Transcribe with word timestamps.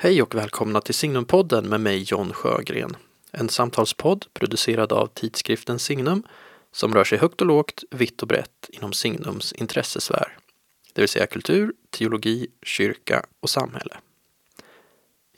Hej 0.00 0.22
och 0.22 0.34
välkomna 0.34 0.80
till 0.80 0.94
Signumpodden 0.94 1.68
med 1.68 1.80
mig 1.80 2.02
John 2.02 2.32
Sjögren. 2.32 2.96
En 3.32 3.48
samtalspodd 3.48 4.26
producerad 4.32 4.92
av 4.92 5.06
tidskriften 5.06 5.78
Signum 5.78 6.22
som 6.72 6.94
rör 6.94 7.04
sig 7.04 7.18
högt 7.18 7.40
och 7.40 7.46
lågt, 7.46 7.84
vitt 7.90 8.22
och 8.22 8.28
brett 8.28 8.68
inom 8.68 8.92
Signums 8.92 9.52
intressesfär. 9.52 10.38
Det 10.92 11.00
vill 11.00 11.08
säga 11.08 11.26
kultur, 11.26 11.72
teologi, 11.90 12.46
kyrka 12.62 13.22
och 13.40 13.50
samhälle. 13.50 13.96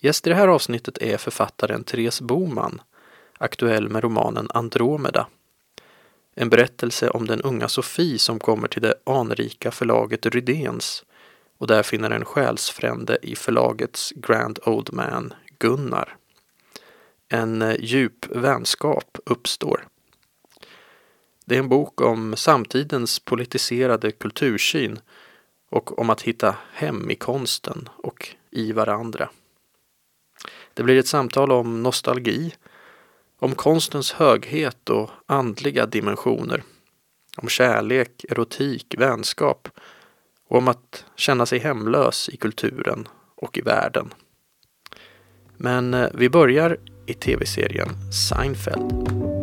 Gäst 0.00 0.26
i 0.26 0.30
det 0.30 0.36
här 0.36 0.48
avsnittet 0.48 0.98
är 0.98 1.16
författaren 1.16 1.84
Therese 1.84 2.20
Boman, 2.20 2.82
aktuell 3.38 3.88
med 3.88 4.04
romanen 4.04 4.48
Andromeda. 4.54 5.26
En 6.34 6.50
berättelse 6.50 7.10
om 7.10 7.26
den 7.26 7.42
unga 7.42 7.68
Sofie 7.68 8.18
som 8.18 8.38
kommer 8.38 8.68
till 8.68 8.82
det 8.82 8.94
anrika 9.06 9.70
förlaget 9.70 10.26
Rydéns 10.26 11.04
och 11.60 11.66
där 11.66 11.82
finner 11.82 12.10
en 12.10 12.24
själsfrände 12.24 13.18
i 13.22 13.36
förlagets 13.36 14.12
Grand 14.16 14.58
Old 14.66 14.92
Man, 14.92 15.34
Gunnar. 15.58 16.16
En 17.28 17.62
eh, 17.62 17.76
djup 17.80 18.26
vänskap 18.26 19.18
uppstår. 19.26 19.86
Det 21.44 21.54
är 21.54 21.58
en 21.58 21.68
bok 21.68 22.00
om 22.00 22.36
samtidens 22.36 23.18
politiserade 23.18 24.10
kultursyn 24.12 25.00
och 25.70 25.98
om 25.98 26.10
att 26.10 26.22
hitta 26.22 26.56
hem 26.72 27.10
i 27.10 27.14
konsten 27.14 27.88
och 27.96 28.28
i 28.50 28.72
varandra. 28.72 29.30
Det 30.74 30.82
blir 30.82 30.98
ett 30.98 31.06
samtal 31.06 31.52
om 31.52 31.82
nostalgi, 31.82 32.54
om 33.38 33.54
konstens 33.54 34.12
höghet 34.12 34.90
och 34.90 35.10
andliga 35.26 35.86
dimensioner, 35.86 36.62
om 37.36 37.48
kärlek, 37.48 38.24
erotik, 38.28 38.94
vänskap 38.98 39.68
och 40.50 40.58
om 40.58 40.68
att 40.68 41.04
känna 41.16 41.46
sig 41.46 41.58
hemlös 41.58 42.28
i 42.28 42.36
kulturen 42.36 43.08
och 43.36 43.58
i 43.58 43.60
världen. 43.60 44.14
Men 45.56 45.94
eh, 45.94 46.08
vi 46.14 46.30
börjar 46.30 46.76
i 47.06 47.14
tv-serien 47.14 47.88
Seinfeld. 48.12 49.39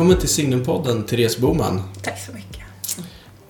Välkommen 0.00 0.20
till 0.20 0.28
Signumpodden, 0.28 1.04
Therese 1.04 1.38
Boman. 1.38 1.82
Tack 2.02 2.20
så 2.26 2.32
mycket. 2.32 2.60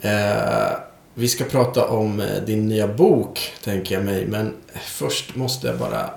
Eh, 0.00 0.78
vi 1.14 1.28
ska 1.28 1.44
prata 1.44 1.88
om 1.88 2.20
eh, 2.20 2.42
din 2.46 2.68
nya 2.68 2.88
bok, 2.88 3.52
tänker 3.64 3.94
jag 3.94 4.04
mig. 4.04 4.26
Men 4.26 4.54
först 4.84 5.36
måste 5.36 5.66
jag 5.66 5.78
bara 5.78 6.10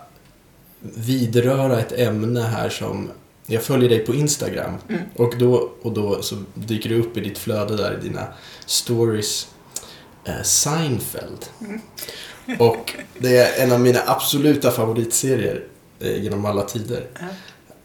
vidröra 0.79 1.79
ett 1.79 1.91
ämne 1.91 2.41
här 2.41 2.69
som... 2.69 3.11
Jag 3.45 3.63
följer 3.63 3.89
dig 3.89 3.99
på 3.99 4.13
Instagram. 4.13 4.73
Mm. 4.89 5.01
Och, 5.15 5.37
då, 5.37 5.71
och 5.81 5.91
då 5.91 6.21
så 6.21 6.35
dyker 6.53 6.89
det 6.89 6.95
upp 6.95 7.17
i 7.17 7.21
ditt 7.21 7.37
flöde 7.37 7.77
där, 7.77 7.97
i 7.99 8.07
dina 8.07 8.27
stories, 8.65 9.47
eh, 10.25 10.41
Seinfeld. 10.43 11.45
Mm. 11.61 11.81
Och 12.59 12.93
det 13.17 13.37
är 13.37 13.63
en 13.63 13.71
av 13.71 13.79
mina 13.79 13.99
absoluta 14.05 14.71
favoritserier 14.71 15.63
eh, 15.99 16.23
genom 16.23 16.45
alla 16.45 16.61
tider. 16.61 17.07
Ja. 17.19 17.25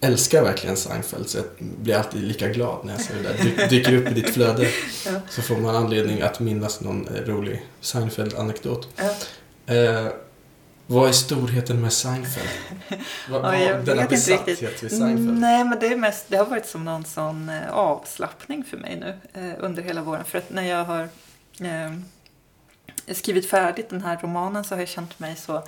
Älskar 0.01 0.43
verkligen 0.43 0.77
Seinfeld 0.77 1.29
så 1.29 1.39
jag 1.39 1.47
blir 1.59 1.95
alltid 1.97 2.23
lika 2.23 2.49
glad 2.49 2.85
när 2.85 2.93
jag 2.93 3.01
ser 3.03 3.15
det 3.15 3.23
där. 3.23 3.35
Dy- 3.35 3.67
dyker 3.69 3.95
upp 3.97 4.09
i 4.11 4.15
ditt 4.15 4.31
flöde 4.31 4.63
Ja. 5.07 5.13
så 5.31 5.43
får 5.43 5.57
man 5.57 5.77
anledning 5.77 6.21
att 6.23 6.41
minnas 6.41 6.81
någon 6.81 7.09
eh, 7.09 7.21
rolig 7.23 7.63
Seinfeld-anekdot. 7.81 8.89
Ja. 8.97 9.75
Eh, 9.75 10.07
vad 10.87 11.09
är 11.09 11.13
storheten 11.13 11.81
med 11.81 11.93
Seinfeld? 11.93 12.49
Vad, 13.31 13.45
Ja, 13.45 13.59
jag 13.59 13.85
denna 13.85 14.03
vet 14.03 14.03
inte 14.03 14.09
besatthet 14.09 14.63
riktigt. 14.63 14.83
vid 14.83 14.91
Seinfeld? 14.91 15.39
Nej, 15.41 15.65
men 15.65 15.79
det, 15.81 15.87
är 15.87 15.97
mest, 15.97 16.25
det 16.29 16.37
har 16.37 16.45
varit 16.47 16.67
som 16.67 16.85
någon 16.85 17.05
sån 17.05 17.49
eh, 17.49 17.71
avslappning 17.73 18.65
för 18.65 18.77
mig 18.77 18.97
nu 19.01 19.41
eh, 19.43 19.55
under 19.59 19.83
hela 19.83 20.03
våren. 20.03 20.25
För 20.25 20.39
att 20.39 20.51
när 20.51 20.63
jag 20.63 20.85
har 20.85 21.03
eh, 21.61 21.93
skrivit 23.15 23.51
färdigt 23.51 23.91
den 23.91 24.03
här 24.03 24.19
romanen 24.23 24.65
så 24.65 24.75
har 24.75 24.81
jag 24.81 24.89
känt 24.89 25.19
mig 25.19 25.37
så 25.37 25.63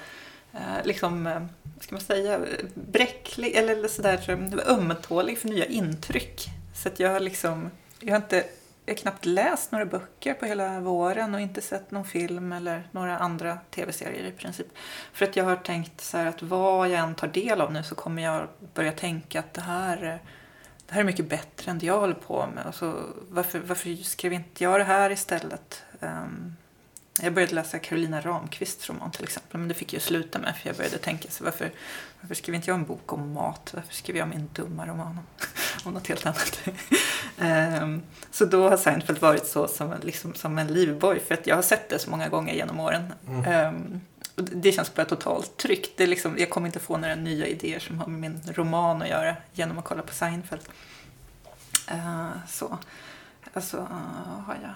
Eh, 0.53 0.85
liksom, 0.85 1.27
eh, 1.27 1.41
vad 1.63 1.83
ska 1.83 1.95
man 1.95 2.01
säga, 2.01 2.41
bräcklig 2.75 3.55
eller, 3.55 3.89
sådär 3.89 4.31
ömtålig 4.67 5.39
för 5.39 5.49
nya 5.49 5.65
intryck. 5.65 6.49
Så 6.75 6.89
att 6.89 7.01
jag 7.01 7.11
har 7.11 7.21
liksom, 7.21 7.71
jag 8.01 8.13
har 8.13 8.17
inte 8.17 8.45
jag 8.91 8.95
har 8.95 8.99
knappt 8.99 9.25
läst 9.25 9.73
några 9.73 9.85
böcker 9.85 10.35
på 10.35 10.47
hela 10.47 10.81
våren 10.81 11.35
och 11.35 11.41
inte 11.41 11.61
sett 11.61 11.91
någon 11.91 12.05
film 12.05 12.53
eller 12.53 12.89
några 12.91 13.19
andra 13.19 13.59
tv-serier 13.71 14.25
i 14.25 14.33
princip. 14.33 14.67
För 15.13 15.25
att 15.25 15.37
jag 15.37 15.45
har 15.45 15.57
tänkt 15.57 16.01
så 16.01 16.17
här 16.17 16.27
att 16.27 16.43
vad 16.43 16.89
jag 16.89 16.99
än 16.99 17.15
tar 17.15 17.29
del 17.29 17.61
av 17.61 17.73
nu 17.73 17.83
så 17.83 17.95
kommer 17.95 18.23
jag 18.23 18.49
börja 18.75 18.93
tänka 18.93 19.39
att 19.39 19.55
det 19.55 19.61
här, 19.61 20.01
det 20.87 20.95
här 20.95 21.01
är 21.01 21.05
mycket 21.05 21.29
bättre 21.29 21.71
än 21.71 21.79
det 21.79 21.87
jag 21.87 22.01
håller 22.01 22.15
på 22.15 22.49
med. 22.55 22.67
Alltså, 22.67 23.05
varför, 23.29 23.59
varför 23.59 23.97
skrev 23.97 24.33
inte 24.33 24.65
jag 24.65 24.81
det 24.81 24.85
här 24.85 25.11
istället? 25.11 25.83
Ehm, 26.01 26.57
jag 27.23 27.35
började 27.35 27.55
läsa 27.55 27.79
Carolina 27.79 28.21
Ramqvists 28.21 28.89
roman 28.89 29.11
till 29.11 29.25
exempel, 29.25 29.59
men 29.61 29.69
det 29.69 29.75
fick 29.75 29.93
jag 29.93 30.03
sluta 30.03 30.39
med 30.39 30.57
för 30.57 30.69
jag 30.69 30.77
började 30.77 30.99
tänka 30.99 31.31
så 31.31 31.45
varför, 31.45 31.71
varför 32.21 32.35
skrev 32.35 32.55
inte 32.55 32.71
jag 32.71 32.75
en 32.75 32.85
bok 32.85 33.13
om 33.13 33.33
mat? 33.33 33.71
Varför 33.75 33.95
skrev 33.95 34.17
jag 34.17 34.29
min 34.29 34.49
dumma 34.55 34.87
roman 34.87 35.07
om, 35.07 35.27
om 35.85 35.93
något 35.95 36.07
helt 36.07 36.27
annat? 36.27 36.61
Ehm, 37.39 38.03
så 38.31 38.45
då 38.45 38.69
har 38.69 38.77
Seinfeld 38.77 39.19
varit 39.19 39.47
så 39.47 39.69
som, 39.69 39.93
en- 39.93 40.01
liksom, 40.01 40.35
som 40.35 40.59
en 40.59 40.67
livboj 40.67 41.21
för 41.21 41.35
att 41.35 41.47
jag 41.47 41.55
har 41.57 41.63
sett 41.63 41.89
det 41.89 41.99
så 41.99 42.11
många 42.11 42.29
gånger 42.29 42.55
genom 42.55 42.81
åren. 42.81 43.13
Ehm, 43.47 44.01
och 44.37 44.43
det- 44.45 44.73
känns 44.73 44.95
bara 44.95 45.07
totalt 45.07 45.57
tryggt. 45.57 45.91
Det 45.97 46.03
är 46.03 46.07
liksom, 46.09 46.39
jag 46.39 46.51
kommer 46.51 46.67
inte 46.67 46.79
få 46.81 46.97
några 46.97 47.15
nya 47.15 47.47
idéer 47.47 47.79
som 47.79 47.99
har 47.99 48.07
med 48.07 48.21
min 48.21 48.41
roman 48.55 49.03
att 49.03 49.09
göra 49.09 49.37
genom 49.53 49.79
att 49.79 49.85
kolla 49.85 50.03
på 50.03 50.15
Seinfeld. 50.15 50.63
Eh, 51.89 52.29
så. 52.49 52.79
Alltså, 53.53 53.77
eh, 53.77 54.41
har 54.47 54.59
jag... 54.63 54.71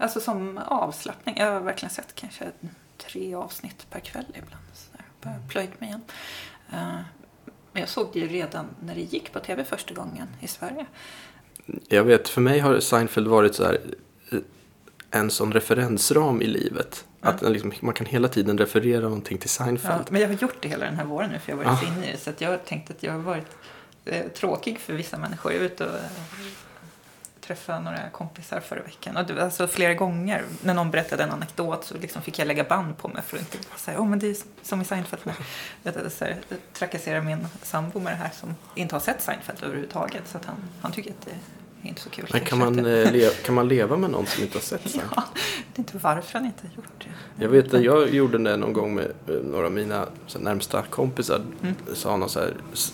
Alltså 0.00 0.20
som 0.20 0.58
avslappning. 0.58 1.34
Jag 1.38 1.52
har 1.52 1.60
verkligen 1.60 1.90
sett 1.90 2.14
kanske 2.14 2.50
tre 2.98 3.34
avsnitt 3.34 3.86
per 3.90 4.00
kväll 4.00 4.24
ibland. 4.28 4.64
Så 4.74 4.96
där. 4.96 5.04
Bara 5.22 5.48
plöjt 5.48 5.80
mig 5.80 5.88
igen. 5.88 6.02
Eh, 6.72 6.98
men 7.72 7.80
jag 7.80 7.88
såg 7.88 8.08
det 8.12 8.18
ju 8.18 8.28
redan 8.28 8.66
när 8.82 8.94
det 8.94 9.00
gick 9.00 9.32
på 9.32 9.40
tv 9.40 9.64
första 9.64 9.94
gången 9.94 10.28
i 10.40 10.46
Sverige. 10.48 10.86
Jag 11.88 12.04
vet, 12.04 12.28
för 12.28 12.40
mig 12.40 12.58
har 12.60 12.80
Seinfeld 12.80 13.28
varit 13.28 13.54
så 13.54 13.64
här, 13.64 13.80
eh, 14.32 14.38
en 15.10 15.30
sån 15.30 15.52
referensram 15.52 16.42
i 16.42 16.46
livet. 16.46 17.04
Att 17.20 17.38
den 17.40 17.52
liksom, 17.52 17.72
man 17.80 17.94
kan 17.94 18.06
hela 18.06 18.28
tiden 18.28 18.58
referera 18.58 19.00
någonting 19.02 19.38
till 19.38 19.50
Ja, 19.58 19.64
Seinfeld. 19.64 20.04
men 20.10 20.20
jag 20.20 20.28
har 20.28 20.34
gjort 20.34 20.56
det 20.62 20.68
hela 20.68 20.84
den 20.84 20.96
här 20.96 21.04
våren 21.04 21.30
nu 21.30 21.38
för 21.38 21.52
jag 21.52 21.56
har 21.56 21.64
varit 21.64 21.78
Ah. 21.78 21.86
så 21.86 21.92
inne 21.92 22.08
i 22.08 22.12
det. 22.12 22.18
Så 22.18 22.30
att 22.30 22.40
jag 22.40 22.50
har 22.50 22.56
tänkt 22.58 22.90
att 22.90 23.02
jag 23.02 23.12
har 23.12 23.18
varit 23.18 23.46
eh, 24.04 24.26
tråkig 24.28 24.78
för 24.80 24.92
vissa 24.92 25.18
människor. 25.18 25.52
Jag 25.52 25.58
var 25.58 25.66
ute 25.66 25.84
och 25.86 25.94
eh, 25.98 26.04
träffade 27.50 27.80
några 27.80 28.10
kompisar 28.10 28.60
förra 28.60 28.82
veckan. 28.82 29.16
Och 29.16 29.26
det 29.26 29.32
var 29.32 29.42
alltså 29.42 29.66
flera 29.66 29.94
gånger 29.94 30.44
när 30.62 30.74
någon 30.74 30.90
berättade 30.90 31.22
en 31.22 31.30
anekdot 31.30 31.84
så 31.84 31.98
liksom 31.98 32.22
fick 32.22 32.38
jag 32.38 32.48
lägga 32.48 32.64
band 32.64 32.98
på 32.98 33.08
mig 33.08 33.22
för 33.22 33.36
att 33.36 33.54
inte 33.54 33.78
säga 33.78 34.00
åh 34.00 34.06
men 34.06 34.18
det 34.18 34.30
är 34.30 34.36
som 34.62 34.80
i 34.80 34.84
Seinfeld. 34.84 35.22
Jag, 35.82 35.94
jag, 35.96 36.12
så 36.12 36.24
här, 36.24 36.36
jag 36.48 36.58
trakassera 36.72 37.22
min 37.22 37.46
sambo 37.62 38.00
med 38.00 38.12
det 38.12 38.16
här 38.16 38.30
som 38.30 38.54
inte 38.74 38.94
har 38.94 39.00
sett 39.00 39.22
Seinfeld 39.22 39.62
överhuvudtaget. 39.62 40.28
Så 40.28 40.38
att 40.38 40.44
han, 40.44 40.56
han 40.80 40.92
tycker 40.92 41.10
att 41.10 41.26
det 41.26 41.34
är 41.84 41.88
inte 41.88 42.00
så 42.00 42.10
kul. 42.10 42.26
Men 42.32 42.40
kan 42.40 42.58
man, 42.58 42.86
eh, 42.86 43.28
kan 43.44 43.54
man 43.54 43.68
leva 43.68 43.96
med 43.96 44.10
någon 44.10 44.26
som 44.26 44.42
inte 44.42 44.56
har 44.58 44.62
sett 44.62 44.90
Seinfeld? 44.90 45.10
Ja, 45.16 45.24
det 45.74 45.78
är 45.78 45.80
inte 45.80 45.98
varför 45.98 46.32
han 46.38 46.46
inte 46.46 46.66
har 46.66 46.74
gjort 46.76 47.04
det. 47.36 47.42
Jag 47.44 47.50
vet 47.50 47.74
att 47.74 47.82
jag 47.82 48.14
gjorde 48.14 48.38
det 48.38 48.56
någon 48.56 48.72
gång 48.72 48.94
med 48.94 49.12
eh, 49.28 49.34
några 49.34 49.66
av 49.66 49.72
mina 49.72 50.06
närmsta 50.38 50.82
kompisar. 50.82 51.40
Mm. 51.62 51.74
Sa 51.94 52.16
någon 52.16 52.28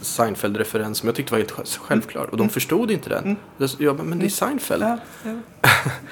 Seinfeld-referens 0.03 0.99
som 0.99 1.07
jag 1.07 1.17
tyckte 1.17 1.33
var 1.33 1.39
helt 1.39 1.53
sj- 1.53 1.79
självklar. 1.79 2.23
Och 2.25 2.37
de 2.37 2.43
Mm. 2.43 2.49
förstod 2.51 2.91
inte 2.91 3.09
den. 3.09 3.25
Mm. 3.25 3.37
Jag 3.59 3.71
sa, 3.71 3.77
Ja, 3.81 3.93
men 3.93 4.19
det 4.19 4.25
är 4.25 4.29
Seinfeld. 4.29 4.83
Ja, 4.83 4.99
ja. 5.25 5.35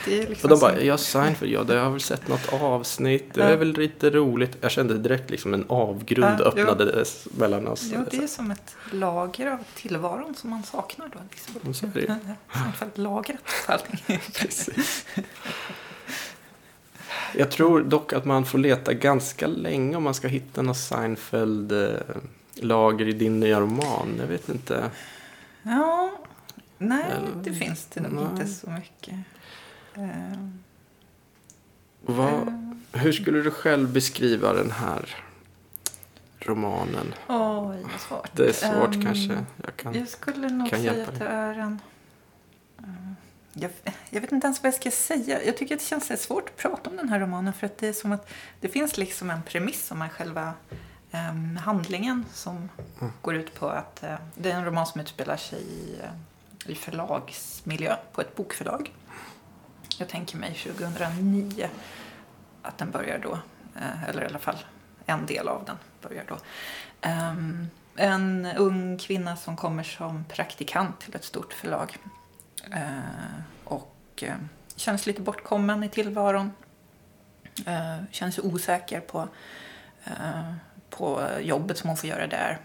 Det 0.05 0.23
är 0.23 0.27
liksom 0.29 0.50
Och 0.53 0.59
de 0.59 0.61
bara, 0.61 0.81
ja 0.82 0.97
Seinfeld, 0.99 1.53
ja 1.53 1.62
det 1.65 1.79
har 1.79 1.91
väl 1.91 2.00
sett 2.00 2.29
något 2.29 2.53
avsnitt. 2.53 3.35
Det 3.35 3.43
är 3.43 3.50
Ja. 3.50 3.56
väl 3.56 3.73
lite 3.73 4.11
roligt. 4.11 4.56
Jag 4.61 4.70
kände 4.70 4.99
direkt 4.99 5.31
liksom 5.31 5.55
en 5.55 5.65
avgrund 5.69 6.41
Ja, 6.41 6.53
jo. 6.56 6.62
öppnades 6.62 7.27
mellan 7.38 7.69
oss. 7.69 7.82
Ja, 7.93 7.99
det 8.11 8.17
är 8.17 8.27
som 8.27 8.50
ett 8.50 8.77
lager 8.91 9.50
av 9.50 9.59
tillvaron 9.77 10.35
som 10.35 10.50
man 10.50 10.62
saknar 10.62 11.09
då. 11.12 11.19
Liksom. 11.31 11.75
Så 11.75 11.87
är 11.87 11.91
det 12.06 12.17
ja. 12.67 12.73
Seinfeld-lagret 12.73 13.39
på 13.67 13.73
allting. 13.73 14.01
Precis. 14.35 15.07
Jag 17.37 17.51
tror 17.51 17.83
dock 17.83 18.13
att 18.13 18.25
man 18.25 18.45
får 18.45 18.59
leta 18.59 18.93
ganska 18.93 19.47
länge 19.47 19.97
om 19.97 20.03
man 20.03 20.15
ska 20.15 20.29
hitta 20.29 20.63
något 20.63 20.77
Seinfeld-lager 20.77 23.09
i 23.09 23.13
din 23.13 23.41
nya 23.41 23.61
roman. 23.61 24.15
Jag 24.19 24.27
vet 24.27 24.49
inte. 24.49 24.91
Ja, 25.63 26.11
nej, 26.79 27.05
Eller- 27.11 27.43
det 27.45 27.53
finns 27.53 27.87
det 27.87 28.01
nog 28.01 28.27
inte 28.31 28.47
så 28.47 28.71
mycket. 28.71 29.15
Eh, 29.95 30.39
Vad, 32.01 32.33
eh, 32.33 32.49
hur 32.93 33.13
skulle 33.13 33.43
du 33.43 33.51
själv 33.51 33.93
beskriva 33.93 34.53
den 34.53 34.71
här 34.71 35.17
romanen? 36.41 37.15
Oj, 37.29 37.77
vad 37.93 38.01
svårt. 38.09 38.31
Det 38.37 38.49
är 38.49 38.53
svårt 38.53 38.95
Ehm, 38.95 39.03
kanske. 39.05 39.45
Jag 39.65 39.77
kan. 39.77 39.95
Jag 39.95 40.09
skulle 40.09 40.49
nog 40.49 40.71
kan 40.71 40.79
säga 40.81 40.95
hjälpa 40.95 41.13
att 41.13 41.19
det 41.19 41.27
är 41.27 41.55
en... 41.59 41.81
jag, 43.55 43.71
jag, 44.11 44.21
vet 44.21 44.33
inte 44.33 44.47
ens 44.47 44.63
vad 44.63 44.73
jag 44.73 44.81
ska 44.81 44.91
säga. 44.91 45.45
Jag 45.45 45.57
tycker 45.57 45.75
att 45.75 45.81
det 45.81 45.87
känns 45.87 46.23
svårt 46.23 46.49
att 46.49 46.57
prata 46.57 46.91
om 46.91 46.97
den 46.97 47.09
här 47.09 47.21
romanen 47.21 47.53
för 47.53 47.67
att 47.67 47.79
det 47.79 47.89
är 47.89 47.93
som 47.93 48.13
att 48.13 48.29
det 48.61 48.69
finns 48.69 48.97
liksom 48.97 49.31
en 49.31 49.43
premiss 49.43 49.87
som 49.87 50.03
är 50.03 50.09
själva 50.09 50.55
um, 51.13 51.57
handlingen 51.57 52.25
som 52.33 52.69
mm. 53.01 53.13
går 53.23 53.35
ut 53.35 53.55
på 53.55 53.69
att 53.69 54.01
uh, 54.05 54.15
det 54.35 54.51
är 54.51 54.57
en 54.57 54.65
roman 54.65 54.87
som 54.87 55.01
utspelar 55.01 55.37
sig 55.37 55.63
i, 55.63 55.97
uh, 56.03 56.71
i 56.71 56.75
förlagsmiljö 56.75 57.97
på 58.13 58.21
ett 58.21 58.37
bokförlag. 58.37 58.93
Jag 59.99 60.09
tänker 60.09 60.37
mig 60.37 60.55
2009 60.55 61.69
att 62.63 62.79
den 62.79 62.91
börjar 62.91 63.19
då, 63.19 63.33
uh, 63.77 64.09
eller 64.09 64.23
i 64.23 64.27
alla 64.27 64.39
fall 64.39 64.59
en 65.07 65.27
del 65.27 65.49
av 65.49 65.65
den 65.65 65.77
börjar 66.03 66.25
då. 66.29 66.39
Um, 67.09 67.67
en 67.97 68.47
ung 68.57 68.99
kvinna 68.99 69.37
som 69.37 69.57
kommer 69.57 69.83
som 69.83 70.25
praktikant 70.25 71.01
till 71.01 71.15
ett 71.15 71.25
stort 71.25 71.53
förlag 71.53 71.99
Eh, 71.99 72.24
Eh, 72.73 73.41
och 73.65 74.23
eh, 74.23 74.37
känns 74.77 75.07
lite 75.07 75.23
bortkommen 75.23 75.85
i 75.85 75.89
tillvaron. 75.89 76.53
Eh, 77.67 77.97
känns 78.11 78.39
osäker 78.39 79.01
på, 79.01 79.29
eh, 80.05 80.55
på 80.91 81.29
jobbet 81.41 81.79
som 81.79 81.89
hon 81.89 81.97
får 81.97 82.09
göra 82.09 82.27
där. 82.27 82.59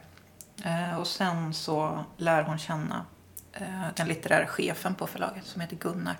Eh, 0.65 0.99
och 0.99 1.07
sen 1.07 1.53
så 1.53 2.03
lär 2.17 2.43
hon 2.43 2.59
känna 2.59 3.05
den 3.95 4.07
litterära 4.07 4.47
chefen 4.47 4.95
på 4.95 5.07
förlaget 5.07 5.45
som 5.45 5.61
heter 5.61 5.75
Gunnar. 5.75 6.17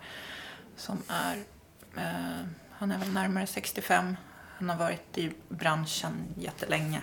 Som 0.75 1.03
är, 1.07 1.43
han 2.71 2.91
är 2.91 2.97
väl 2.97 3.13
närmare 3.13 3.47
65. 3.47 4.17
Han 4.57 4.69
har 4.69 4.77
varit 4.77 5.17
i 5.17 5.31
branschen 5.49 6.13
jättelänge. 6.37 7.01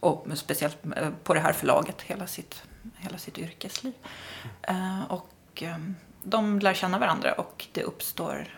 och 0.00 0.26
speciellt 0.34 0.78
på 1.24 1.34
det 1.34 1.40
här 1.40 1.52
förlaget 1.52 2.02
hela 2.02 2.26
sitt 2.26 2.62
hela 2.96 3.18
sitt 3.18 3.38
yrkesliv. 3.38 3.92
Uh, 4.70 5.04
och 5.04 5.62
um, 5.62 5.96
de 6.22 6.58
lär 6.58 6.74
känna 6.74 6.98
varandra 6.98 7.32
och 7.32 7.66
det 7.72 7.82
uppstår 7.82 8.48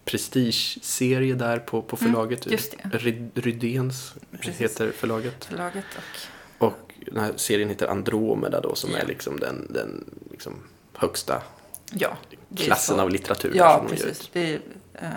prestigeserie 0.05 1.35
där 1.35 1.59
på, 1.59 1.81
på 1.81 1.97
mm, 2.01 2.13
förlaget. 2.13 2.45
Mm, 2.45 3.31
Rydéns 3.33 4.15
heter 4.41 4.91
förlaget. 4.91 5.45
förlaget 5.45 5.85
och... 6.57 6.67
och 6.67 6.93
den 7.11 7.23
här 7.23 7.33
serien 7.35 7.69
heter 7.69 7.87
Andromeda 7.87 8.61
då 8.61 8.75
som 8.75 8.95
är 8.95 9.05
liksom 9.05 9.39
den, 9.39 9.67
den 9.69 10.05
liksom 10.31 10.53
högsta 10.93 11.41
ja, 11.91 12.17
klassen 12.55 12.99
av 12.99 13.09
litteratur. 13.09 13.51
Ja, 13.55 13.85
precis. 13.89 14.29
Det 14.33 14.53
är, 14.53 14.55
uh, 15.03 15.09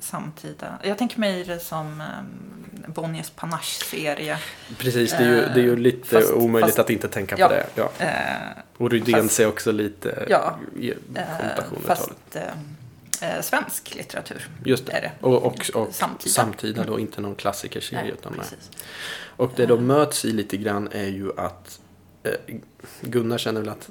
samtida. 0.00 0.78
Jag 0.82 0.98
tänker 0.98 1.20
mig 1.20 1.44
det 1.44 1.60
som 1.60 1.86
um, 1.86 2.65
Bonniers 2.86 3.30
Panache-serie. 3.30 4.38
Precis, 4.78 5.10
det 5.10 5.16
är 5.16 5.30
ju, 5.30 5.40
det 5.40 5.60
är 5.60 5.64
ju 5.64 5.76
lite 5.76 6.06
fast, 6.08 6.32
omöjligt 6.32 6.68
fast, 6.68 6.78
att 6.78 6.90
inte 6.90 7.08
tänka 7.08 7.36
på 7.36 7.42
ja, 7.42 7.48
det. 7.48 7.66
Ja. 7.74 7.84
Uh, 8.00 8.62
och 8.76 8.90
Rydéns 8.90 9.40
är 9.40 9.46
också 9.46 9.72
lite 9.72 10.26
ja, 10.28 10.58
i 10.78 10.92
fast, 11.86 12.10
uh, 12.36 13.40
svensk 13.40 13.94
litteratur. 13.94 14.48
Just 14.64 14.86
det. 14.86 14.92
Är 14.92 15.00
det. 15.00 15.12
Och, 15.20 15.46
och, 15.46 15.70
och 15.74 15.94
samtida. 15.94 16.30
samtida 16.30 16.84
då, 16.84 16.92
mm. 16.92 17.00
inte 17.00 17.20
någon 17.20 17.34
klassikerserie. 17.34 18.02
Nej, 18.02 18.12
utan 18.12 18.32
Och 19.36 19.52
det 19.56 19.66
de 19.66 19.86
möts 19.86 20.24
i 20.24 20.32
lite 20.32 20.56
grann 20.56 20.88
är 20.92 21.08
ju 21.08 21.30
att 21.36 21.80
Gunnar 23.00 23.38
känner 23.38 23.60
väl 23.60 23.68
att 23.68 23.88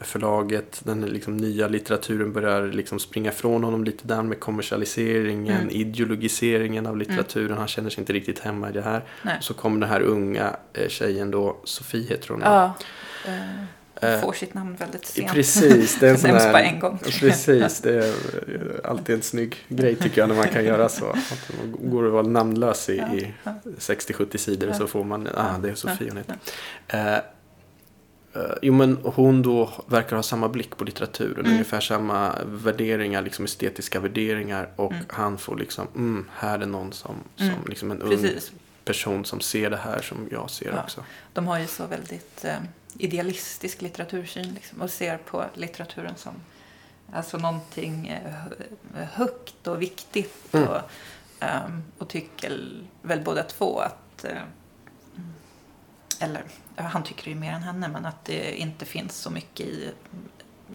förlaget, 0.00 0.80
den 0.84 1.00
liksom 1.00 1.36
nya 1.36 1.68
litteraturen 1.68 2.32
börjar 2.32 2.66
liksom 2.66 2.98
springa 2.98 3.30
från 3.30 3.64
honom 3.64 3.84
lite 3.84 4.06
där 4.08 4.22
med 4.22 4.40
kommersialiseringen, 4.40 5.60
mm. 5.60 5.70
ideologiseringen 5.70 6.86
av 6.86 6.96
litteraturen. 6.96 7.46
Mm. 7.46 7.58
Han 7.58 7.68
känner 7.68 7.90
sig 7.90 8.00
inte 8.00 8.12
riktigt 8.12 8.38
hemma 8.38 8.70
i 8.70 8.72
det 8.72 8.82
här. 8.82 9.04
Nej. 9.22 9.36
Så 9.40 9.54
kommer 9.54 9.80
den 9.80 9.88
här 9.88 10.00
unga 10.00 10.56
eh, 10.72 10.88
tjejen 10.88 11.30
då, 11.30 11.56
Sofie 11.64 12.08
heter 12.08 12.28
hon. 12.28 12.40
Ja. 12.40 12.74
Uh, 14.02 14.20
får 14.20 14.32
sitt 14.32 14.54
namn 14.54 14.76
väldigt 14.76 15.06
sent. 15.06 15.32
Precis, 15.32 15.98
det 16.00 16.06
är 16.06 16.10
en 16.10 16.18
sån 16.18 16.30
här, 16.30 16.52
bara 16.52 16.62
en 16.62 16.80
gång. 16.80 16.98
Precis, 16.98 17.80
det 17.82 17.94
är 17.94 18.14
alltid 18.84 19.14
en 19.14 19.22
snygg 19.22 19.56
grej 19.68 19.96
tycker 19.96 20.20
jag 20.20 20.28
när 20.28 20.36
man 20.36 20.48
kan 20.48 20.64
göra 20.64 20.88
så. 20.88 21.10
Att 21.10 21.50
man 21.58 21.90
går 21.90 22.02
och 22.02 22.12
vara 22.12 22.26
namnlös 22.26 22.88
i, 22.88 22.96
ja, 22.96 23.14
i 23.14 23.34
60-70 23.78 24.36
sidor 24.36 24.68
ja. 24.68 24.74
så 24.74 24.86
får 24.86 25.04
man, 25.04 25.28
ah 25.34 25.58
det 25.62 25.70
är 25.70 25.74
Sofie 25.74 26.08
hon 26.08 26.16
heter. 26.16 26.36
Uh, 28.36 28.54
jo 28.62 28.72
men 28.72 28.98
hon 29.04 29.42
då 29.42 29.70
verkar 29.86 30.16
ha 30.16 30.22
samma 30.22 30.48
blick 30.48 30.76
på 30.76 30.84
litteraturen, 30.84 31.40
mm. 31.40 31.52
ungefär 31.52 31.80
samma 31.80 32.32
värderingar, 32.44 33.22
liksom 33.22 33.44
estetiska 33.44 34.00
värderingar 34.00 34.70
och 34.76 34.92
mm. 34.92 35.04
han 35.08 35.38
får 35.38 35.56
liksom, 35.56 35.86
mm, 35.94 36.28
här 36.36 36.58
är 36.58 36.66
någon 36.66 36.92
som, 36.92 37.14
som 37.36 37.46
mm. 37.46 37.60
liksom 37.66 37.90
en 37.90 37.98
Precis. 37.98 38.50
ung 38.50 38.58
person 38.84 39.24
som 39.24 39.40
ser 39.40 39.70
det 39.70 39.76
här 39.76 40.02
som 40.02 40.28
jag 40.30 40.50
ser 40.50 40.72
ja. 40.72 40.82
också. 40.82 41.04
De 41.32 41.46
har 41.46 41.58
ju 41.58 41.66
så 41.66 41.86
väldigt 41.86 42.44
eh, 42.44 42.58
idealistisk 42.98 43.82
litteratursyn 43.82 44.54
liksom, 44.54 44.82
och 44.82 44.90
ser 44.90 45.16
på 45.16 45.44
litteraturen 45.54 46.16
som 46.16 46.34
alltså 47.12 47.38
någonting 47.38 48.08
eh, 48.08 49.04
högt 49.12 49.66
och 49.66 49.82
viktigt 49.82 50.54
mm. 50.54 50.68
och, 50.68 50.80
um, 51.40 51.84
och 51.98 52.08
tycker 52.08 52.82
väl 53.02 53.20
båda 53.20 53.42
två 53.42 53.78
att 53.78 54.24
eh, 54.24 54.42
eller 56.20 56.42
han 56.76 57.02
tycker 57.02 57.28
ju 57.28 57.34
mer 57.34 57.52
än 57.52 57.62
henne, 57.62 57.88
men 57.88 58.06
att 58.06 58.24
det 58.24 58.60
inte 58.60 58.84
finns 58.84 59.16
så 59.16 59.30
mycket 59.30 59.66
i 59.66 59.92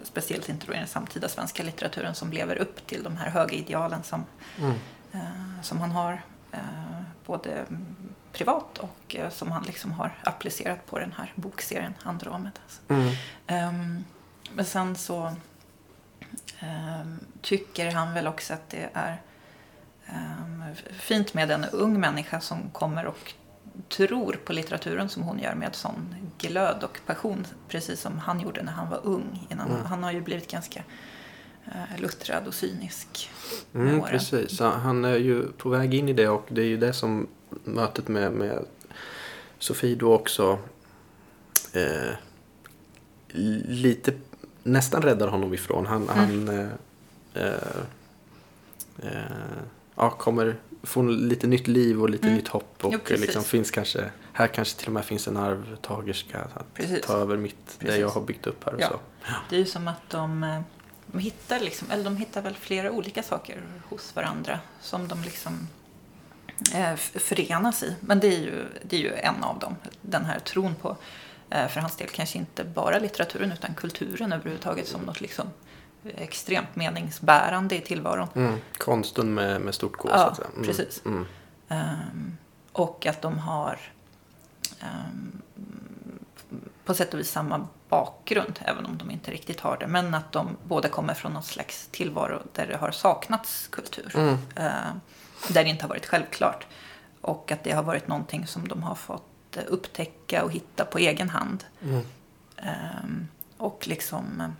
speciellt 0.04 0.50
inte 0.50 0.66
då 0.68 0.74
i 0.74 0.78
den 0.78 0.88
samtida 0.88 1.30
svenska 1.30 1.64
litteraturen 1.64 2.16
som 2.16 2.32
lever 2.32 2.56
upp 2.56 2.88
till 2.88 3.04
de 3.04 3.18
här 3.18 3.30
höga 3.30 3.54
idealen 3.54 4.04
som, 4.04 4.26
mm. 4.58 4.76
eh, 5.12 5.62
som 5.62 5.80
han 5.80 5.92
har 5.92 6.22
eh, 6.52 7.02
både 7.26 7.66
privat 8.34 8.78
och 8.78 9.16
eh, 9.16 9.30
som 9.30 9.52
han 9.52 9.64
liksom 9.64 9.92
har 9.92 10.12
applicerat 10.24 10.86
på 10.86 11.00
den 11.00 11.14
här 11.18 11.34
bokserien 11.36 11.94
Andromeda. 12.04 12.62
Mm. 12.88 13.14
Ehm, 13.48 14.06
men 14.54 14.66
sen 14.66 14.96
så 14.96 15.36
ehm, 16.60 17.20
tycker 17.42 17.92
han 17.92 18.14
väl 18.14 18.28
också 18.28 18.54
att 18.54 18.70
det 18.70 18.90
är 18.94 19.22
ehm, 20.06 20.64
fint 21.00 21.34
med 21.34 21.52
en 21.52 21.66
ung 21.66 22.00
människa 22.00 22.42
som 22.42 22.70
kommer 22.70 23.06
och 23.06 23.34
tror 23.90 24.40
på 24.46 24.54
litteraturen 24.54 25.10
som 25.10 25.24
hon 25.24 25.40
gör 25.40 25.56
med 25.56 25.76
sån 25.76 26.16
glöd 26.38 26.84
och 26.84 27.00
passion. 27.06 27.48
Precis 27.68 28.02
som 28.02 28.20
han 28.20 28.40
gjorde 28.40 28.64
när 28.64 28.72
han 28.72 28.90
var 28.90 29.00
ung. 29.04 29.48
Innan. 29.50 29.72
Mm. 29.72 29.86
Han 29.86 30.04
har 30.04 30.12
ju 30.12 30.22
blivit 30.22 30.52
ganska 30.52 30.84
eh, 31.66 32.02
luttrad 32.02 32.48
och 32.48 32.54
cynisk 32.54 33.30
med 33.72 33.88
mm, 33.88 34.02
åren. 34.02 34.12
Precis, 34.12 34.60
han 34.60 35.06
är 35.06 35.18
ju 35.18 35.52
på 35.52 35.70
väg 35.70 35.94
in 35.94 36.10
i 36.10 36.14
det 36.14 36.30
och 36.30 36.46
det 36.50 36.62
är 36.62 36.66
ju 36.66 36.78
det 36.78 36.94
som 36.94 37.28
mötet 37.64 38.08
med, 38.08 38.32
med 38.32 38.66
Sofie 39.60 39.96
då 39.96 40.14
också 40.14 40.60
eh, 41.74 42.14
lite 43.68 44.14
nästan 44.64 45.02
räddar 45.02 45.28
honom 45.28 45.54
ifrån. 45.54 45.86
Han, 45.86 46.10
mm. 46.10 46.16
han 46.16 46.50
eh, 46.60 46.70
eh, 47.34 47.82
eh 48.98 49.64
ja, 50.00 50.10
kommer 50.10 50.56
få 50.84 51.02
lite 51.02 51.48
nytt 51.48 51.68
liv 51.68 52.02
och 52.02 52.10
lite 52.10 52.28
mm. 52.28 52.38
nytt 52.38 52.48
hopp. 52.48 52.86
Och 52.86 52.94
jo, 52.94 53.18
liksom 53.18 53.44
finns 53.44 53.72
kanske, 53.72 54.10
här 54.34 54.48
kanske 54.48 54.80
till 54.80 54.88
och 54.88 54.94
med 54.94 55.06
finns 55.06 55.28
en 55.28 55.38
arvtagerska 55.38 56.40
att 56.54 56.74
precis. 56.74 57.06
ta 57.06 57.14
över 57.14 57.38
mitt, 57.38 57.66
precis. 57.66 57.96
det 57.96 57.98
jag 57.98 58.10
har 58.10 58.22
byggt 58.22 58.48
upp 58.48 58.66
här. 58.66 58.74
Och 58.74 58.82
ja. 58.82 58.88
så. 58.90 59.00
Det 59.50 59.56
är 59.56 59.60
ju 59.60 59.66
som 59.66 59.88
att 59.88 60.10
de, 60.10 60.44
eh, 60.44 60.62
de 61.06 61.20
hittar 61.20 61.60
liksom, 61.60 61.92
eller 61.92 62.04
de 62.04 62.18
hittar 62.18 62.42
väl 62.42 62.56
flera 62.56 62.92
olika 62.92 63.24
saker 63.24 63.64
hos 63.90 64.16
varandra 64.16 64.60
som 64.82 65.08
de 65.08 65.22
liksom 65.22 65.68
eh, 66.76 66.96
förenas 66.96 67.84
i. 67.84 67.96
Men 68.02 68.20
det 68.20 68.28
är, 68.28 68.40
ju, 68.40 68.66
det 68.84 68.96
är 68.96 69.02
ju 69.02 69.14
en 69.14 69.44
av 69.44 69.60
dem, 69.60 69.76
den 70.02 70.26
här 70.26 70.40
tron 70.40 70.76
på, 70.76 70.98
eh, 71.50 71.68
för 71.68 71.80
hans 71.80 71.96
del 71.96 72.08
kanske 72.08 72.38
inte 72.38 72.64
bara 72.64 73.00
litteraturen 73.00 73.52
utan 73.52 73.74
kulturen 73.74 74.34
överhuvudtaget 74.34 74.88
som 74.88 75.02
något 75.02 75.22
liksom 75.22 75.48
extremt 76.04 76.76
meningsbärande 76.76 77.76
i 77.78 77.82
tillvaron. 77.82 78.28
Mm. 78.36 78.60
Konsten 78.78 79.34
med, 79.34 79.62
med 79.62 79.76
stort 79.76 79.98
K, 79.98 80.10
ja, 80.12 80.36
så. 80.36 80.44
Mm. 80.44 80.66
precis. 80.66 81.02
Mm. 81.06 81.26
Um, 81.68 82.38
och 82.72 83.06
att 83.06 83.22
de 83.22 83.38
har 83.38 83.80
um, 84.82 85.42
på 86.86 86.94
sätt 86.94 87.14
och 87.14 87.20
vis 87.20 87.32
samma 87.32 87.68
bakgrund, 87.90 88.60
även 88.62 88.86
om 88.86 88.98
de 88.98 89.12
inte 89.12 89.32
riktigt 89.32 89.60
har 89.60 89.78
det. 89.78 89.88
Men 89.88 90.14
att 90.14 90.32
de 90.32 90.58
båda 90.64 90.90
kommer 90.90 91.14
från 91.14 91.34
någon 91.34 91.44
slags 91.44 91.88
tillvaro 91.92 92.42
där 92.54 92.68
det 92.68 92.78
har 92.78 92.92
saknats 92.92 93.68
kultur. 93.68 94.12
Uh, 94.16 94.36
där 95.48 95.64
det 95.64 95.70
inte 95.70 95.84
har 95.84 95.90
varit 95.90 96.06
självklart. 96.06 96.68
Och 97.22 97.52
att 97.52 97.64
det 97.64 97.72
har 97.72 97.84
varit 97.84 98.08
någonting 98.08 98.48
som 98.48 98.68
de 98.68 98.84
har 98.84 98.96
fått 98.96 99.58
eh, 99.58 99.64
upptäcka 99.68 100.44
och 100.44 100.52
hitta 100.52 100.86
på 100.86 100.98
egen 100.98 101.30
hand. 101.30 101.64
Mm. 101.84 102.02
Ehm, 102.58 103.28
och 103.58 103.88
liksom 103.88 104.54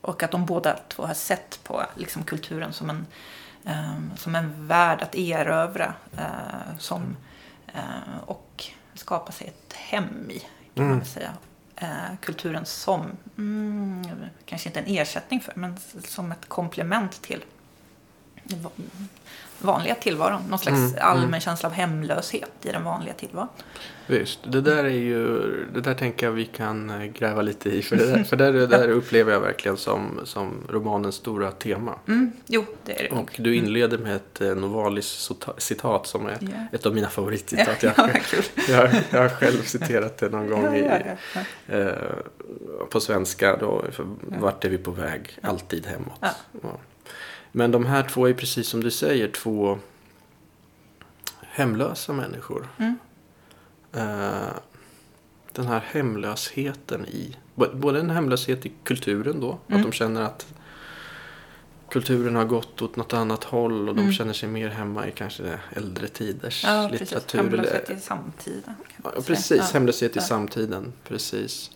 och 0.00 0.22
att 0.22 0.30
de 0.30 0.46
båda 0.46 0.78
två 0.88 1.06
har 1.06 1.14
sett 1.14 1.60
på 1.64 1.82
liksom, 1.96 2.22
kulturen 2.24 2.72
som 2.72 2.90
en, 2.90 3.06
ehm, 3.64 4.10
som 4.16 4.34
en 4.34 4.66
värld 4.68 5.02
att 5.02 5.14
erövra 5.14 5.94
eh, 6.18 6.78
som, 6.78 7.16
eh, 7.66 8.18
och 8.26 8.64
skapa 8.94 9.32
sig 9.32 9.46
ett 9.46 9.72
hem 9.72 10.30
i, 10.30 10.38
kan 10.74 10.84
man 10.84 10.92
Mm. 10.92 11.04
säga. 11.04 11.30
Eh, 11.76 12.16
kulturen 12.20 12.66
som, 12.66 13.06
mm, 13.38 14.04
kanske 14.44 14.68
inte 14.68 14.80
en 14.80 14.86
ersättning 14.96 15.40
för, 15.40 15.52
men 15.56 15.76
som 16.04 16.32
ett 16.32 16.48
komplement 16.48 17.22
till 17.22 17.44
vanliga 19.58 19.94
tillvaron. 19.94 20.42
Någon 20.48 20.58
slags 20.58 20.78
Mm, 20.78 20.94
allmän 21.00 21.28
mm. 21.28 21.40
känsla 21.40 21.68
av 21.68 21.72
hemlöshet 21.74 22.50
i 22.62 22.68
den 22.72 22.84
vanliga 22.84 23.14
tillvaron. 23.14 23.48
Visst, 24.06 24.38
det 24.44 24.60
där 24.60 24.84
är 24.84 24.88
ju, 24.88 25.26
det 25.74 25.80
där 25.80 25.94
tänker 25.94 26.26
jag 26.26 26.32
vi 26.32 26.44
kan 26.44 26.90
eh, 26.90 27.04
gräva 27.04 27.42
lite 27.42 27.70
i. 27.70 27.82
För 27.82 27.96
det 27.96 28.06
där, 28.06 28.24
för 28.24 28.36
det 28.36 28.66
där 28.66 28.88
upplever 28.88 29.32
jag 29.32 29.40
verkligen 29.40 29.76
som, 29.76 30.20
som 30.24 30.54
romanens 30.68 31.14
stora 31.14 31.50
tema. 31.50 31.98
Mm, 32.08 32.32
jo, 32.46 32.64
det 32.84 33.00
är 33.00 33.08
det. 33.08 33.16
Och 33.16 33.30
du 33.38 33.56
inleder 33.56 33.98
med 33.98 34.16
ett 34.16 34.40
eh, 34.40 34.54
Novalis-citat 34.54 36.06
som 36.06 36.26
är 36.26 36.38
Ja. 36.40 36.48
ett 36.72 36.86
av 36.86 36.94
mina 36.94 37.08
favoritcitat. 37.08 37.82
Ja, 37.82 37.92
Jag, 37.96 38.10
jag, 38.68 38.90
jag 39.10 39.20
har 39.20 39.28
själv 39.28 39.62
citerat 39.62 40.18
det 40.18 40.28
någon 40.28 40.50
gång 40.50 40.74
i, 40.76 40.90
eh, 41.68 41.88
på 42.90 43.00
svenska. 43.00 43.56
Då, 43.56 43.84
för 43.92 44.06
Vart 44.20 44.64
är 44.64 44.68
vi 44.68 44.78
på 44.78 44.90
väg? 44.90 45.38
Alltid 45.42 45.86
hemåt. 45.86 46.18
Ja. 46.20 46.30
Men 47.52 47.70
de 47.70 47.86
här 47.86 48.02
två 48.08 48.28
är 48.28 48.32
precis 48.34 48.68
som 48.68 48.80
du 48.82 48.90
säger 48.90 49.28
två 49.28 49.78
hemlösa 51.40 52.12
människor. 52.12 52.68
Mm. 52.78 52.98
Eh, 53.92 54.52
den 55.52 55.66
här 55.66 55.80
hemlösheten 55.86 57.06
i, 57.06 57.36
både 57.72 58.00
en 58.00 58.10
hemlöshet 58.10 58.66
i 58.66 58.72
kulturen 58.84 59.40
då, 59.40 59.58
Mm. 59.68 59.80
att 59.80 59.86
de 59.90 59.92
känner 59.92 60.22
att 60.22 60.46
kulturen 61.90 62.36
har 62.36 62.44
gått 62.44 62.82
åt 62.82 62.96
något 62.96 63.12
annat 63.12 63.44
håll 63.44 63.88
och 63.88 63.94
de 63.94 64.00
Mm. 64.00 64.12
känner 64.12 64.32
sig 64.32 64.48
mer 64.48 64.68
hemma 64.68 65.06
i 65.08 65.10
kanske 65.10 65.58
äldre 65.70 66.08
tiders 66.08 66.64
Ja, 66.64 66.88
precis. 66.90 67.00
litteratur. 67.10 67.38
Hemlöshet 67.38 67.88
eller- 67.88 67.98
i 67.98 68.00
samtiden. 68.02 68.74
Ja, 69.04 69.10
precis, 69.26 69.72
hemlöshet 69.72 70.16
i 70.16 70.20
samtiden. 70.20 70.92
Precis. 71.08 71.70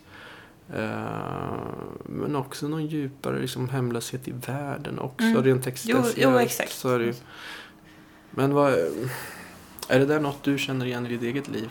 Eh, 0.73 1.57
men 2.05 2.35
också 2.35 2.67
någon 2.67 2.85
djupare 2.85 3.39
liksom, 3.39 3.69
hemlöshet 3.69 4.27
i 4.27 4.31
världen 4.31 4.99
också, 4.99 5.25
Mm. 5.27 5.43
rent 5.43 5.67
existentiellt. 5.67 6.71
Så 6.71 6.89
är 6.89 6.99
det 6.99 7.05
ju. 7.05 7.13
Men 8.31 8.53
vad, 8.53 8.73
är 9.89 9.99
det 9.99 10.05
där 10.05 10.19
något 10.19 10.43
du 10.43 10.57
känner 10.57 10.85
igen 10.85 11.05
i 11.05 11.09
ditt 11.09 11.21
eget 11.23 11.47
liv? 11.47 11.69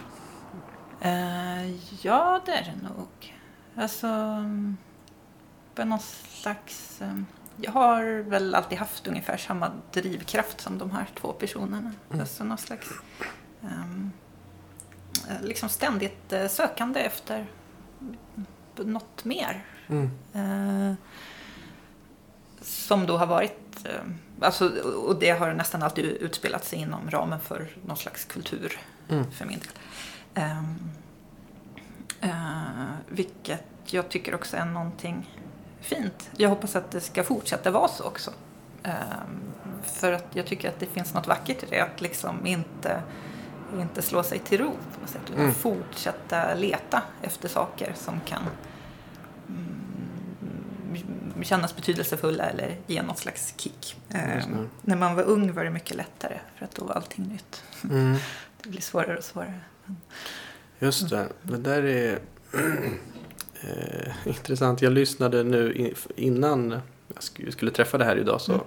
Eh, 1.01 1.71
ja, 2.03 2.41
det 2.47 2.53
är 2.53 2.65
det 2.65 2.89
nog. 2.89 3.37
Alltså, 3.77 4.09
på 5.75 5.85
någon 5.85 5.99
slags... 6.29 7.03
eh, 7.03 7.15
jag 7.57 7.73
har 7.73 8.23
väl 8.23 8.55
alltid 8.55 8.79
haft 8.79 9.07
ungefär 9.07 9.37
samma 9.37 9.71
drivkraft 9.93 10.61
som 10.61 10.79
de 10.79 10.91
här 10.91 11.07
två 11.21 11.33
personerna. 11.33 11.93
Mm. 12.11 12.21
Alltså 12.21 12.45
någon 12.45 12.59
slags... 12.59 12.91
eh, 13.63 15.43
liksom 15.43 15.69
ständigt 15.69 16.33
sökande 16.49 17.01
efter 17.01 17.47
något 18.85 19.25
mer. 19.25 19.65
Mm. 19.89 20.11
Eh, 20.35 20.95
som 22.63 23.07
då 23.07 23.17
har 23.17 23.27
varit, 23.27 23.85
eh, 23.87 24.01
alltså, 24.41 24.69
och 24.85 25.19
det 25.19 25.31
har 25.31 25.53
nästan 25.55 25.83
alltid 25.83 26.05
utspelat 26.05 26.65
sig 26.65 26.79
inom 26.79 27.11
ramen 27.11 27.41
för 27.41 27.69
någon 27.85 27.97
slags 27.97 28.25
kultur 28.25 28.79
Mm. 29.09 29.31
för 29.31 29.45
min 29.45 29.59
del. 29.59 29.69
Ehm, 30.35 30.75
eh, 32.21 32.87
vilket 33.09 33.65
jag 33.87 34.09
tycker 34.09 34.35
också 34.35 34.57
är 34.57 34.65
någonting 34.65 35.31
fint. 35.81 36.31
Jag 36.37 36.49
hoppas 36.49 36.77
att 36.77 36.91
det 36.91 37.01
ska 37.01 37.25
fortsätta 37.25 37.71
vara 37.71 37.89
så 37.89 38.05
också. 38.05 38.31
Ehm, 38.83 39.41
för 39.85 40.13
att 40.13 40.27
jag 40.33 40.47
tycker 40.47 40.69
att 40.69 40.79
det 40.81 40.87
finns 40.87 41.15
något 41.15 41.27
vackert 41.27 41.63
i 41.63 41.67
det, 41.71 41.81
att 41.81 42.01
liksom 42.01 42.47
inte, 42.47 43.03
inte 43.81 44.03
slå 44.03 44.23
sig 44.23 44.39
till 44.39 44.59
ro 44.61 44.71
på 44.95 45.01
något 45.01 45.11
sätt, 45.11 45.21
utan 45.29 45.41
Mm. 45.41 45.55
fortsätta 45.55 46.55
leta 46.55 47.03
efter 47.23 47.49
saker 47.49 47.93
som 47.97 48.21
kan 48.21 48.43
mm, 49.49 51.45
kännas 51.45 51.77
betydelsefulla 51.77 52.45
eller 52.45 52.77
ge 52.87 53.03
något 53.03 53.19
slags 53.19 53.55
kick. 53.57 53.97
Det. 54.09 54.45
när 54.83 54.97
man 54.97 55.15
var 55.15 55.23
ung 55.23 55.53
var 55.53 55.65
det 55.65 55.71
mycket 55.71 55.97
lättare, 55.97 56.39
för 56.57 56.65
att 56.65 56.75
då 56.75 56.85
var 56.85 56.95
allting 56.95 57.25
nytt. 57.29 57.63
Mm. 57.91 58.17
Det 58.63 58.69
blir 58.69 58.81
svårare 58.81 59.17
och 59.19 59.25
svårare. 59.25 59.61
Just 60.79 61.11
det, 61.11 61.29
det 61.43 61.57
där 61.57 61.83
är 61.83 62.19
eh, 63.61 64.13
intressant. 64.29 64.83
Jag 64.83 64.93
lyssnade 64.93 65.45
nu 65.45 65.73
in- 65.75 65.95
innan 66.17 66.71
jag 66.71 67.19
sk- 67.21 67.51
skulle 67.51 67.71
träffa 67.71 67.99
det 67.99 68.05
här 68.05 68.17
idag 68.17 68.41
så 68.41 68.53
Mm. 68.53 68.65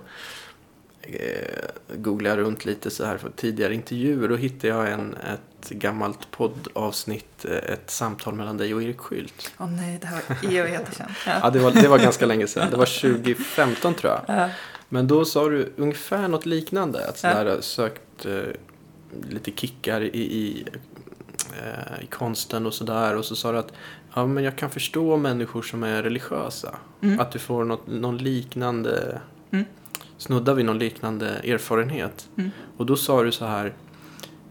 Eh, 1.14 1.96
googlade 1.98 2.36
jag 2.36 2.46
runt 2.48 2.66
lite 2.66 2.90
så 2.90 3.06
här 3.06 3.18
för 3.18 3.30
tidigare 3.36 3.74
intervjuer. 3.74 4.28
Då 4.30 4.36
hittade 4.36 4.68
jag 4.68 4.92
en, 4.92 5.14
ett 5.16 5.70
gammalt 5.70 6.32
poddavsnitt, 6.32 7.46
eh, 7.46 7.74
ett 7.74 7.90
samtal 7.92 8.34
mellan 8.34 8.58
dig 8.58 8.74
och 8.74 8.84
Erik 8.84 8.98
Skylt. 9.00 9.52
Åh 9.60 9.70
nej, 9.72 9.98
det 10.02 10.08
här 10.08 10.22
var 10.28 10.54
evigheter 10.56 10.94
sedan. 10.98 11.12
Ja, 11.42 11.50
det 11.50 11.60
var, 11.60 11.72
det 11.72 11.88
var 11.88 12.00
ganska 12.00 12.26
länge 12.26 12.48
sedan. 12.48 12.68
Det 12.72 12.78
var 12.78 13.02
2015 13.14 13.94
tror 13.94 14.14
jag. 14.14 14.22
Ja. 14.38 14.50
Men 14.90 15.08
då 15.08 15.26
sa 15.26 15.50
du 15.50 15.74
ungefär 15.78 16.28
något 16.28 16.46
liknande. 16.46 17.08
Att 17.08 17.24
Ja. 17.24 17.34
sådär, 17.34 17.62
sökt 17.62 18.26
eh, 18.26 18.34
lite 19.30 19.52
kickar 19.52 20.02
i, 20.02 20.08
i, 20.18 20.66
eh, 21.64 22.04
i 22.04 22.06
konsten 22.06 22.66
och 22.66 22.74
sådär. 22.74 23.16
Och 23.16 23.26
så 23.26 23.36
sa 23.36 23.52
du 23.52 23.58
att 23.58 23.72
ja, 24.14 24.26
men 24.26 24.44
jag 24.44 24.56
kan 24.56 24.70
förstå 24.70 25.18
människor 25.18 25.62
som 25.62 25.84
är 25.84 26.04
religiösa. 26.04 26.76
Mm. 27.02 27.20
Att 27.20 27.32
du 27.32 27.40
får 27.40 27.64
något, 27.64 27.88
någon 27.88 28.18
liknande, 28.18 29.22
Mm. 29.52 29.66
Snuddar 30.18 30.54
vid 30.54 30.66
någon 30.66 30.80
liknande 30.80 31.28
erfarenhet. 31.30 32.30
Mm. 32.38 32.52
Och 32.78 32.86
då 32.86 32.96
sa 32.96 33.24
du 33.24 33.32
så 33.32 33.46
här, 33.46 33.74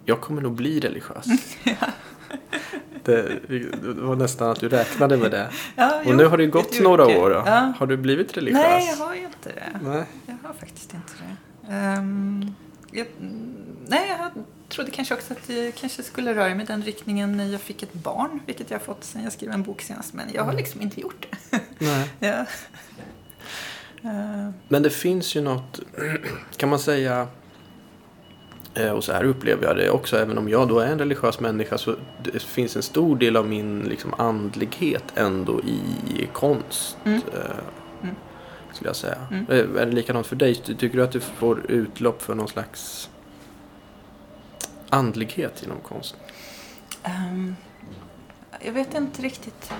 jag 0.04 0.20
kommer 0.20 0.42
nog 0.42 0.52
bli 0.52 0.80
religiös. 0.80 1.26
det, 3.04 3.48
det 3.48 3.66
var 3.82 4.16
nästan 4.16 4.50
att 4.50 4.60
du 4.60 4.68
räknade 4.68 5.16
med 5.16 5.30
det. 5.30 5.50
Ja, 5.76 5.96
Och 5.98 6.02
jo, 6.06 6.12
nu 6.12 6.24
har 6.26 6.36
det 6.36 6.44
ju 6.44 6.50
gått 6.50 6.80
några 6.80 7.06
år. 7.06 7.32
Ja. 7.32 7.72
Har 7.78 7.86
du 7.86 7.96
blivit 7.96 8.36
religiös? 8.36 8.62
Nej, 8.62 8.88
jag 8.98 9.06
har 9.06 9.14
ju 9.14 9.20
inte 9.24 9.48
det. 9.48 9.80
Nej. 9.82 10.04
Jag 10.26 10.48
har 10.48 10.54
faktiskt 10.54 10.94
inte 10.94 11.12
det. 11.18 11.72
Ehm, 11.74 12.54
jag, 12.92 13.06
nej, 13.86 14.08
jag 14.18 14.44
trodde 14.68 14.90
kanske 14.90 15.14
också 15.14 15.32
att 15.32 15.48
jag 15.48 15.74
kanske 15.74 16.02
skulle 16.02 16.34
röra 16.34 16.54
mig 16.54 16.64
i 16.64 16.66
den 16.66 16.82
riktningen 16.82 17.36
när 17.36 17.44
jag 17.46 17.60
fick 17.60 17.82
ett 17.82 17.92
barn, 17.92 18.40
vilket 18.46 18.70
jag 18.70 18.78
har 18.78 18.84
fått 18.84 19.04
sen 19.04 19.22
jag 19.24 19.32
skrev 19.32 19.50
en 19.50 19.62
bok 19.62 19.82
senast. 19.82 20.14
Men 20.14 20.26
jag 20.34 20.42
har 20.42 20.50
Mm. 20.52 20.56
liksom 20.56 20.80
inte 20.82 21.00
gjort 21.00 21.26
det. 21.50 21.60
Nej. 21.78 22.10
ja. 22.18 22.44
Ehm, 24.02 24.52
Men 24.68 24.82
det 24.82 24.90
finns 24.90 25.36
ju 25.36 25.40
något, 25.40 25.80
kan 26.56 26.68
man 26.68 26.78
säga, 26.78 27.26
eh, 28.74 28.90
och 28.90 29.04
så 29.04 29.12
här 29.12 29.24
upplever 29.24 29.64
jag 29.66 29.76
det 29.76 29.90
också, 29.90 30.16
även 30.16 30.38
om 30.38 30.48
jag 30.48 30.68
då 30.68 30.78
är 30.78 30.86
en 30.86 30.98
religiös 30.98 31.40
människa 31.40 31.78
så 31.78 31.96
det 32.22 32.42
finns 32.42 32.76
en 32.76 32.82
stor 32.82 33.16
del 33.16 33.36
av 33.36 33.48
min 33.48 33.80
liksom, 33.80 34.14
andlighet 34.18 35.04
ändå 35.14 35.60
i 35.60 36.28
konst. 36.32 36.96
Mm. 37.04 37.20
eh, 37.34 37.40
Mm. 38.02 38.14
Skulle 38.72 38.88
jag 38.88 38.96
säga. 38.96 39.18
Mm. 39.30 39.46
Eh, 39.48 39.82
Är 39.82 39.86
det 39.86 39.92
likadant 39.92 40.26
för 40.26 40.36
dig? 40.36 40.54
Ty- 40.54 40.74
Tycker 40.74 40.96
du 40.98 41.04
att 41.04 41.12
du 41.12 41.20
får 41.20 41.70
utlopp 41.70 42.22
för 42.22 42.34
någon 42.34 42.48
slags 42.48 43.10
andlighet 44.88 45.62
genom 45.62 45.78
konst? 45.80 46.16
ehm, 47.02 47.56
jag 48.60 48.72
vet 48.72 48.94
inte 48.94 49.22
riktigt. 49.22 49.72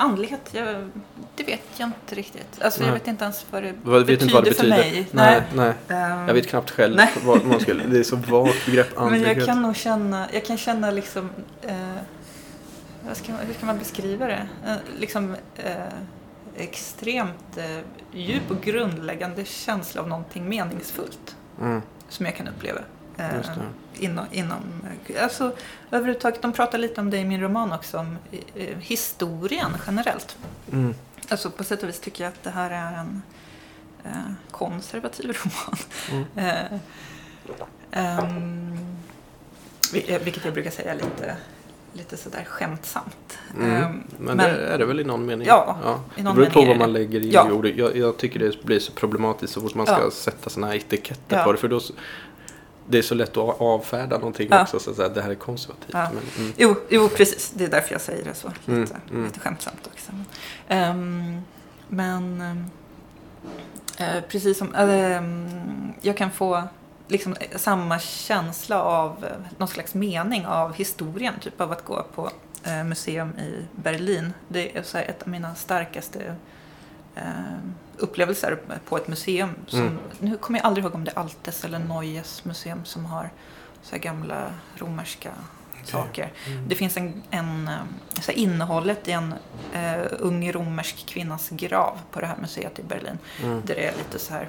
Andlighet, 0.00 0.40
jag, 0.52 0.90
det 1.36 1.44
vet 1.44 1.60
jag 1.76 1.86
inte 1.88 2.14
riktigt. 2.14 2.62
Alltså, 2.62 2.80
jag 2.80 2.86
Nej. 2.90 2.98
vet 2.98 3.08
inte 3.08 3.24
ens 3.24 3.46
vad 3.50 3.62
det 3.62 3.74
Jag 3.84 4.04
vet 4.04 4.22
inte 4.22 4.34
vad 4.34 4.44
det 4.44 4.50
betyder 4.50 4.76
betyder. 4.76 5.04
för 5.04 5.16
mig. 5.16 5.42
Nej, 5.54 5.72
nej. 5.88 5.98
Ehm, 5.98 6.28
Jag 6.28 6.34
vet 6.34 6.46
knappt 6.46 6.70
själv 6.70 6.96
Nej. 6.96 7.10
vad 7.24 7.44
man 7.44 7.60
skulle... 7.60 7.84
Det 7.84 7.98
är 7.98 8.02
så 8.02 8.16
vagt 8.16 8.66
begrepp, 8.66 8.88
Men 8.96 9.04
andlighet. 9.04 9.36
jag 9.36 9.46
kan 9.46 9.62
nog 9.62 9.76
känna, 9.76 10.26
jag 10.32 10.44
kan 10.44 10.58
känna 10.58 10.90
liksom, 10.90 11.30
eh, 11.62 11.76
vad 13.06 13.16
ska 13.16 13.32
man, 13.32 13.40
hur 13.46 13.54
ska 13.54 13.66
man 13.66 13.78
beskriva 13.78 14.26
det? 14.26 14.48
Eh, 14.66 14.76
liksom 14.98 15.36
eh, 15.56 15.72
extremt 16.56 17.56
eh, 17.56 17.78
djup 18.12 18.50
och 18.50 18.60
grundläggande 18.60 19.44
känsla 19.44 20.00
av 20.02 20.08
någonting 20.08 20.48
meningsfullt 20.48 21.36
Mm, 21.60 21.82
som 22.08 22.26
jag 22.26 22.36
kan 22.36 22.48
uppleva. 22.48 22.80
Eh, 23.98 24.04
inom, 24.04 24.26
inom, 24.32 24.62
eh, 25.06 25.22
alltså 25.22 25.52
överhuvudtaget, 25.90 26.42
de 26.42 26.52
pratar 26.52 26.78
lite 26.78 27.00
om 27.00 27.10
det 27.10 27.18
i 27.18 27.24
min 27.24 27.40
roman 27.40 27.72
också, 27.72 27.98
om 27.98 28.18
eh, 28.54 28.76
historien 28.78 29.70
generellt. 29.86 30.36
Mm. 30.72 30.94
Alltså 31.28 31.50
på 31.50 31.64
sätt 31.64 31.82
och 31.82 31.88
vis 31.88 32.00
tycker 32.00 32.24
jag 32.24 32.28
att 32.32 32.42
det 32.44 32.50
här 32.50 32.70
är 32.70 32.98
en 32.98 33.22
eh, 34.04 34.32
konservativ 34.50 35.32
roman. 35.44 35.78
Mm. 36.36 36.80
Eh, 37.92 38.18
eh, 39.92 40.20
vilket 40.22 40.44
jag 40.44 40.54
brukar 40.54 40.70
säga 40.70 40.94
lite, 40.94 41.36
lite 41.92 42.16
sådär 42.16 42.44
skämtsamt. 42.44 43.38
Mm. 43.56 43.82
Ehm, 43.82 44.02
Men, 44.18 44.36
det 44.36 44.44
är 44.44 44.78
det 44.78 44.86
väl 44.86 45.00
i 45.00 45.04
någon 45.04 45.26
mening? 45.26 45.46
Ja, 45.46 45.76
i 46.16 46.22
någon 46.22 46.36
det 46.36 46.40
beror 46.40 46.50
på 46.52 46.64
vad 46.68 46.78
man 46.78 46.92
lägger 46.92 47.20
i 47.20 47.30
Ja. 47.30 47.50
ordet. 47.52 47.76
Jag, 47.76 47.96
jag 47.96 48.16
tycker 48.16 48.40
det 48.40 48.62
blir 48.64 48.78
så 48.80 48.92
problematiskt 48.92 49.52
så 49.52 49.60
fort 49.60 49.74
man 49.74 49.86
ska 49.86 50.00
Ja. 50.00 50.10
sätta 50.10 50.50
såna 50.50 50.66
här 50.66 50.74
etiketter 50.74 51.36
Ja. 51.36 51.44
på 51.44 51.52
det. 51.52 51.58
För 51.58 51.68
då, 51.68 51.80
det 52.88 52.98
är 52.98 53.02
så 53.02 53.14
lätt 53.14 53.36
att 53.36 53.60
avfärda 53.60 54.18
någonting 54.18 54.48
Ja. 54.50 54.62
också. 54.62 54.80
Så 54.80 54.90
att 54.90 54.96
säga, 54.96 55.08
det 55.08 55.22
här 55.22 55.30
är 55.30 55.34
konservativt. 55.34 55.90
Ja. 55.92 56.08
Men, 56.14 56.22
mm, 56.44 56.52
Jo, 56.56 56.76
jo, 56.88 57.08
precis. 57.08 57.50
Det 57.50 57.64
är 57.64 57.68
därför 57.68 57.92
jag 57.94 58.00
säger 58.00 58.24
det 58.24 58.34
så. 58.34 58.48
Lite, 58.48 58.70
Mm, 58.72 58.86
mm. 59.10 59.24
lite 59.24 59.40
skämtsamt 59.40 59.86
också. 59.92 60.12
Ehm, 60.68 61.40
men 61.88 62.40
ehm, 62.40 62.64
eh, 63.98 64.22
precis 64.28 64.58
som... 64.58 64.74
ehm, 64.74 65.92
jag 66.00 66.16
kan 66.16 66.30
få 66.30 66.62
liksom 67.08 67.36
samma 67.56 67.98
känsla 67.98 68.82
av 68.82 69.24
någon 69.58 69.68
slags 69.68 69.94
mening 69.94 70.46
av 70.46 70.72
historien, 70.74 71.34
typ 71.40 71.60
av 71.60 71.72
att 71.72 71.84
gå 71.84 72.06
på 72.14 72.30
museum 72.84 73.28
i 73.38 73.64
Berlin. 73.72 74.32
Det 74.48 74.76
är 74.78 74.82
så 74.82 74.98
här 74.98 75.04
ett 75.04 75.22
av 75.22 75.28
mina 75.28 75.54
starkaste 75.54 76.34
eh, 77.14 77.22
upplevelser 77.98 78.58
på 78.88 78.96
ett 78.96 79.08
museum. 79.08 79.50
Som, 79.66 79.80
Mm. 79.80 79.98
Nu 80.20 80.36
kommer 80.36 80.58
jag 80.58 80.66
aldrig 80.66 80.84
ihåg 80.84 80.94
om 80.94 81.04
det 81.04 81.10
är 81.10 81.18
Altes 81.18 81.64
eller 81.64 81.78
Neues 81.78 82.44
museum 82.44 82.84
som 82.84 83.04
har 83.06 83.30
så 83.82 83.96
gamla 83.96 84.50
romerska 84.76 85.30
saker. 85.84 86.32
Mm. 86.46 86.68
Det 86.68 86.74
finns 86.74 86.96
en, 86.96 87.22
en 87.30 87.68
eh, 87.68 87.74
så 88.20 88.32
innehållet 88.32 89.08
i 89.08 89.12
en 89.12 89.34
eh, 89.72 90.06
ung 90.18 90.52
romersk 90.52 91.06
kvinnas 91.06 91.48
grav 91.50 91.98
på 92.12 92.20
det 92.20 92.26
här 92.26 92.36
museet 92.36 92.78
i 92.78 92.82
Berlin. 92.82 93.18
Mm. 93.42 93.62
Där 93.66 93.74
det 93.74 93.86
är 93.86 93.96
lite 93.96 94.18
så 94.18 94.32
här 94.34 94.48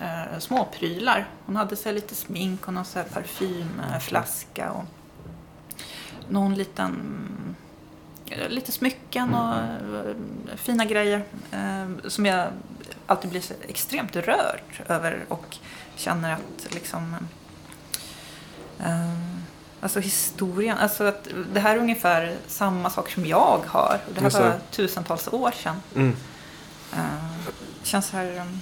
eh, 0.00 0.38
småprylar. 0.38 1.28
Hon 1.46 1.56
hade 1.56 1.76
så 1.76 1.88
här 1.88 1.94
lite 1.94 2.14
smink 2.14 2.68
och 2.68 2.74
någon 2.74 2.84
så 2.84 3.02
parfymflaska 3.12 4.72
och 4.72 4.84
någon 6.28 6.54
liten 6.54 6.96
lite 8.48 8.72
smycken 8.72 9.34
och 9.34 9.54
eh, 9.54 10.14
fina 10.56 10.84
grejer 10.84 11.24
eh, 11.50 12.08
som 12.08 12.26
jag 12.26 12.48
alltid 13.06 13.30
blir 13.30 13.42
extremt 13.68 14.16
rörd 14.16 14.82
över 14.88 15.24
och 15.28 15.56
känner 15.96 16.32
att 16.32 16.74
liksom 16.74 17.16
eh, 18.78 19.38
Alltså 19.80 20.00
historien, 20.00 20.78
alltså 20.78 21.04
att 21.04 21.28
det 21.52 21.60
här 21.60 21.76
är 21.76 21.80
ungefär 21.80 22.36
samma 22.46 22.90
saker 22.90 23.12
som 23.12 23.26
jag 23.26 23.62
har. 23.66 24.00
Det 24.14 24.20
här 24.20 24.30
var 24.30 24.58
tusentals 24.70 25.28
år 25.28 25.50
sedan. 25.50 25.76
Mm. 25.94 26.16
Uh, 26.92 27.52
känns 27.82 28.10
här, 28.10 28.40
um, 28.40 28.60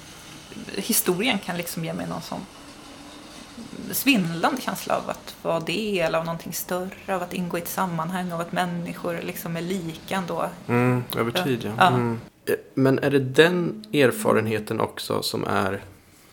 historien 0.74 1.38
kan 1.38 1.56
liksom 1.56 1.84
ge 1.84 1.92
mig 1.92 2.06
någon 2.06 2.22
sån 2.22 2.46
svindlande 3.92 4.60
känsla 4.62 4.96
av 4.96 5.10
att 5.10 5.34
vara 5.42 5.60
del 5.60 6.14
av 6.14 6.24
någonting 6.24 6.52
större, 6.52 7.16
av 7.16 7.22
att 7.22 7.34
ingå 7.34 7.58
i 7.58 7.60
ett 7.60 7.68
sammanhang, 7.68 8.32
av 8.32 8.40
att 8.40 8.52
människor 8.52 9.20
liksom 9.22 9.56
är 9.56 9.62
lika 9.62 10.16
ändå. 10.16 10.48
Mm, 10.68 11.04
över 11.16 11.30
tid, 11.44 11.64
ja. 11.64 11.72
Ja. 11.78 11.86
Mm. 11.88 12.20
Eh, 12.46 12.54
Men 12.74 12.98
är 12.98 13.10
det 13.10 13.18
den 13.18 13.84
erfarenheten 13.92 14.80
också 14.80 15.22
som 15.22 15.44
är 15.44 15.82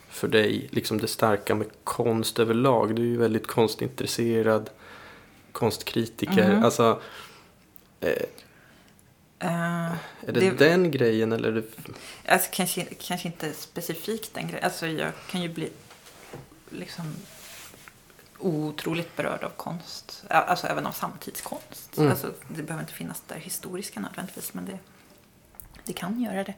för 0.08 0.28
dig 0.28 0.68
liksom 0.70 0.98
det 0.98 1.08
starka 1.08 1.54
med 1.54 1.66
konst 1.84 2.38
överlag? 2.38 2.96
Du 2.96 3.02
är 3.02 3.06
ju 3.06 3.16
väldigt 3.16 3.46
konstintresserad, 3.46 4.70
konstkritiker. 5.52 6.54
Mhm. 6.54 6.64
Alltså, 6.64 7.00
eh, 8.00 8.12
Uh, 9.44 9.50
är 9.50 10.32
det, 10.32 10.32
Det- 10.40 10.50
den 10.50 10.90
grejen 10.90 11.32
eller 11.32 11.48
är 11.48 11.52
det... 11.52 11.64
alltså 12.32 12.50
kanske, 12.52 12.84
kanske 12.84 13.28
inte 13.28 13.52
specifikt 13.52 14.34
den 14.34 14.48
grejen. 14.48 14.64
Alltså 14.64 14.86
jag 14.86 15.10
kan 15.30 15.42
ju 15.42 15.48
bli 15.48 15.68
liksom 16.74 17.16
otroligt 18.38 19.16
berörd 19.16 19.44
av 19.44 19.50
konst. 19.50 20.24
Alltså 20.28 20.66
även 20.66 20.86
av 20.86 20.92
samtidskonst. 20.92 21.96
Mm. 21.98 22.10
Alltså, 22.10 22.32
det 22.48 22.62
behöver 22.62 22.82
inte 22.82 22.94
finnas 22.94 23.22
där 23.26 23.36
historiska 23.36 24.00
nödvändigtvis, 24.00 24.54
men 24.54 24.64
det, 24.64 24.78
det 25.84 25.92
kan 25.92 26.20
göra 26.20 26.44
det. 26.44 26.54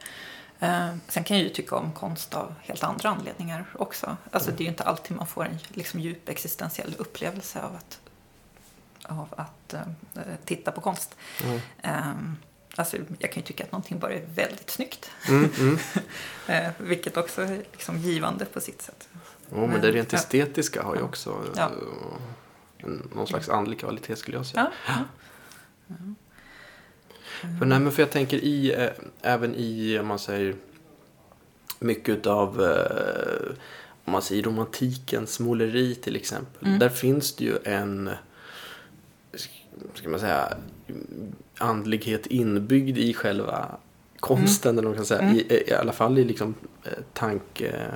Eh, 0.61 0.95
sen 1.09 1.25
kan 1.25 1.37
jag 1.37 1.45
ju 1.45 1.53
tycka 1.53 1.77
om 1.77 1.93
konst 1.93 2.35
av 2.35 2.55
helt 2.63 2.83
andra 2.83 3.09
anledningar 3.09 3.65
också. 3.73 4.17
Alltså 4.31 4.51
det 4.51 4.63
är 4.63 4.65
ju 4.65 4.71
inte 4.71 4.85
alltid 4.85 5.17
man 5.17 5.27
får 5.27 5.45
en 5.45 5.59
liksom, 5.69 6.01
djup 6.01 6.29
existentiell 6.29 6.95
upplevelse 6.99 7.63
av 7.63 7.77
att, 7.77 8.01
av 9.03 9.35
att 9.37 9.75
eh, 9.75 10.23
titta 10.45 10.73
på 10.73 10.81
konst. 10.81 11.17
Mm. 11.45 11.61
Um, 12.11 12.37
alltså, 12.77 12.97
jag 13.19 13.33
kan 13.33 13.41
ju 13.41 13.47
tycka 13.47 13.65
att 13.65 13.73
någonting 13.73 13.99
bara 13.99 14.13
är 14.13 14.27
väldigt 14.35 14.71
snyggt. 14.71 15.11
Mm, 15.29 15.51
mm. 15.59 15.79
Eh, 16.49 16.71
vilket 16.79 17.17
också 17.17 17.43
är 17.43 17.65
liksom 17.73 17.99
givande 17.99 18.45
på 18.45 18.61
sitt 18.61 18.83
sätt. 18.83 19.09
Jo, 19.53 19.67
men 19.67 19.81
det 19.81 19.93
rent 19.93 20.13
Ja. 20.13 20.19
estetiska 20.19 20.83
har 20.83 20.97
ju 20.97 21.03
också 21.03 21.37
Ja. 21.57 21.63
eh, 21.65 22.85
en, 22.87 23.09
någon 23.15 23.27
slags 23.27 23.49
andlig 23.49 23.79
kvalitet 23.81 24.17
skulle 24.17 24.37
jag 24.37 24.47
säga. 24.47 24.71
Ja. 24.89 24.95
För, 27.59 27.67
nej, 27.67 27.81
men 27.81 27.93
för 27.93 28.03
jag 28.03 28.11
tänker 28.11 28.37
i, 28.45 28.75
eh, 28.75 28.91
även 29.23 29.55
i, 29.55 29.99
om 29.99 30.07
man 30.07 30.19
säger, 30.19 30.55
mycket 31.79 32.27
av, 32.27 32.63
eh, 32.63 33.57
om 34.05 34.13
man 34.13 34.23
säger 34.23 34.43
romantikens 34.43 35.41
måleri 35.41 35.95
till 35.95 36.17
exempel. 36.17 36.67
Mm. 36.67 36.79
Där 36.79 36.89
finns 36.89 37.37
det 37.37 37.45
ju 37.45 37.59
en, 37.65 38.11
ska 39.95 40.09
man 40.09 40.21
säga, 40.21 40.57
andlighet 41.59 42.27
inbyggd 42.27 42.99
i 42.99 43.15
själva 43.15 43.77
konsten. 44.21 44.79
Eller 44.79 44.83
vad 44.89 44.91
man 44.91 44.97
kan 44.97 45.07
säga. 45.07 45.21
Mm. 45.21 45.37
I, 45.37 45.63
I 45.67 45.73
alla 45.73 45.93
fall 45.93 46.19
i 46.19 46.25
liksom 46.25 46.55
tanke, 47.13 47.87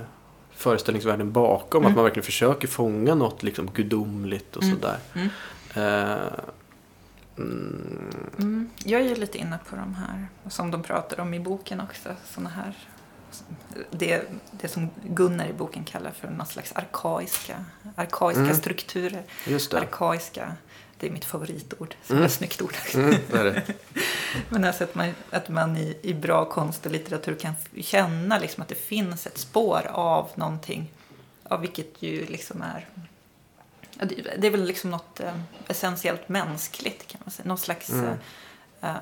föreställningsvärlden 0.61 1.33
bakom. 1.33 1.81
Mm. 1.83 1.91
Att 1.93 1.97
man 1.97 2.05
verkligen 2.05 2.25
försöker 2.25 2.69
fånga 2.69 3.15
något 3.15 3.43
liksom 3.43 3.67
gudomligt 3.75 4.57
och 4.57 4.63
Mm. 4.63 4.75
sådär. 4.77 4.99
Mm. 5.15 5.29
Eh, 5.75 6.33
mm, 7.39 8.15
Mm. 8.39 8.71
Jag 8.85 9.01
är 9.01 9.05
ju 9.05 9.15
lite 9.15 9.39
inne 9.39 9.59
på 9.71 9.77
de 9.77 9.95
här, 9.95 10.27
som 10.49 10.71
de 10.71 10.83
pratar 10.83 11.21
om 11.21 11.35
i 11.35 11.41
boken 11.41 11.81
också, 11.81 12.09
såna 12.35 12.51
här 12.51 12.75
det, 13.91 14.23
det 14.51 14.69
som 14.69 14.91
Gunnar 15.05 15.47
i 15.49 15.53
boken 15.53 15.85
kallar 15.85 16.11
för 16.11 16.31
någon 16.31 16.47
slags 16.47 16.73
arkaiska, 16.73 17.65
arkaiska 17.97 18.43
Mm. 18.43 18.55
strukturer. 18.55 19.23
Arkaiska, 19.75 20.53
det 21.01 21.07
är 21.07 21.11
mitt 21.11 21.25
favoritord, 21.25 21.95
som 22.07 22.13
Mm. 22.17 22.23
är 22.23 22.27
ett 22.27 22.33
snyggt 22.33 22.63
ord. 22.63 22.75
Mm, 22.95 23.15
det 23.31 23.43
det. 23.43 23.63
Men 24.49 24.65
alltså 24.65 24.85
att 24.85 24.95
man, 24.95 25.15
att 25.31 25.49
man 25.49 25.77
i, 25.77 25.99
i 26.03 26.15
bra 26.15 26.45
konst 26.45 26.87
och 26.87 26.93
litteratur 26.93 27.35
kan 27.35 27.55
känna 27.81 28.39
liksom 28.39 28.63
att 28.63 28.69
det 28.69 28.75
finns 28.75 29.27
ett 29.27 29.39
spår 29.39 29.87
av 29.91 30.31
någonting. 30.35 30.93
Av 31.43 31.61
vilket 31.61 32.03
ju 32.03 32.27
liksom 32.27 32.63
är... 32.63 32.89
Det 34.39 34.47
är 34.47 34.51
väl 34.51 34.65
liksom 34.65 34.91
något 34.91 35.21
eh, 35.21 35.35
essentiellt 35.69 36.29
mänskligt 36.29 37.07
kan 37.07 37.21
man 37.25 37.31
säga. 37.31 37.49
Någon 37.49 37.59
slags 37.59 37.91
Mm. 37.91 38.15
eh, 38.81 38.97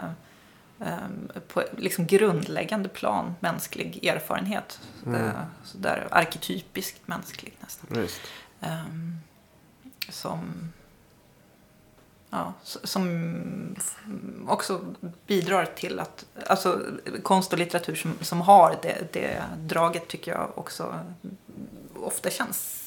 eh, 0.80 1.40
på 1.48 1.64
liksom 1.78 2.06
grundläggande 2.06 2.88
plan 2.88 3.34
mänsklig 3.40 4.04
erfarenhet. 4.06 4.80
Mm. 5.06 5.24
Eh, 5.26 5.32
så 5.64 5.78
där 5.78 6.08
arketypiskt 6.10 7.08
mänsklig 7.08 7.56
nästan. 7.60 8.08
Ehm, 8.60 9.16
som, 10.08 10.72
ja, 12.30 12.52
som 12.64 13.76
också 14.48 14.80
bidrar 15.26 15.64
till 15.64 16.00
att, 16.00 16.26
alltså 16.46 16.80
konst 17.22 17.52
och 17.52 17.58
litteratur 17.58 17.94
som, 17.94 18.14
som 18.20 18.40
har 18.40 18.76
det, 18.82 19.12
det 19.12 19.42
draget 19.58 20.08
tycker 20.08 20.32
jag 20.32 20.50
också 20.54 20.94
ofta 21.96 22.30
känns 22.30 22.84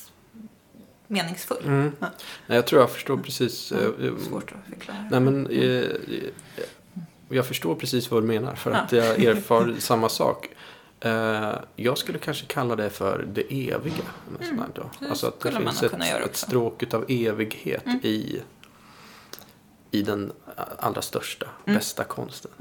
meningsfull. 1.08 1.64
Mm. 1.66 1.92
Ja. 2.00 2.08
Jag 2.48 2.68
tror 2.68 2.82
jag 2.82 2.92
förstår 2.92 3.18
precis. 3.18 3.72
eh, 3.72 3.80
eh, 4.06 4.12
Svårt 4.30 4.52
att 4.52 4.70
förklara. 4.74 4.98
Nej, 5.12 5.20
men, 5.20 5.48
eh, 5.48 5.64
eh, 5.64 6.64
jag 7.30 7.46
förstår 7.48 7.76
precis 7.76 8.12
vad 8.12 8.24
du 8.24 8.28
menar. 8.28 8.56
För 8.56 8.72
Ja. 8.72 8.78
att 8.78 8.92
jag 8.92 9.20
erfar 9.24 9.76
samma 9.80 10.10
sak. 10.10 10.48
Eh, 11.00 11.52
jag 11.76 11.98
skulle 11.98 12.18
kanske 12.20 12.46
kalla 12.46 12.76
det 12.76 12.90
för 12.90 13.26
det 13.34 13.42
eviga. 13.70 14.04
Mm, 14.42 14.64
då. 14.76 14.90
Alltså 15.10 15.28
att 15.28 15.40
det 15.40 15.52
finns 15.52 15.84
ett, 15.84 15.94
ett 16.26 16.36
stråk 16.36 16.94
av 16.94 17.06
evighet 17.10 17.86
Mm. 17.86 18.00
i, 18.04 18.42
i 19.92 20.02
den 20.02 20.32
allra 20.80 21.02
största, 21.02 21.46
Mm. 21.66 21.78
bästa 21.78 22.04
konsten. 22.04 22.52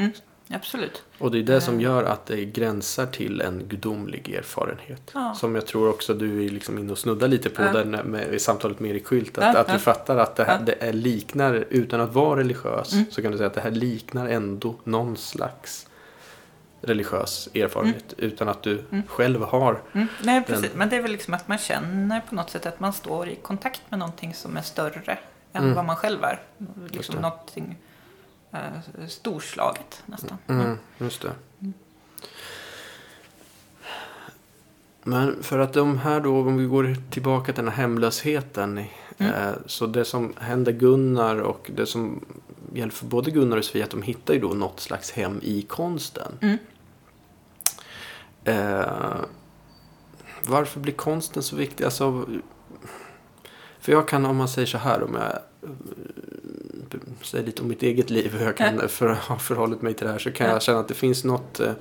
Absolut. 0.52 1.02
Och 1.18 1.30
det 1.30 1.38
är 1.38 1.42
det 1.42 1.60
som 1.60 1.74
Eh. 1.76 1.82
gör 1.82 2.04
att 2.04 2.26
det 2.26 2.44
gränsar 2.44 3.06
till 3.06 3.40
en 3.40 3.62
gudomlig 3.68 4.34
erfarenhet. 4.34 5.10
Ja. 5.14 5.34
Som 5.34 5.54
jag 5.54 5.66
tror 5.66 5.88
också 5.88 6.14
du 6.14 6.44
är 6.46 6.50
liksom 6.50 6.78
inne 6.78 6.92
och 6.92 6.98
snuddar 6.98 7.28
lite 7.28 7.50
på 7.50 7.62
Ja. 7.62 7.72
där 7.72 7.84
med, 7.84 8.34
i 8.34 8.38
samtalet 8.38 8.80
med 8.80 8.90
Erik 8.90 9.06
Skylt. 9.06 9.38
Att, 9.38 9.54
Ja, 9.54 9.60
att 9.60 9.68
du 9.72 9.78
fattar 9.78 10.16
att 10.16 10.36
det, 10.36 10.44
här, 10.44 10.60
det 10.66 10.74
är 10.80 10.92
liknar, 10.92 11.64
utan 11.70 12.00
att 12.00 12.12
vara 12.12 12.40
religiös, 12.40 12.92
Mm. 12.92 13.04
så 13.10 13.22
kan 13.22 13.32
du 13.32 13.36
säga 13.38 13.46
att 13.46 13.54
det 13.54 13.60
här 13.60 13.70
liknar 13.70 14.28
ändå 14.28 14.74
någon 14.84 15.16
slags 15.16 15.86
religiös 16.82 17.48
erfarenhet. 17.54 18.14
Utan 18.16 18.48
att 18.48 18.62
du 18.62 18.78
Mm. 18.90 19.02
själv 19.08 19.42
har. 19.42 19.82
Mm, 19.92 20.06
nej, 20.22 20.34
Den- 20.34 20.44
precis. 20.44 20.70
Men 20.74 20.88
det 20.88 20.96
är 20.96 21.02
väl 21.02 21.12
liksom 21.12 21.34
att 21.34 21.48
man 21.48 21.58
känner 21.58 22.20
på 22.20 22.34
något 22.34 22.50
sätt 22.50 22.66
att 22.66 22.80
man 22.80 22.92
står 22.92 23.28
i 23.28 23.36
kontakt 23.36 23.82
med 23.88 23.98
någonting 23.98 24.34
som 24.34 24.56
är 24.56 24.62
större 24.62 25.00
än 25.52 25.62
Mm. 25.64 25.74
vad 25.76 25.84
man 25.84 25.96
själv 25.96 26.24
är. 26.24 26.42
Liksom 26.90 27.14
någonting 27.14 27.78
eh, 28.52 29.06
storslaget 29.08 30.02
nästan. 30.06 30.38
Mm, 30.46 30.78
just 30.98 31.22
det. 31.22 31.32
Men 35.02 35.42
för 35.42 35.58
att 35.58 35.72
de 35.72 35.98
här 35.98 36.20
då, 36.20 36.40
om 36.40 36.56
vi 36.56 36.64
går 36.64 36.96
tillbaka 37.10 37.52
till 37.52 37.64
den 37.64 37.72
här 37.72 37.82
hemlösheten. 37.82 38.84
Mm. 39.18 39.34
Eh, 39.34 39.52
så 39.66 39.86
det 39.86 40.04
som 40.04 40.32
händer 40.40 40.72
Gunnar 40.72 41.36
och 41.36 41.70
det 41.74 41.86
som 41.86 42.24
gäller 42.74 42.92
för 42.92 43.06
både 43.06 43.30
Gunnar 43.30 43.56
och 43.56 43.64
Sofia, 43.64 43.84
att 43.84 43.90
de 43.90 44.02
hittar 44.02 44.34
ju 44.34 44.40
då 44.40 44.48
något 44.48 44.80
slags 44.80 45.10
hem 45.10 45.40
i 45.42 45.62
konsten. 45.62 46.32
Mm. 46.40 46.58
Eh, 48.44 49.16
varför 50.46 50.80
blir 50.80 50.94
konsten 50.94 51.42
så 51.42 51.56
viktig? 51.56 51.84
Alltså, 51.84 52.26
För 53.80 53.92
jag 53.92 54.08
kan, 54.08 54.26
om 54.26 54.36
man 54.36 54.48
säger 54.48 54.66
så 54.66 54.78
här, 54.78 55.02
om 55.02 55.14
jag 55.14 55.32
eh, 55.62 55.70
säger 57.22 57.44
lite 57.46 57.62
om 57.62 57.68
mitt 57.68 57.82
eget 57.82 58.10
liv, 58.10 58.32
hur 58.34 58.44
jag 58.46 58.56
kan 58.56 58.78
för, 58.88 59.08
ha 59.08 59.38
förhållit 59.38 59.82
mig 59.82 59.94
till 59.94 60.06
det 60.06 60.12
här, 60.12 60.18
så 60.18 60.30
kan 60.32 60.46
Ja. 60.46 60.52
jag 60.52 60.62
känna 60.62 60.78
att 60.80 60.88
det 60.88 60.94
finns 60.94 61.24
något 61.24 61.60
eh, 61.60 61.72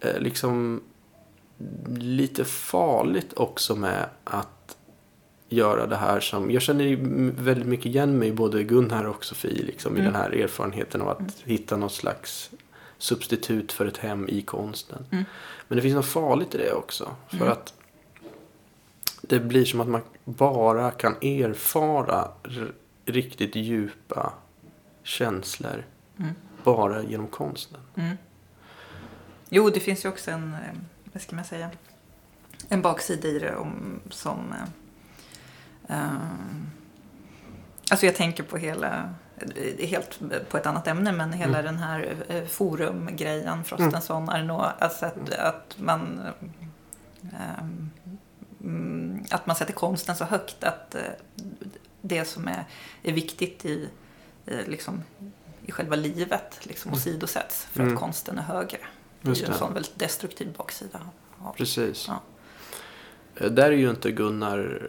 eh, 0.00 0.18
liksom 0.18 0.80
lite 1.96 2.44
farligt 2.44 3.32
också 3.36 3.76
med 3.76 4.08
att 4.24 4.76
göra 5.48 5.86
det 5.86 5.96
här 5.96 6.20
som, 6.20 6.50
jag 6.50 6.62
känner 6.62 6.96
väldigt 7.42 7.66
mycket 7.66 7.86
igen 7.86 8.18
mig 8.18 8.32
både 8.32 8.62
Gunnar 8.64 9.04
och 9.04 9.24
Sofie 9.24 9.62
liksom, 9.62 9.96
i 9.96 10.00
Mm. 10.00 10.12
den 10.12 10.22
här 10.22 10.30
erfarenheten 10.30 11.02
av 11.02 11.08
att 11.08 11.34
hitta 11.44 11.76
något 11.76 11.92
slags 11.92 12.50
substitut 12.98 13.72
för 13.72 13.86
ett 13.86 13.96
hem 13.96 14.28
i 14.28 14.42
konsten. 14.42 15.04
Mm. 15.10 15.24
Men 15.68 15.76
det 15.76 15.82
finns 15.82 15.94
något 15.94 16.06
farligt 16.06 16.54
i 16.54 16.58
det 16.58 16.72
också. 16.72 17.10
För 17.28 17.36
Mm. 17.36 17.48
att 17.52 17.72
det 19.20 19.40
blir 19.40 19.64
som 19.64 19.80
att 19.80 19.88
man 19.88 20.00
bara 20.30 20.90
kan 20.90 21.12
erfara 21.12 22.28
riktigt 23.04 23.56
djupa 23.56 24.32
känslor 25.02 25.84
Mm. 26.18 26.34
bara 26.64 27.02
genom 27.02 27.26
konsten. 27.26 27.80
Mm. 27.94 28.16
Jo, 29.48 29.70
det 29.70 29.80
finns 29.80 30.04
ju 30.04 30.08
också 30.08 30.30
en, 30.30 30.52
eh, 30.54 30.78
vad 31.12 31.22
ska 31.22 31.36
man 31.36 31.44
säga, 31.44 31.70
en 32.68 32.82
baksida 32.82 33.28
i 33.28 33.38
det 33.38 33.56
om, 33.56 34.00
som... 34.10 34.54
Eh, 35.88 35.96
eh, 35.96 36.12
alltså 37.90 38.06
jag 38.06 38.14
tänker 38.16 38.42
på 38.42 38.56
hela, 38.56 39.14
är 39.80 39.86
helt 39.86 40.20
på 40.48 40.56
ett 40.56 40.66
annat 40.66 40.86
ämne, 40.86 41.12
men 41.12 41.32
hela 41.32 41.62
den 41.62 41.78
här 41.78 42.16
eh, 42.28 42.44
forumgrejen, 42.44 43.64
Frostenson, 43.64 44.28
Arnaud, 44.28 44.72
alltså 44.78 45.06
att, 45.06 45.30
att 45.34 45.76
man... 45.78 46.20
eh, 47.32 47.58
mm, 47.60 47.90
att 49.30 49.46
man 49.46 49.56
sätter 49.56 49.72
konsten 49.72 50.16
så 50.16 50.24
högt 50.24 50.64
att 50.64 50.94
eh, 50.94 51.00
det 52.00 52.24
som 52.24 52.48
är, 52.48 52.64
är 53.02 53.12
viktigt 53.12 53.64
i, 53.64 53.88
i, 54.46 54.54
liksom, 54.66 55.02
i 55.66 55.72
själva 55.72 55.96
livet 55.96 56.58
liksom 56.62 56.92
åsidosätts 56.92 57.64
för 57.72 57.80
Mm. 57.80 57.94
att 57.94 58.00
konsten 58.00 58.38
är 58.38 58.42
högre. 58.42 58.78
Det 59.20 59.28
är 59.28 59.30
Just 59.30 59.42
ju 59.42 59.46
en 59.46 59.54
sån 59.54 59.74
väldigt 59.74 59.98
destruktiv 59.98 60.52
baksida. 60.56 61.00
av- 61.38 61.52
Precis. 61.52 62.04
Ja. 62.08 62.20
Eh, 63.36 63.50
Där 63.50 63.64
är 63.66 63.70
ju 63.76 63.90
inte 63.90 64.10
Gunnar 64.10 64.82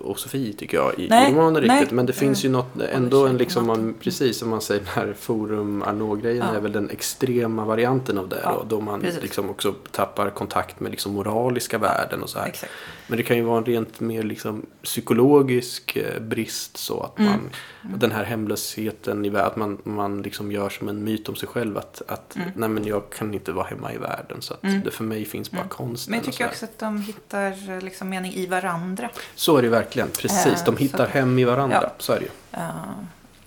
och 0.00 0.18
Sofie 0.18 0.52
tycker 0.52 0.76
jag 0.76 0.98
i 0.98 1.08
Nej, 1.08 1.32
romanen 1.32 1.62
nej. 1.66 1.78
riktigt. 1.78 1.94
Men 1.96 2.06
det 2.06 2.12
finns 2.12 2.44
ju 2.44 2.48
Mm. 2.48 2.58
något 2.60 2.80
ändå 2.82 3.26
en 3.26 3.36
liksom, 3.36 3.66
man, 3.66 3.94
precis 4.00 4.38
som 4.38 4.50
man 4.50 4.60
säger 4.60 4.80
den 4.80 4.88
här 4.94 5.12
forum 5.18 5.82
Arnaud-grejen 5.82 6.46
Ja. 6.50 6.56
är 6.56 6.60
väl 6.60 6.72
den 6.72 6.90
extrema 6.90 7.64
varianten 7.64 8.18
av 8.18 8.28
det. 8.28 8.40
Ja, 8.42 8.52
då, 8.68 8.76
då 8.76 8.80
man 8.80 9.00
precis. 9.00 9.22
liksom 9.22 9.50
också 9.50 9.74
tappar 9.90 10.30
kontakt 10.30 10.80
med 10.80 10.90
liksom 10.90 11.12
moraliska 11.12 11.78
värden 11.78 12.22
och 12.22 12.30
så 12.30 12.38
här. 12.38 12.46
Exakt. 12.46 12.72
Men 13.06 13.16
det 13.16 13.22
kan 13.22 13.36
ju 13.36 13.42
vara 13.42 13.58
en 13.58 13.64
rent 13.64 14.00
mer 14.00 14.22
liksom 14.22 14.66
psykologisk 14.82 15.96
eh, 15.96 16.20
brist 16.20 16.76
så 16.76 17.00
att 17.02 17.18
Mm. 17.18 17.30
man, 17.32 17.50
den 17.98 18.12
här 18.12 18.24
hemlösheten 18.24 19.24
i 19.24 19.28
världen, 19.28 19.46
att 19.50 19.56
man, 19.56 19.78
man 19.84 20.22
liksom 20.22 20.52
gör 20.52 20.68
som 20.68 20.88
en 20.88 21.04
myt 21.04 21.28
om 21.28 21.36
sig 21.36 21.48
själv 21.48 21.78
att, 21.78 22.02
att 22.08 22.36
Mm. 22.36 22.48
nej 22.56 22.68
men 22.68 22.84
jag 22.86 23.10
kan 23.10 23.34
inte 23.34 23.52
vara 23.52 23.66
hemma 23.66 23.92
i 23.92 23.98
världen 23.98 24.42
så 24.42 24.54
att 24.54 24.64
Mm. 24.64 24.80
det 24.84 24.90
för 24.90 25.04
mig 25.04 25.24
finns 25.24 25.50
bara 25.50 25.56
Mm. 25.60 25.68
konsten. 25.68 26.10
Men 26.10 26.18
jag 26.18 26.32
tycker 26.32 26.46
också 26.46 26.64
att 26.64 26.78
de 26.78 27.00
hittar 27.02 27.70
eh, 27.70 27.80
liksom 27.80 28.08
mening 28.08 28.32
i 28.32 28.46
varandra. 28.46 29.10
så 29.34 29.56
är 29.56 29.62
det 29.62 29.68
verkligen, 29.68 30.08
precis. 30.08 30.46
Eh, 30.46 30.64
De 30.64 30.76
hittar 30.76 31.06
så- 31.06 31.12
hem 31.12 31.38
i 31.38 31.44
varandra, 31.44 31.78
Ja. 31.82 31.92
så 31.98 32.12
är 32.12 32.18
det 32.20 32.24
ju. 32.24 32.30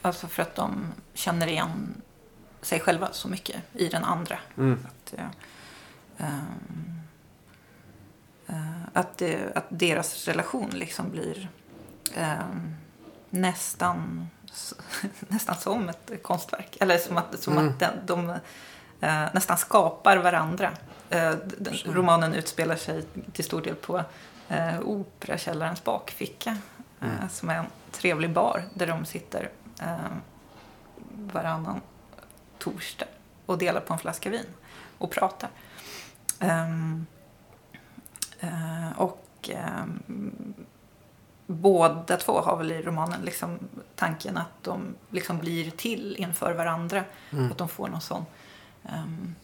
Alltså 0.02 0.28
för 0.28 0.42
att 0.42 0.56
de 0.56 0.72
känner 1.14 1.48
igen 1.48 2.02
sig 2.62 2.80
själva 2.80 3.08
så 3.12 3.28
mycket 3.28 3.56
i 3.74 3.88
den 3.88 4.04
andra. 4.04 4.40
Mm. 4.58 4.80
Att, 4.88 5.14
ehm, 5.18 5.26
eh, 6.18 6.26
att, 8.94 9.18
det, 9.18 9.56
att 9.58 9.66
deras 9.70 10.28
relation 10.28 10.70
liksom 10.70 11.10
blir 11.12 11.50
ehm, 12.16 12.76
nästan, 13.30 14.28
nästan 15.28 15.56
som 15.56 15.90
ett 15.90 16.24
konstverk. 16.24 16.78
Eller 16.80 16.98
som 16.98 17.18
att, 17.18 17.40
som 17.40 17.54
Mm. 17.58 17.68
att 17.70 17.80
den, 17.80 17.94
de 18.06 18.30
eh, 19.02 19.26
nästan 19.34 19.58
skapar 19.58 20.18
varandra. 20.18 20.72
Eh, 21.10 21.32
den, 21.58 21.74
romanen 21.86 22.34
utspelar 22.34 22.76
sig 22.76 23.06
till 23.34 23.46
stor 23.46 23.62
del 23.62 23.76
på 23.76 24.04
eh, 24.50 24.80
Operakällarens 24.82 25.84
bakficka. 25.84 26.50
eh, 26.50 26.58
Mm. 27.02 27.30
Som 27.30 27.50
är 27.50 27.56
en 27.56 27.66
trevlig 27.92 28.34
bar 28.34 28.64
där 28.74 28.88
de 28.88 29.06
sitter 29.06 29.50
eh, 29.82 29.96
varannan 31.12 31.82
torsdag 32.60 33.06
och 33.46 33.58
delar 33.58 33.82
på 33.82 33.94
en 33.94 34.00
flaska 34.00 34.30
vin 34.30 34.46
och 34.98 35.12
pratar. 35.12 35.50
Eh, 36.40 36.68
och 38.96 39.50
ehm, 39.50 40.54
båda 41.48 42.18
två 42.18 42.42
har 42.42 42.58
väl 42.58 42.72
i 42.72 42.82
romanen 42.82 43.22
liksom 43.22 43.60
tanken 43.96 44.38
att 44.38 44.64
de 44.64 44.96
liksom 45.10 45.38
blir 45.38 45.72
till 45.72 46.16
inför 46.20 46.54
varandra. 46.54 47.04
Mm. 47.32 47.52
Att 47.52 47.58
de 47.58 47.70
får 47.70 47.88
någon 47.88 48.02
sån 48.02 48.26
ehm, 48.84 49.36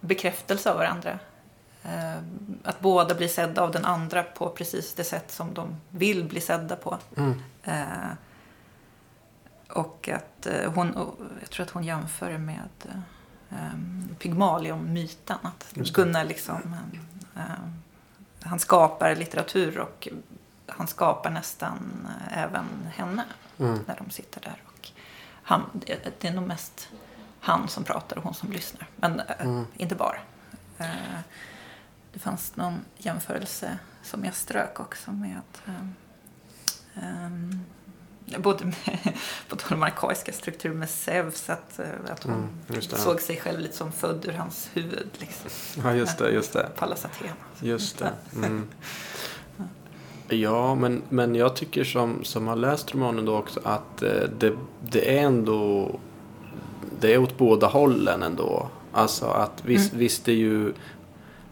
bekräftelse 0.00 0.70
av 0.70 0.76
varandra. 0.76 1.18
Ehm, 1.82 2.58
att 2.64 2.80
båda 2.80 3.14
blir 3.14 3.28
sedda 3.28 3.62
av 3.62 3.70
den 3.70 3.84
andra 3.84 4.22
på 4.22 4.50
precis 4.50 4.94
det 4.94 5.04
sätt 5.04 5.32
som 5.32 5.54
de 5.54 5.76
vill 5.90 6.24
bli 6.24 6.40
sedda 6.40 6.76
på. 6.76 6.98
Mm. 7.16 7.42
Eh, 7.62 8.10
och 9.68 10.08
att 10.08 10.46
eh, 10.46 10.72
hon, 10.72 11.14
jag 11.40 11.50
tror 11.50 11.66
att 11.66 11.70
hon 11.70 11.84
jämför 11.84 12.38
med 12.38 12.68
eh, 12.84 13.00
um, 13.50 14.08
Pygmalion-myten. 14.18 15.38
Att. 15.42 15.72
Gunnar 15.74 16.24
liksom, 16.24 16.76
eh, 17.36 17.42
han 18.42 18.58
skapar 18.58 19.14
litteratur 19.16 19.78
och 19.78 20.08
han 20.66 20.86
skapar 20.86 21.30
nästan 21.30 22.08
eh, 22.30 22.38
även 22.42 22.66
henne 22.94 23.24
Mm. 23.58 23.78
när 23.86 23.96
de 23.96 24.10
sitter 24.10 24.40
där. 24.40 24.62
Och 24.66 24.88
han, 25.42 25.62
det, 25.72 26.24
är 26.24 26.32
nog 26.32 26.46
mest 26.46 26.88
han 27.40 27.68
som 27.68 27.84
pratar 27.84 28.16
och 28.18 28.24
hon 28.24 28.34
som 28.34 28.52
lyssnar. 28.52 28.88
Men 28.96 29.20
eh, 29.20 29.26
Mm. 29.40 29.64
inte 29.76 29.94
bara. 29.94 30.18
Eh, 30.78 31.18
det 32.12 32.18
fanns 32.18 32.56
någon 32.56 32.80
jämförelse 32.96 33.78
som 34.02 34.24
jag 34.24 34.34
strök 34.34 34.80
också 34.80 35.12
med 35.12 35.40
ehm, 35.66 35.94
ehm, 36.94 37.64
både 38.38 38.64
med, 38.64 38.74
på 39.48 39.56
tal 39.56 39.76
om 39.76 39.82
arkaiska 39.82 40.32
strukturer 40.32 40.74
med 40.74 40.90
Zeus, 40.90 41.50
att, 41.50 41.78
eh, 41.78 41.84
att 42.12 42.22
hon 42.22 42.34
Mm, 42.68 42.82
såg 42.82 43.20
sig 43.20 43.36
själv 43.36 43.60
lite 43.60 43.76
som 43.76 43.92
född 43.92 44.24
ur 44.24 44.32
hans 44.32 44.68
huvud. 44.74 45.08
Liksom, 45.18 45.50
Ja, 45.84 45.94
just 45.94 46.18
det, 46.18 46.30
just 46.30 46.52
det. 46.52 46.68
Pallas 46.76 47.04
Athena. 47.04 47.32
Just 47.60 47.98
det. 47.98 48.12
Mm. 48.36 48.66
Ja, 50.28 50.74
men, 50.74 51.02
men 51.08 51.34
jag 51.34 51.56
tycker 51.56 51.84
som, 51.84 52.24
som 52.24 52.46
har 52.46 52.56
läst 52.56 52.94
romanen 52.94 53.24
då 53.24 53.36
också 53.36 53.60
att 53.64 54.02
eh, 54.02 54.10
det, 54.38 54.52
det 54.82 55.18
är 55.18 55.22
ändå 55.22 55.90
det 57.00 57.14
är 57.14 57.18
åt 57.18 57.38
båda 57.38 57.66
hållen 57.66 58.22
ändå. 58.22 58.68
Alltså 58.92 59.26
att 59.26 59.64
visst, 59.64 59.92
Mm. 59.92 60.00
visst 60.00 60.24
det 60.24 60.32
är 60.32 60.36
ju 60.36 60.72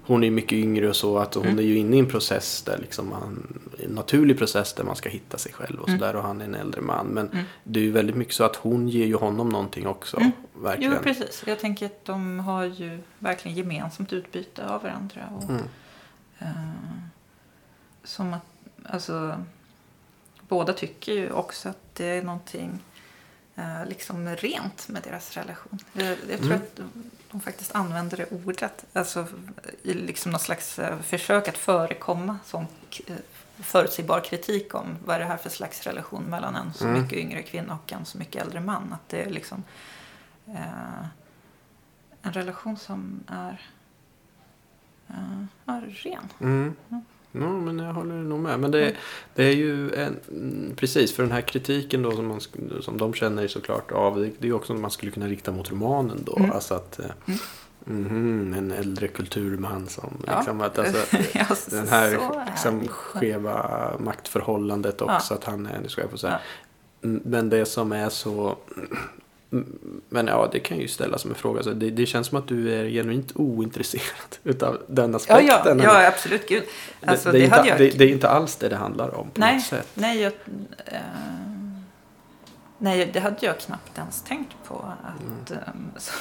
hon 0.06 0.24
är 0.24 0.30
mycket 0.30 0.52
yngre 0.52 0.88
och 0.88 0.96
så 0.96 1.18
att 1.18 1.34
hon 1.34 1.44
Mm. 1.44 1.58
är 1.58 1.62
ju 1.62 1.76
inne 1.78 1.96
i 1.96 1.98
en 1.98 2.06
process 2.08 2.62
där 2.62 2.78
liksom 2.78 3.08
man, 3.08 3.58
en 3.84 3.90
naturlig 3.90 4.38
process 4.38 4.72
där 4.74 4.84
man 4.84 4.96
ska 4.96 5.08
hitta 5.08 5.38
sig 5.38 5.52
själv 5.52 5.80
och 5.80 5.88
Mm. 5.88 6.00
sådär 6.00 6.16
och 6.16 6.22
han 6.22 6.40
är 6.40 6.44
en 6.44 6.54
äldre 6.54 6.80
man. 6.80 7.06
Men 7.06 7.28
Mm. 7.28 7.44
det 7.64 7.80
är 7.80 7.84
ju 7.84 7.90
väldigt 7.90 8.16
mycket 8.16 8.34
så 8.34 8.44
att 8.44 8.56
hon 8.56 8.88
ger 8.88 9.06
ju 9.06 9.14
honom 9.14 9.48
någonting 9.48 9.86
också. 9.86 10.16
Mm. 10.16 10.30
Verkligen. 10.54 10.92
Jo, 10.92 10.98
precis. 11.02 11.42
Jag 11.46 11.58
tänker 11.58 11.86
att 11.86 12.04
de 12.04 12.38
har 12.40 12.64
ju 12.64 12.98
verkligen 13.18 13.56
gemensamt 13.56 14.12
utbyte 14.12 14.68
av 14.68 14.82
varandra. 14.82 15.20
Och, 15.36 15.50
Mm. 15.50 15.62
eh, 16.38 16.48
som 18.04 18.34
att, 18.34 18.46
alltså, 18.84 19.36
båda 20.48 20.72
tycker 20.72 21.12
ju 21.12 21.30
också 21.30 21.68
att 21.68 21.94
det 21.94 22.06
är 22.06 22.22
någonting 22.22 22.78
eh, 23.56 23.86
liksom 23.86 24.28
rent 24.28 24.88
med 24.88 25.02
deras 25.02 25.36
relation. 25.36 25.78
Jag, 25.92 26.16
jag 26.30 26.40
tror 26.40 26.52
att 26.54 26.80
de 27.34 27.40
faktiskt 27.40 27.74
använder 27.74 28.16
det 28.16 28.26
ordet. 28.30 28.84
Alltså 28.92 29.26
i 29.82 29.94
liksom 29.94 30.32
någon 30.32 30.40
slags 30.40 30.78
eh, 30.78 30.98
försök 31.00 31.48
att 31.48 31.58
förekomma 31.58 32.38
som 32.44 32.66
eh, 33.06 33.16
förutsägbar 33.58 34.20
kritik 34.20 34.74
om 34.74 34.96
vad 35.04 35.16
är 35.16 35.20
det 35.20 35.26
här 35.26 35.36
för 35.36 35.50
slags 35.50 35.82
relation 35.86 36.22
mellan 36.22 36.56
en 36.56 36.72
så 36.74 36.84
Mm. 36.84 37.02
mycket 37.02 37.18
yngre 37.18 37.42
kvinna 37.42 37.74
och 37.74 37.92
en 37.92 38.04
så 38.04 38.18
mycket 38.18 38.42
äldre 38.42 38.60
man. 38.60 38.92
Att 38.92 39.08
det 39.08 39.22
är 39.22 39.30
liksom 39.30 39.64
eh, 40.46 41.04
en 42.22 42.32
relation 42.32 42.76
som 42.76 43.20
är, 43.26 43.60
eh, 45.08 45.74
är 45.74 45.80
ren. 45.80 46.28
Mm. 46.40 46.76
Mm. 46.90 47.04
Ja, 47.40 47.48
men 47.48 47.78
jag 47.78 47.92
håller 47.92 48.14
nog 48.14 48.40
med. 48.40 48.60
Men 48.60 48.70
det, 48.70 48.94
det 49.34 49.44
är 49.44 49.52
ju 49.52 49.94
en, 49.94 50.16
mm, 50.30 50.72
precis 50.76 51.12
för 51.16 51.22
den 51.22 51.32
här 51.32 51.40
kritiken 51.40 52.02
då 52.02 52.12
som, 52.12 52.26
man, 52.26 52.40
som 52.80 52.98
de 52.98 53.14
känner 53.14 53.48
såklart 53.48 53.92
av. 53.92 54.18
Det, 54.20 54.26
är 54.26 54.46
ju 54.46 54.52
också 54.52 54.72
något 54.72 54.82
man 54.82 54.90
skulle 54.90 55.12
kunna 55.12 55.26
rikta 55.28 55.52
mot 55.52 55.70
romanen 55.70 56.22
då. 56.24 56.36
Mm. 56.36 56.50
Alltså 56.50 56.74
att 56.74 56.98
eh, 56.98 57.04
Mm. 57.86 58.02
mhm, 58.02 58.54
en 58.54 58.70
äldre 58.72 59.08
kulturman 59.08 59.86
som 59.88 60.22
Ja. 60.26 60.36
liksom 60.36 60.60
att 60.60 60.78
alltså, 60.78 61.16
Ja, 61.34 61.46
den 61.70 61.86
så 61.86 61.94
här 61.94 62.12
är 62.12 62.46
liksom, 62.50 62.88
skeva 62.88 63.92
maktförhållandet 63.98 65.00
också. 65.00 65.34
Att 65.34 65.44
han 65.44 65.66
är, 65.66 65.80
jag 66.02 66.10
få 66.10 66.18
säga. 66.18 66.32
Ja. 67.00 67.08
Mm, 67.08 67.22
Men 67.24 67.48
det 67.50 67.64
som 67.66 67.92
är 67.92 68.08
så 68.08 68.56
Men 70.08 70.26
ja, 70.26 70.48
det 70.52 70.58
kan 70.60 70.78
ju 70.78 70.88
ställas 70.88 71.22
som 71.22 71.30
en 71.30 71.34
fråga. 71.36 71.62
Så 71.62 71.70
det, 71.70 71.90
det 71.90 72.06
känns 72.06 72.26
som 72.26 72.38
att 72.38 72.48
du 72.48 72.74
är 72.74 72.88
genuint 72.88 73.32
ointresserad 73.34 74.04
utav 74.44 74.78
den 74.88 75.10
Ja, 75.10 75.16
aspekten. 75.16 75.78
ja, 75.78 76.02
ja 76.02 76.08
absolut. 76.08 76.48
Gud. 76.48 76.62
Alltså, 77.06 77.32
det, 77.32 77.38
det, 77.38 77.44
är 77.44 77.50
hade 77.50 77.62
inte, 77.70 77.78
det, 77.84 77.98
det 77.98 78.04
är 78.04 78.08
inte 78.08 78.28
alls 78.28 78.56
det 78.56 78.68
det 78.68 78.76
handlar 78.76 79.14
om 79.14 79.30
på 79.30 79.40
nej, 79.40 79.54
något 79.54 79.64
sätt. 79.64 79.88
nej, 79.94 80.20
jag, 80.20 80.32
eh, 80.86 80.98
nej, 82.78 83.10
det 83.12 83.20
hade 83.20 83.36
jag 83.46 83.58
knappt 83.60 83.98
ens 83.98 84.22
tänkt 84.22 84.56
på. 84.64 84.74
Att, 85.02 85.50
Mm. 85.50 85.62
ehm, 85.66 85.90
så, 85.98 86.12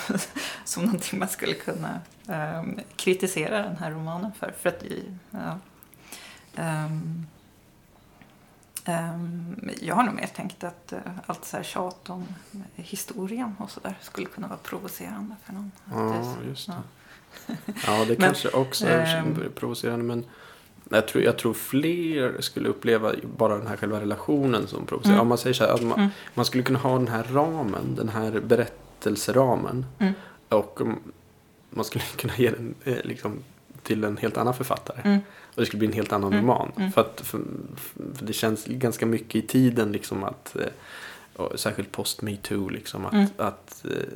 som 0.65 0.83
någonting 0.85 1.19
man 1.19 1.27
skulle 1.29 1.53
kunna 1.53 1.99
ehm, 2.27 2.79
kritisera 2.95 3.61
den 3.61 3.77
här 3.77 3.91
romanen 3.91 4.31
för. 4.39 4.53
för 4.61 4.69
att, 4.69 4.83
ja, 5.31 5.59
Ehm, 6.55 6.65
ehm, 6.65 7.25
jag 9.81 9.95
har 9.95 10.03
nog 10.03 10.15
mer 10.15 10.27
tänkt 10.35 10.63
att 10.63 10.93
eh, 10.93 10.99
allt 11.25 11.45
så 11.45 11.57
här 11.57 11.63
tjat 11.63 12.09
om 12.09 12.25
historien 12.75 13.55
och 13.59 13.71
sådär 13.71 13.97
skulle 14.01 14.27
kunna 14.27 14.47
vara 14.47 14.59
provocerande 14.63 15.35
för 15.45 15.53
någon. 15.53 15.71
Ja, 15.91 16.35
just 16.47 16.67
det. 16.67 16.73
ja. 16.73 17.55
Ja, 17.85 17.99
det 17.99 18.07
Men, 18.07 18.15
kanske 18.17 18.49
också 18.49 18.87
är 18.87 19.15
ehm, 19.17 19.37
provocerande. 19.55 20.05
Men 20.05 20.25
jag 20.89 21.07
tror, 21.07 21.23
jag 21.23 21.37
tror 21.37 21.53
fler 21.53 22.41
skulle 22.41 22.69
uppleva 22.69 23.13
bara 23.37 23.57
den 23.57 23.67
här 23.67 23.77
själva 23.77 23.99
relationen 24.01 24.67
som 24.67 24.85
provocerande. 24.85 25.13
Mm. 25.13 25.21
Om 25.21 25.27
man 25.27 25.37
säger 25.37 25.53
så 25.53 25.63
här, 25.63 25.73
att 25.73 25.81
man, 25.83 25.99
Mm. 25.99 26.09
man 26.33 26.45
skulle 26.45 26.63
kunna 26.63 26.79
ha 26.79 26.97
den 26.97 27.07
här 27.07 27.23
ramen, 27.23 27.95
den 27.95 28.09
här 28.09 28.39
berättelseramen. 28.39 29.85
Mm. 29.99 30.13
Och 30.49 30.81
um, 30.81 30.99
man 31.69 31.85
skulle 31.85 32.03
kunna 32.17 32.33
ge 32.37 32.49
den 32.49 32.75
eh, 32.83 32.97
liksom, 33.03 33.39
till 33.83 34.03
en 34.03 34.17
helt 34.17 34.37
annan 34.37 34.53
författare. 34.53 35.19
Och 35.55 35.59
det 35.61 35.65
skulle 35.65 35.79
bli 35.79 35.87
en 35.87 35.93
helt 35.93 36.13
annan 36.13 36.33
Mm. 36.33 36.45
roman. 36.45 36.71
Mm. 36.77 36.91
För, 36.91 37.01
att, 37.01 37.21
för, 37.21 37.41
för 38.15 38.25
det 38.25 38.33
känns 38.33 38.65
ganska 38.65 39.05
mycket 39.05 39.35
i 39.43 39.47
tiden 39.47 39.91
liksom 39.91 40.23
att, 40.23 40.55
eh, 41.35 41.45
särskilt 41.55 41.91
post 41.91 42.21
metoo, 42.21 42.69
liksom 42.69 43.05
att, 43.05 43.13
Mm. 43.13 43.27
att 43.37 43.85
eh, 43.85 44.13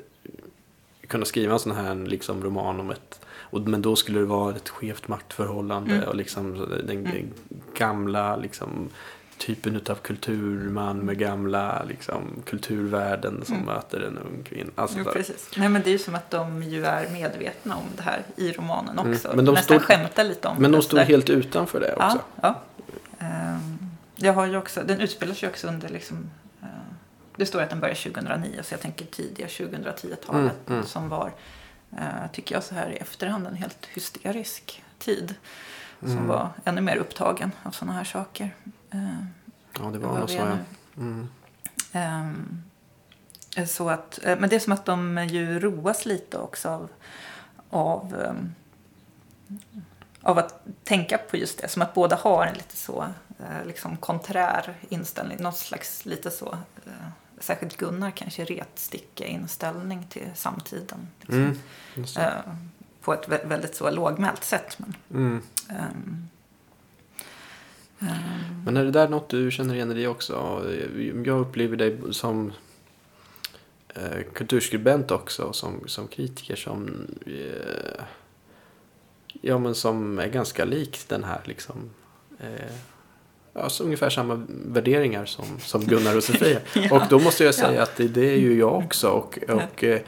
kunna 1.07 1.25
skriva 1.25 1.53
en 1.53 1.59
sån 1.59 1.75
här 1.75 1.95
liksom, 1.95 2.43
roman 2.43 2.79
om 2.79 2.89
ett 2.91 3.19
och, 3.49 3.61
men 3.61 3.81
då 3.81 3.95
skulle 3.95 4.19
det 4.19 4.25
vara 4.25 4.55
ett 4.55 4.69
skevt 4.69 5.07
maktförhållande 5.07 5.95
Mm. 5.95 6.07
och 6.09 6.15
liksom 6.15 6.53
den 6.87 7.05
Mm. 7.05 7.27
gamla 7.77 8.35
liksom, 8.35 8.89
typen 9.37 9.81
av 9.89 9.95
kulturman 9.95 10.99
med 10.99 11.17
gamla 11.17 11.83
liksom, 11.83 12.43
kulturvärden 12.45 13.45
som 13.45 13.55
Mm. 13.55 13.65
möter 13.65 13.99
en 14.01 14.17
ung 14.17 14.43
kvinna. 14.43 14.71
Alltså, 14.75 14.97
Jo, 14.97 15.05
precis. 15.13 15.49
Nej, 15.57 15.69
men 15.69 15.81
det 15.81 15.89
är 15.89 15.91
ju 15.91 15.97
som 15.99 16.15
att 16.15 16.31
de 16.31 16.63
ju 16.63 16.85
är 16.85 17.09
medvetna 17.09 17.75
om 17.75 17.83
det 17.95 18.01
här 18.03 18.23
i 18.35 18.51
romanen 18.51 18.99
Mm. 18.99 19.11
också. 19.13 19.31
Men 19.35 19.45
de 19.45 19.51
Nästan 19.55 19.79
stod- 19.79 19.87
skämtar 19.87 20.23
lite 20.23 20.47
om 20.47 20.57
men 20.57 20.71
de 20.71 20.77
det 20.77 20.83
stod 20.83 20.99
där. 20.99 21.05
helt 21.05 21.29
utanför 21.29 21.79
det 21.79 21.93
också. 21.95 22.21
Ja, 22.41 22.61
ja. 23.19 23.25
Ehm, 23.25 23.77
jag 24.15 24.33
har 24.33 24.45
ju 24.45 24.57
också, 24.57 24.81
den 24.85 24.99
utspelar 25.01 25.33
sig 25.33 25.49
också 25.49 25.67
under 25.67 25.89
liksom, 25.89 26.29
eh, 26.61 26.67
det 27.35 27.45
står 27.45 27.61
att 27.61 27.69
den 27.69 27.79
börjar 27.79 27.95
2009 27.95 28.59
så 28.63 28.73
jag 28.73 28.81
tänker 28.81 29.05
tidiga 29.05 29.47
2010-talet 29.47 30.67
Mm, 30.67 30.77
mm. 30.79 30.85
som 30.85 31.09
var, 31.09 31.31
eh, 31.97 32.31
tycker 32.33 32.55
jag 32.55 32.63
så 32.63 32.75
här 32.75 32.89
i 32.89 32.95
efterhand, 32.97 33.47
en 33.47 33.55
helt 33.55 33.85
hysterisk 33.93 34.83
tid. 34.99 35.35
Som 35.99 36.11
Mm. 36.11 36.27
var 36.27 36.49
ännu 36.65 36.81
mer 36.81 36.95
upptagen 36.97 37.51
av 37.63 37.71
sådana 37.71 37.93
här 37.97 38.03
saker. 38.03 38.55
Eh, 38.91 39.17
Ja, 39.79 39.85
det 39.85 39.99
var 39.99 40.19
nog 40.19 40.29
så. 40.29 40.35
Ja. 40.37 40.57
Mm. 40.97 41.27
Ehm, 41.91 42.63
så 43.67 43.89
att, 43.89 44.19
eh, 44.23 44.39
men 44.39 44.49
det 44.49 44.55
är 44.55 44.59
som 44.59 44.73
att 44.73 44.85
de 44.85 45.27
ju 45.29 45.59
roas 45.59 46.05
lite 46.05 46.37
också 46.37 46.69
av, 46.69 46.89
av, 47.69 48.15
ehm, 48.25 48.53
av 50.21 50.37
att 50.37 50.61
tänka 50.83 51.17
på 51.17 51.37
just 51.37 51.61
det. 51.61 51.67
Som 51.67 51.81
att 51.81 51.93
båda 51.93 52.15
har 52.15 52.45
en 52.45 52.53
lite 52.53 52.75
så 52.75 53.05
eh, 53.39 53.65
liksom 53.65 53.97
konträr 53.97 54.75
inställning. 54.89 55.37
Någon 55.41 55.53
slags 55.53 56.05
lite 56.05 56.31
så, 56.31 56.57
eh, 56.85 56.91
särskilt 57.39 57.77
Gunnar 57.77 58.11
kanske 58.11 58.43
retsticka 58.45 59.25
inställning 59.25 60.07
till 60.09 60.27
samtiden. 60.35 61.07
Liksom. 61.21 61.39
Mm. 61.95 62.07
Eh, 62.17 62.53
på 63.01 63.13
ett 63.13 63.27
vä- 63.27 63.47
väldigt 63.47 63.75
så 63.75 63.89
lågmält 63.91 64.43
sätt. 64.43 64.77
Men, 64.79 64.95
Mm. 65.11 65.41
ehm, 65.69 66.27
Men 68.65 68.77
är 68.77 68.85
det 68.85 68.91
där 68.91 69.09
något 69.09 69.29
du 69.29 69.51
känner 69.51 69.75
igen 69.75 69.91
i 69.91 69.93
dig 69.93 70.07
också? 70.07 70.63
Jag 71.25 71.39
upplever 71.39 71.77
dig 71.77 71.97
som 72.11 72.53
eh, 73.95 74.23
kulturskribent 74.33 75.11
också, 75.11 75.53
som, 75.53 75.83
som 75.85 76.07
kritiker 76.07 76.55
som 76.55 77.07
eh, 77.25 78.03
ja, 79.41 79.57
men 79.57 79.75
som 79.75 80.19
är 80.19 80.27
ganska 80.27 80.65
lik 80.65 80.99
den 81.07 81.23
här 81.23 81.41
liksom 81.45 81.89
eh, 82.39 82.75
ja, 83.53 83.69
så 83.69 83.83
ungefär 83.83 84.09
samma 84.09 84.45
värderingar 84.49 85.25
som, 85.25 85.45
som 85.59 85.85
Gunnar 85.85 86.15
och 86.17 86.23
Sofia. 86.23 86.59
Ja. 86.73 86.95
Och 86.95 87.01
då 87.09 87.19
måste 87.19 87.43
jag 87.43 87.55
säga 87.55 87.75
Ja. 87.75 87.83
att 87.83 87.95
det, 87.95 88.07
det 88.07 88.33
är 88.33 88.37
ju 88.37 88.59
jag 88.59 88.75
också. 88.77 89.09
Och, 89.09 89.39
och 89.49 89.83
eh, 89.83 90.01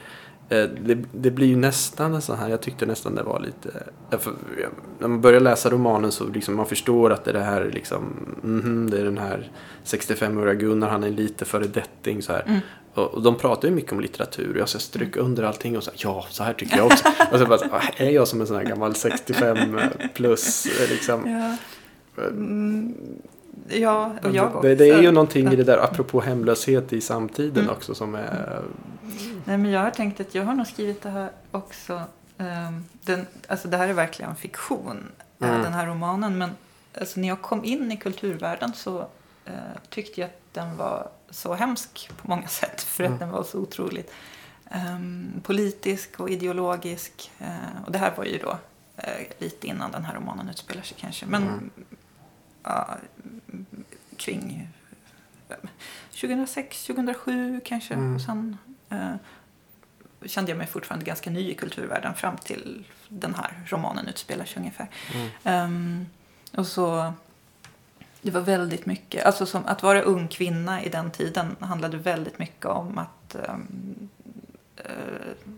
det, 0.56 0.98
det 1.12 1.32
blir 1.32 1.48
ju 1.48 1.56
nästan 1.56 2.14
en 2.14 2.22
sån 2.22 2.38
här, 2.38 2.50
jag 2.50 2.62
tyckte 2.62 2.86
nästan 2.86 3.16
det 3.16 3.24
var 3.24 3.40
lite, 3.40 3.70
för, 4.20 4.34
ja, 4.62 4.68
när 5.00 5.08
man 5.08 5.22
börjar 5.22 5.40
läsa 5.40 5.70
romanen 5.70 6.12
så 6.12 6.28
liksom 6.28 6.56
man 6.56 6.66
förstår 6.66 7.10
att 7.14 7.24
det 7.26 7.32
är 7.32 7.34
det 7.34 7.44
här 7.44 7.72
liksom, 7.74 8.04
mhm, 8.44 8.90
det 8.90 9.00
är 9.00 9.04
den 9.06 9.18
här 9.18 9.52
65-åriga 9.86 10.54
Gunnar, 10.54 10.90
han 10.90 11.04
är 11.04 11.10
lite 11.10 11.46
föredetting 11.46 12.22
så 12.22 12.34
här. 12.34 12.44
Mm. 12.48 12.60
Och, 12.94 13.14
och 13.14 13.22
de 13.22 13.36
pratar 13.36 13.68
ju 13.68 13.74
mycket 13.74 13.92
om 13.92 14.00
litteratur 14.00 14.54
och 14.54 14.60
jag 14.60 14.70
ska 14.70 14.80
stryka 14.80 15.20
under 15.20 15.44
allting 15.44 15.78
och 15.78 15.84
så 15.84 15.92
här, 15.92 16.00
ja, 16.04 16.26
så 16.30 16.44
här 16.44 16.54
tycker 16.54 16.78
jag 16.78 16.86
också. 16.86 17.08
och 17.32 17.40
så 17.40 17.46
bara, 17.46 17.60
"Ah, 17.72 17.82
är 17.98 18.10
jag 18.10 18.28
som 18.28 18.42
en 18.42 18.48
sån 18.48 18.56
här 18.58 18.64
gammal 18.64 18.96
65 18.96 19.58
plus 20.14 20.66
eh, 20.66 20.90
liksom? 20.90 21.30
ja. 21.30 21.56
Mm, 22.28 22.96
ja, 23.68 24.12
och 24.24 24.32
jag 24.36 24.62
det, 24.62 24.76
det 24.76 24.84
är 24.84 24.88
ju 24.88 24.94
också. 24.98 25.12
någonting 25.12 25.52
i 25.54 25.56
det 25.56 25.64
där, 25.64 25.78
apropå 25.78 26.22
hemlöshet 26.22 26.94
i 26.94 27.02
samtiden 27.02 27.64
Mm. 27.64 27.76
också 27.76 27.96
som 27.96 28.16
är... 28.16 28.62
Nej, 29.46 29.58
men 29.58 29.72
jag 29.72 29.82
har 29.82 29.92
tänkt 29.92 30.20
att 30.20 30.36
jag 30.36 30.44
har 30.46 30.54
nog 30.54 30.68
skrivit 30.68 31.02
det 31.02 31.10
här 31.10 31.32
också. 31.52 32.02
ehm, 32.38 32.86
den, 33.06 33.26
alltså 33.48 33.68
det 33.68 33.78
här 33.78 33.88
är 33.88 33.94
verkligen 33.94 34.36
fiktion, 34.36 35.12
eh, 35.40 35.50
Mm. 35.50 35.62
den 35.62 35.74
här 35.74 35.88
romanen. 35.88 36.38
Men 36.38 36.50
alltså, 37.00 37.20
när 37.20 37.28
jag 37.28 37.42
kom 37.42 37.66
in 37.66 37.92
i 37.92 37.98
kulturvärlden 37.98 38.74
så 38.74 39.00
eh, 39.46 39.54
tyckte 39.90 40.22
jag 40.22 40.28
att 40.28 40.54
den 40.54 40.78
var 40.78 41.08
så 41.30 41.54
hemsk 41.54 42.10
på 42.22 42.28
många 42.28 42.48
sätt. 42.62 42.82
För 42.82 43.04
Mm. 43.04 43.14
att 43.14 43.20
den 43.20 43.30
var 43.30 43.44
så 43.44 43.58
otroligt 43.60 44.12
ehm, 44.72 45.32
politisk 45.44 46.20
och 46.20 46.30
ideologisk. 46.30 47.32
Eh, 47.40 47.84
och 47.86 47.92
det 47.92 47.98
här 47.98 48.14
var 48.18 48.26
ju 48.26 48.38
då 48.38 48.58
eh, 48.98 49.28
lite 49.38 49.68
innan 49.68 49.92
den 49.92 50.06
här 50.06 50.16
romanen 50.16 50.50
utspelar 50.50 50.82
sig 50.82 50.98
kanske. 51.00 51.26
Men 51.26 51.44
Mm. 51.44 51.70
Ja, 52.64 52.98
kring 54.18 54.70
eh, 55.50 55.56
2006, 56.12 56.86
2007 56.86 57.62
kanske. 57.66 57.94
Mm. 57.94 58.16
Och 58.16 58.22
sen 58.22 58.58
eh, 58.90 59.16
kände 60.26 60.52
jag 60.52 60.58
mig 60.58 60.68
fortfarande 60.68 61.06
ganska 61.06 61.30
ny 61.30 61.52
i 61.52 61.56
kulturvärlden 61.56 62.16
fram 62.16 62.38
till 62.38 62.86
den 63.10 63.36
här 63.36 63.64
romanen 63.66 64.08
utspelar 64.08 64.46
sig 64.46 64.58
ungefär. 64.60 64.90
Mm. 65.14 65.30
Ehm, 65.44 66.06
och 66.56 66.68
så, 66.68 67.14
det 68.22 68.32
var 68.32 68.42
väldigt 68.42 68.86
mycket, 68.86 69.26
alltså 69.26 69.46
som 69.46 69.66
att 69.66 69.84
vara 69.84 70.02
ung 70.02 70.28
kvinna 70.28 70.84
i 70.84 70.90
den 70.90 71.12
tiden 71.12 71.56
handlade 71.60 71.98
väldigt 71.98 72.40
mycket 72.40 72.66
om 72.66 72.98
att 72.98 73.36
ehm, 73.36 74.10
eh, 74.76 75.50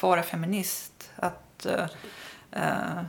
vara 0.00 0.22
feminist. 0.22 1.10
Att 1.16 1.66
eh, 1.66 3.02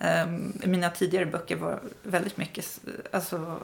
ehm, 0.00 0.52
mina 0.64 0.90
tidigare 0.90 1.26
böcker 1.26 1.56
var 1.56 1.80
väldigt 2.02 2.36
mycket, 2.36 2.80
alltså 3.12 3.58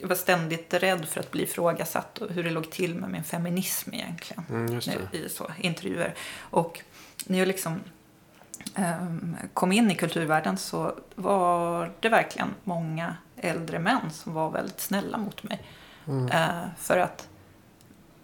jag 0.00 0.08
var 0.08 0.16
ständigt 0.16 0.74
rädd 0.74 1.08
för 1.08 1.20
att 1.20 1.30
bli 1.30 1.42
ifrågasatt 1.42 2.18
och 2.18 2.30
hur 2.30 2.44
det 2.44 2.50
låg 2.50 2.70
till 2.70 2.94
med 2.94 3.10
min 3.10 3.24
feminism 3.24 3.94
egentligen 3.94 4.44
Mm, 4.50 4.80
i 5.12 5.28
så, 5.28 5.50
intervjuer. 5.58 6.14
Och 6.40 6.80
när 7.26 7.38
jag 7.38 7.48
liksom 7.48 7.80
ehm, 8.74 9.36
kom 9.54 9.72
in 9.72 9.90
i 9.90 9.94
kulturvärlden 9.94 10.58
så 10.58 10.94
var 11.14 11.92
det 12.00 12.08
verkligen 12.08 12.48
många 12.64 13.16
äldre 13.36 13.78
män 13.78 14.10
som 14.12 14.34
var 14.34 14.50
väldigt 14.50 14.80
snälla 14.80 15.18
mot 15.18 15.42
mig. 15.42 15.60
Mm. 16.06 16.28
Eh, 16.28 16.68
för 16.78 16.98
att 16.98 17.28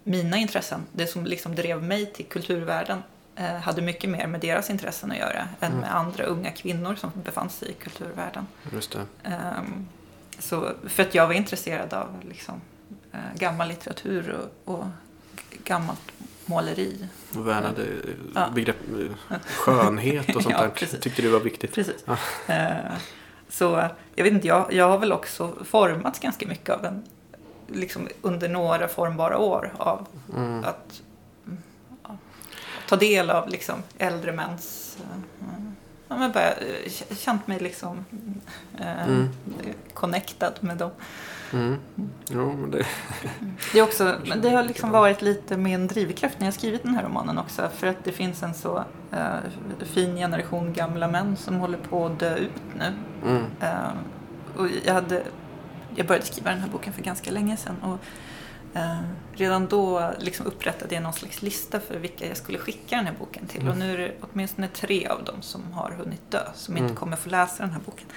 mina 0.03 0.37
intressen, 0.37 0.81
det 0.91 1.07
som 1.07 1.25
liksom 1.25 1.55
drev 1.55 1.83
mig 1.83 2.13
till 2.13 2.25
kulturvärlden 2.25 3.03
hade 3.43 3.81
mycket 3.81 4.09
mer 4.09 4.27
med 4.27 4.39
deras 4.41 4.69
intressen 4.69 5.11
att 5.11 5.17
göra 5.17 5.47
än 5.59 5.67
Mm. 5.71 5.79
med 5.79 5.95
andra 5.95 6.23
unga 6.23 6.51
kvinnor 6.51 6.95
som 6.95 7.11
befann 7.25 7.49
sig 7.49 7.69
i 7.69 7.73
kulturvärlden. 7.73 8.47
Just. 8.73 8.95
Ehm, 9.23 9.87
så, 10.39 10.71
för 10.87 11.03
att 11.03 11.15
jag 11.15 11.27
var 11.27 11.33
intresserad 11.33 11.93
av 11.93 12.07
liksom, 12.29 12.61
eh, 13.11 13.19
gammal 13.35 13.67
litteratur 13.67 14.35
och, 14.65 14.73
och 14.75 14.85
gammalt 15.63 16.01
måleri. 16.45 17.07
Och 17.37 17.47
värnade 17.47 17.81
eh, 17.83 17.89
Ja. 18.35 18.49
begrepp, 18.55 18.77
eh, 19.29 19.37
skönhet 19.55 20.35
och 20.35 20.43
sånt 20.43 20.55
Ja, 20.57 20.61
där. 20.61 20.69
precis. 20.69 20.99
Tyckte 20.99 21.21
du 21.21 21.29
var 21.29 21.39
viktigt. 21.39 21.73
Precis. 21.75 22.05
Eh, 22.47 22.67
så 23.49 23.87
jag 24.15 24.23
vet 24.23 24.33
inte, 24.33 24.47
jag, 24.47 24.73
jag 24.73 24.89
har 24.89 24.97
väl 24.99 25.11
också 25.13 25.53
formats 25.65 26.19
ganska 26.19 26.47
mycket 26.47 26.69
av 26.69 26.85
en, 26.85 27.03
liksom 27.67 28.07
under 28.21 28.49
några 28.49 28.87
formbara 28.87 29.37
år 29.37 29.73
av 29.77 30.07
Mm. 30.35 30.63
att 30.63 31.01
ta 32.89 32.95
del 32.95 33.29
av 33.29 33.49
liksom 33.49 33.83
äldre 33.97 34.31
mäns 34.31 34.97
eh, 34.99 35.21
ja, 36.07 36.17
men 36.17 36.31
bara, 36.31 36.51
eh, 36.51 36.91
känt 37.17 37.47
mig 37.47 37.59
liksom 37.59 38.05
eh, 38.79 39.03
Mm. 39.07 39.29
connectad 39.93 40.53
med 40.59 40.77
dem. 40.77 40.91
Mm. 41.53 41.77
Jo, 42.29 42.53
men 42.53 42.71
det... 42.71 42.85
Det, 43.73 43.79
är 43.79 43.83
också, 43.83 44.15
det 44.41 44.49
har 44.49 44.63
liksom 44.63 44.89
varit 44.89 45.21
lite 45.21 45.57
min 45.57 45.87
drivkraft 45.87 46.39
när 46.39 46.47
jag 46.47 46.53
skrivit 46.53 46.83
den 46.83 46.95
här 46.95 47.03
romanen 47.03 47.37
också. 47.37 47.69
För 47.75 47.87
att 47.87 48.03
det 48.03 48.11
finns 48.11 48.43
en 48.43 48.53
så 48.53 48.83
eh, 49.11 49.85
fin 49.85 50.15
generation 50.15 50.73
gamla 50.73 51.07
män 51.07 51.35
som 51.35 51.55
håller 51.55 51.77
på 51.77 52.05
att 52.05 52.19
dö 52.19 52.35
ut 52.35 52.61
nu. 52.77 52.93
Mm. 53.25 53.43
Eh, 53.59 53.91
och 54.57 54.67
jag, 54.85 54.93
hade, 54.93 55.23
jag 55.95 56.07
började 56.07 56.25
skriva 56.25 56.49
den 56.49 56.59
här 56.59 56.69
boken 56.69 56.93
för 56.93 57.01
ganska 57.01 57.31
länge 57.31 57.57
sedan. 57.57 57.75
Och, 57.81 57.97
redan 59.33 59.67
då 59.67 60.11
liksom 60.19 60.45
upprättade 60.45 60.95
jag 60.95 61.03
någon 61.03 61.13
slags 61.13 61.41
lista 61.41 61.79
för 61.79 61.99
vilka 61.99 62.27
jag 62.27 62.37
skulle 62.37 62.57
skicka 62.57 62.95
den 62.95 63.05
här 63.05 63.15
boken 63.19 63.47
till. 63.47 63.61
Mm. 63.61 63.71
Och 63.71 63.77
nu 63.79 63.93
är 63.93 63.97
det 63.97 64.11
åtminstone 64.21 64.67
tre 64.67 65.07
av 65.07 65.23
dem 65.23 65.41
som 65.41 65.71
har 65.73 65.91
hunnit 65.91 66.31
dö, 66.31 66.43
som 66.55 66.73
inte 66.77 66.85
Mm. 66.85 66.95
kommer 66.95 67.17
få 67.17 67.29
läsa 67.29 67.63
den 67.63 67.71
här 67.71 67.81
boken. 67.85 68.07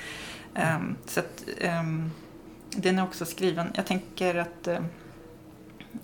Ehm, 0.55 0.97
så 1.07 1.21
att, 1.21 1.45
ehm, 1.61 2.11
den 2.71 2.99
är 2.99 3.03
också 3.03 3.25
skriven, 3.25 3.73
jag 3.75 3.87
tänker 3.87 4.35
att 4.35 4.67
eh, 4.69 4.77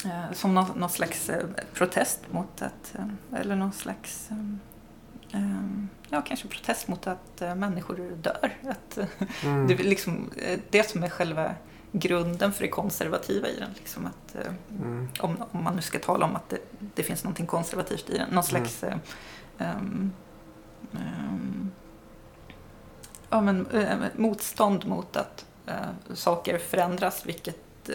eh, 0.05 0.33
som 0.33 0.55
någon, 0.55 0.79
någon 0.79 0.91
slags 0.91 1.29
eh, 1.31 1.45
protest 1.75 2.21
mot 2.31 2.63
att, 2.63 2.95
eh, 2.99 3.41
eller 3.41 3.57
någon 3.57 3.73
slags, 3.73 4.29
eh, 4.31 5.41
eh, 5.41 5.57
ja 6.09 6.23
kanske 6.23 6.49
protest 6.49 6.89
mot 6.89 7.07
att 7.07 7.43
eh, 7.43 7.55
människor 7.55 7.97
dör. 8.17 8.51
Att, 8.69 8.99
eh, 8.99 9.07
Mm. 9.45 9.67
det 9.67 9.75
är 9.75 9.79
liksom 9.79 10.31
eh, 10.37 10.59
det 10.71 10.91
som 10.91 11.05
är 11.05 11.09
själva 11.09 11.55
grunden 11.93 12.53
för 12.53 12.63
det 12.63 12.69
konservativa 12.71 13.49
i 13.49 13.57
den. 13.59 13.71
Liksom 13.77 14.07
att, 14.07 14.35
eh, 14.35 14.53
Mm. 14.71 15.09
om, 15.21 15.37
om 15.53 15.63
man 15.65 15.77
nu 15.77 15.83
ska 15.83 15.99
tala 15.99 16.25
om 16.27 16.37
att 16.37 16.49
det, 16.49 16.59
det 16.95 17.03
finns 17.03 17.25
något 17.25 17.47
konservativt 17.47 18.11
i 18.11 18.19
den. 18.19 18.29
Någon 18.31 18.45
slags 18.45 18.83
eh, 18.85 18.97
ehm, 19.59 20.13
ehm, 20.93 21.71
ja, 23.31 23.41
men, 23.41 23.67
eh, 23.67 23.97
motstånd 24.17 24.87
mot 24.87 25.17
att 25.17 25.45
eh, 25.67 25.75
saker 26.15 26.59
förändras. 26.59 27.27
Vilket 27.27 27.89
eh, 27.89 27.95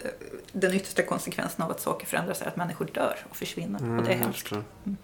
den 0.52 0.74
yttersta 0.74 1.04
konsekvensen 1.04 1.64
av 1.66 1.72
att 1.72 1.82
saker 1.82 2.06
förändras 2.08 2.42
är 2.42 2.48
att 2.48 2.56
människor 2.56 2.86
dör 2.94 3.18
och 3.30 3.36
försvinner. 3.36 3.80
Mm, 3.80 3.98
och 4.00 4.04
det 4.06 4.14
är 4.14 4.18
just 4.18 4.24
hemskt. 4.26 4.50
det. 4.84 4.96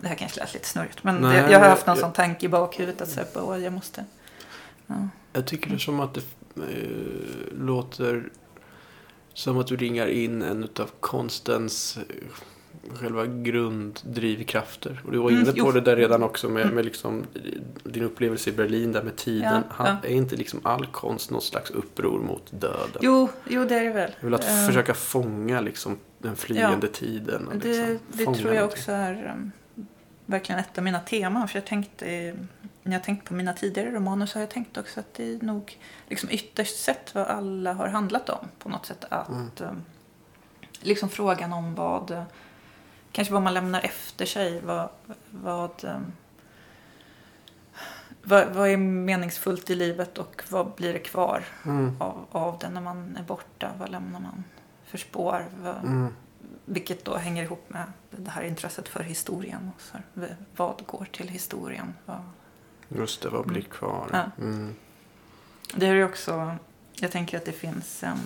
Det 0.00 0.08
här 0.08 0.14
kanske 0.14 0.40
lät 0.40 0.54
lite 0.54 0.66
snurrigt. 0.68 1.04
Men 1.04 1.16
Nej, 1.16 1.42
det, 1.42 1.50
jag 1.52 1.60
har 1.60 1.68
haft 1.68 1.86
någon 1.86 1.96
jag- 1.96 2.04
sån 2.04 2.12
tanke 2.12 2.46
i 2.46 2.48
bakhuvudet 2.48 3.18
att 3.18 3.36
"Åh, 3.36 3.58
jag 3.62 3.72
måste... 3.72 4.04
Ja. 4.86 4.94
Jag 5.32 5.46
tycker 5.46 5.70
det 5.70 5.76
är 5.76 5.78
som 5.78 6.00
att 6.00 6.14
det 6.14 6.20
låter 7.58 8.28
som 9.34 9.58
att 9.58 9.66
du 9.66 9.76
ringar 9.76 10.06
in 10.06 10.42
en 10.42 10.62
av 10.62 10.90
konstens 11.00 11.98
eh, 12.08 12.94
själva 12.94 13.26
grunddrivkrafter. 13.26 15.00
Och 15.04 15.12
du 15.12 15.18
var 15.18 15.30
Mm, 15.30 15.42
inne 15.42 15.52
på 15.52 15.58
jo. 15.58 15.72
det 15.72 15.80
där 15.80 15.96
redan 15.96 16.22
också 16.22 16.48
med, 16.48 16.62
Mm. 16.62 16.74
med 16.74 16.84
liksom, 16.84 17.24
eh, 17.34 17.40
din 17.90 18.02
upplevelse 18.02 18.50
i 18.50 18.52
Berlin 18.52 18.92
där 18.92 19.02
med 19.02 19.16
tiden. 19.16 19.62
Ja, 19.78 19.86
ja. 20.02 20.08
Är 20.08 20.12
inte 20.14 20.36
liksom 20.36 20.60
all 20.62 20.86
konst 20.86 21.30
något 21.30 21.44
slags 21.44 21.70
uppror 21.70 22.18
mot 22.20 22.42
döden? 22.50 22.98
Jo, 23.00 23.28
jo, 23.48 23.64
det 23.64 23.74
är 23.74 23.84
det 23.84 23.90
väl. 23.90 24.10
Jag 24.20 24.24
vill 24.24 24.34
att 24.34 24.44
Eh, 24.48 24.66
försöka 24.66 24.94
fånga 24.94 25.60
liksom, 25.60 25.96
den 26.18 26.36
flyende 26.36 26.88
tiden. 26.88 27.46
Och 27.48 27.56
Det, 27.56 27.68
liksom, 27.68 27.98
det 28.12 28.24
fånga 28.24 28.36
tror 28.36 28.48
jag 28.54 28.60
någonting. 28.60 28.78
också 28.80 28.92
är 28.92 29.32
um, 29.36 29.52
verkligen 30.26 30.58
ett 30.58 30.78
av 30.78 30.84
mina 30.84 31.00
teman. 31.00 31.48
För 31.48 31.56
jag 31.56 31.66
tänkte, 31.66 32.34
när 32.90 32.96
jag 32.96 33.04
tänkt 33.04 33.24
på 33.28 33.34
mina 33.34 33.52
tidigare 33.52 33.90
romaner 33.90 34.26
så 34.26 34.36
har 34.38 34.40
jag 34.40 34.50
tänkt 34.50 34.76
också 34.76 35.00
att 35.00 35.14
det 35.14 35.34
är 35.34 35.38
nog 35.44 35.78
liksom 36.08 36.30
ytterst 36.30 36.76
sett 36.84 37.14
vad 37.14 37.26
alla 37.26 37.72
har 37.72 37.88
handlat 37.88 38.28
om 38.28 38.48
på 38.58 38.68
något 38.68 38.86
sätt. 38.86 39.04
Att, 39.10 39.28
Mm. 39.28 39.50
um, 39.60 39.84
liksom 40.80 41.08
frågan 41.08 41.52
om 41.52 41.74
vad, 41.74 42.10
eh, 42.10 42.22
kanske 43.12 43.34
vad 43.34 43.42
man 43.42 43.54
lämnar 43.54 43.80
efter 43.80 44.26
sig. 44.26 44.60
Vad, 44.60 44.88
vad, 45.30 45.84
um, 45.84 46.12
vad, 48.22 48.48
vad 48.48 48.68
är 48.68 48.76
meningsfullt 48.76 49.70
i 49.70 49.74
livet 49.74 50.18
och 50.18 50.42
vad 50.50 50.72
blir 50.74 50.92
det 50.92 50.98
kvar 50.98 51.44
Mm. 51.64 51.96
av, 52.00 52.26
av 52.30 52.58
det 52.58 52.68
när 52.70 52.80
man 52.80 53.16
är 53.16 53.22
borta? 53.22 53.70
Vad 53.78 53.88
lämnar 53.90 54.20
man 54.20 54.44
för 54.84 54.98
spår? 54.98 55.46
Vad, 55.62 55.76
Mm. 55.76 56.14
vilket 56.64 57.04
då 57.04 57.16
hänger 57.16 57.42
ihop 57.42 57.64
med 57.68 57.84
det 58.10 58.30
här 58.30 58.42
intresset 58.42 58.88
för 58.88 59.02
historien. 59.02 59.70
Och 59.76 59.80
så 59.82 59.96
vad 60.56 60.82
går 60.86 61.04
till 61.12 61.28
historien? 61.28 61.94
Vad... 62.06 62.20
Just 62.96 63.22
det, 63.22 63.28
vad 63.28 63.46
blir 63.46 63.62
kvar? 63.62 64.08
Ja. 64.12 64.24
Mm. 64.38 64.74
Det 65.74 65.86
är 65.86 65.94
ju 65.94 66.04
också, 66.04 66.56
jag 66.92 67.12
tänker 67.12 67.38
att 67.38 67.44
det 67.44 67.52
finns 67.52 68.02
en, 68.02 68.18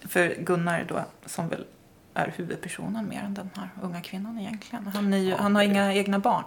för 0.00 0.34
Gunnar 0.38 0.84
då, 0.88 1.04
som 1.26 1.48
väl 1.48 1.66
är 2.14 2.32
huvudpersonen 2.36 3.08
mer 3.08 3.22
än 3.22 3.34
den 3.34 3.50
här 3.54 3.68
unga 3.82 4.00
kvinnan 4.00 4.38
egentligen. 4.38 4.86
Han, 4.86 5.12
ju, 5.12 5.34
han 5.34 5.56
har 5.56 5.62
inga 5.62 5.94
egna 5.94 6.18
barn, 6.18 6.44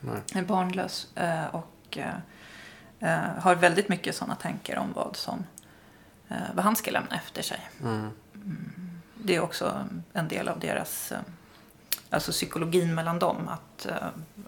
Nej. 0.00 0.20
är 0.34 0.42
barnlös 0.42 1.16
eh, 1.16 1.46
och 1.46 1.98
eh, 1.98 2.14
eh, 3.00 3.42
har 3.42 3.54
väldigt 3.54 3.88
mycket 3.88 4.16
sådana 4.16 4.34
tankar 4.34 4.76
om 4.76 4.92
vad 4.92 5.16
som, 5.16 5.44
vad 6.54 6.64
han 6.64 6.76
ska 6.76 6.90
lämna 6.90 7.16
efter 7.16 7.42
sig. 7.42 7.70
Mm. 7.82 8.10
Det 9.14 9.36
är 9.36 9.40
också 9.40 9.84
en 10.12 10.28
del 10.28 10.48
av 10.48 10.60
deras, 10.60 11.12
alltså 12.10 12.32
psykologin 12.32 12.94
mellan 12.94 13.18
dem, 13.18 13.48
att, 13.48 13.86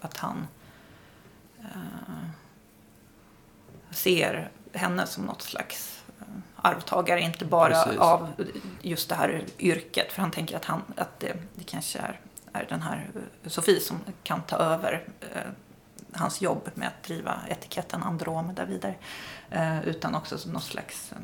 att 0.01 0.17
han 0.17 0.47
ser 3.93 4.49
henne 4.73 5.07
som 5.07 5.23
något 5.25 5.41
slags 5.41 6.03
eh, 6.19 6.25
arvtagare, 6.55 7.21
inte 7.21 7.45
bara 7.45 7.83
Precis. 7.83 7.99
av 7.99 8.27
just 8.81 9.09
det 9.09 9.15
här 9.15 9.43
yrket, 9.59 10.11
för 10.11 10.21
han 10.21 10.31
tänker 10.31 10.55
att, 10.55 10.65
han, 10.65 10.81
att 10.97 11.19
det, 11.19 11.33
det 11.55 11.63
kanske 11.63 11.99
är, 11.99 12.19
är 12.53 12.65
den 12.69 12.81
här 12.81 13.09
eh, 13.43 13.49
Sofie 13.49 13.79
som 13.79 13.99
kan 14.23 14.41
ta 14.41 14.55
över 14.55 15.03
eh, 15.21 15.41
hans 16.13 16.41
jobb 16.41 16.69
med 16.73 16.87
att 16.87 17.03
driva 17.03 17.39
etiketten 17.49 18.03
Andromeda 18.03 18.65
vidare, 18.65 18.95
eh, 19.49 19.87
utan 19.87 20.15
också 20.15 20.37
som 20.37 20.51
någon 20.51 20.61
slags 20.61 21.11
eh, 21.11 21.17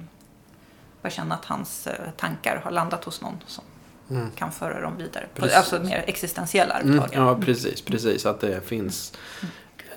bara 1.02 1.10
känna 1.10 1.36
att 1.36 1.46
hans 1.46 1.88
eh, 1.88 2.10
tankar 2.18 2.62
har 2.64 2.72
landat 2.72 3.04
hos 3.04 3.22
någon 3.22 3.44
som 3.48 3.64
Mm. 4.12 4.32
kan 4.32 4.52
föra 4.52 4.82
dem 4.82 4.98
vidare. 4.98 5.28
Precis. 5.36 5.58
Alltså 5.58 5.80
mer 5.80 6.04
existentiella 6.08 6.80
Mm, 6.80 7.00
arvtagare. 7.00 7.26
ja, 7.26 7.38
precis, 7.46 7.82
precis. 7.82 8.26
Att 8.26 8.40
det 8.42 8.62
finns 8.68 9.14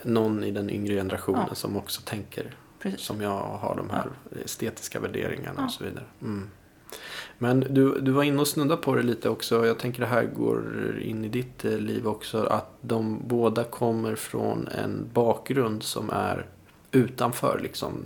någon 0.04 0.44
i 0.44 0.50
den 0.50 0.70
yngre 0.70 0.94
generationen 0.94 1.46
Ja. 1.48 1.54
som 1.54 1.76
också 1.76 2.00
tänker 2.04 2.54
Precis. 2.78 3.00
som 3.00 3.20
jag 3.20 3.38
har 3.40 3.74
de 3.76 3.90
här 3.90 4.06
estetiska 4.44 5.00
värderingarna 5.00 5.54
Ja. 5.58 5.64
och 5.64 5.70
så 5.70 5.84
vidare. 5.84 6.04
Mm. 6.22 6.50
Men 7.38 7.60
du, 7.60 8.00
du 8.00 8.10
var 8.10 8.22
inne 8.22 8.40
och 8.40 8.48
snudda 8.48 8.76
på 8.76 8.94
det 8.94 9.02
lite 9.02 9.28
också. 9.28 9.66
Jag 9.66 9.78
tänker 9.78 10.00
det 10.00 10.06
här 10.06 10.24
går 10.24 11.00
in 11.02 11.24
i 11.24 11.28
ditt 11.28 11.64
eh, 11.64 11.78
liv 11.78 12.08
också. 12.08 12.44
Att 12.44 12.70
de 12.80 13.20
båda 13.28 13.64
kommer 13.64 14.14
från 14.14 14.68
en 14.68 15.10
bakgrund 15.12 15.82
som 15.82 16.10
är 16.10 16.46
utanför 16.90 17.60
liksom, 17.62 18.04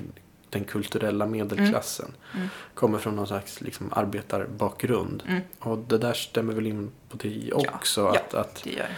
den 0.51 0.65
kulturella 0.65 1.27
medelklassen. 1.27 2.13
Mm. 2.35 2.49
Kommer 2.75 2.99
från 2.99 3.17
någon 3.17 3.27
slags 3.27 3.61
liksom, 3.61 3.93
arbetarbakgrund. 3.93 5.23
Mm, 5.27 5.41
Och 5.59 5.79
det 5.79 5.99
där 5.99 6.13
stämmer 6.13 6.55
väl 6.55 6.67
in 6.67 6.91
på 7.09 7.17
dig 7.17 7.49
Ja, 7.49 7.57
också. 7.75 8.01
ja. 8.01 8.11
Att, 8.21 8.35
att, 8.35 8.61
det 8.65 8.71
gör 8.73 8.89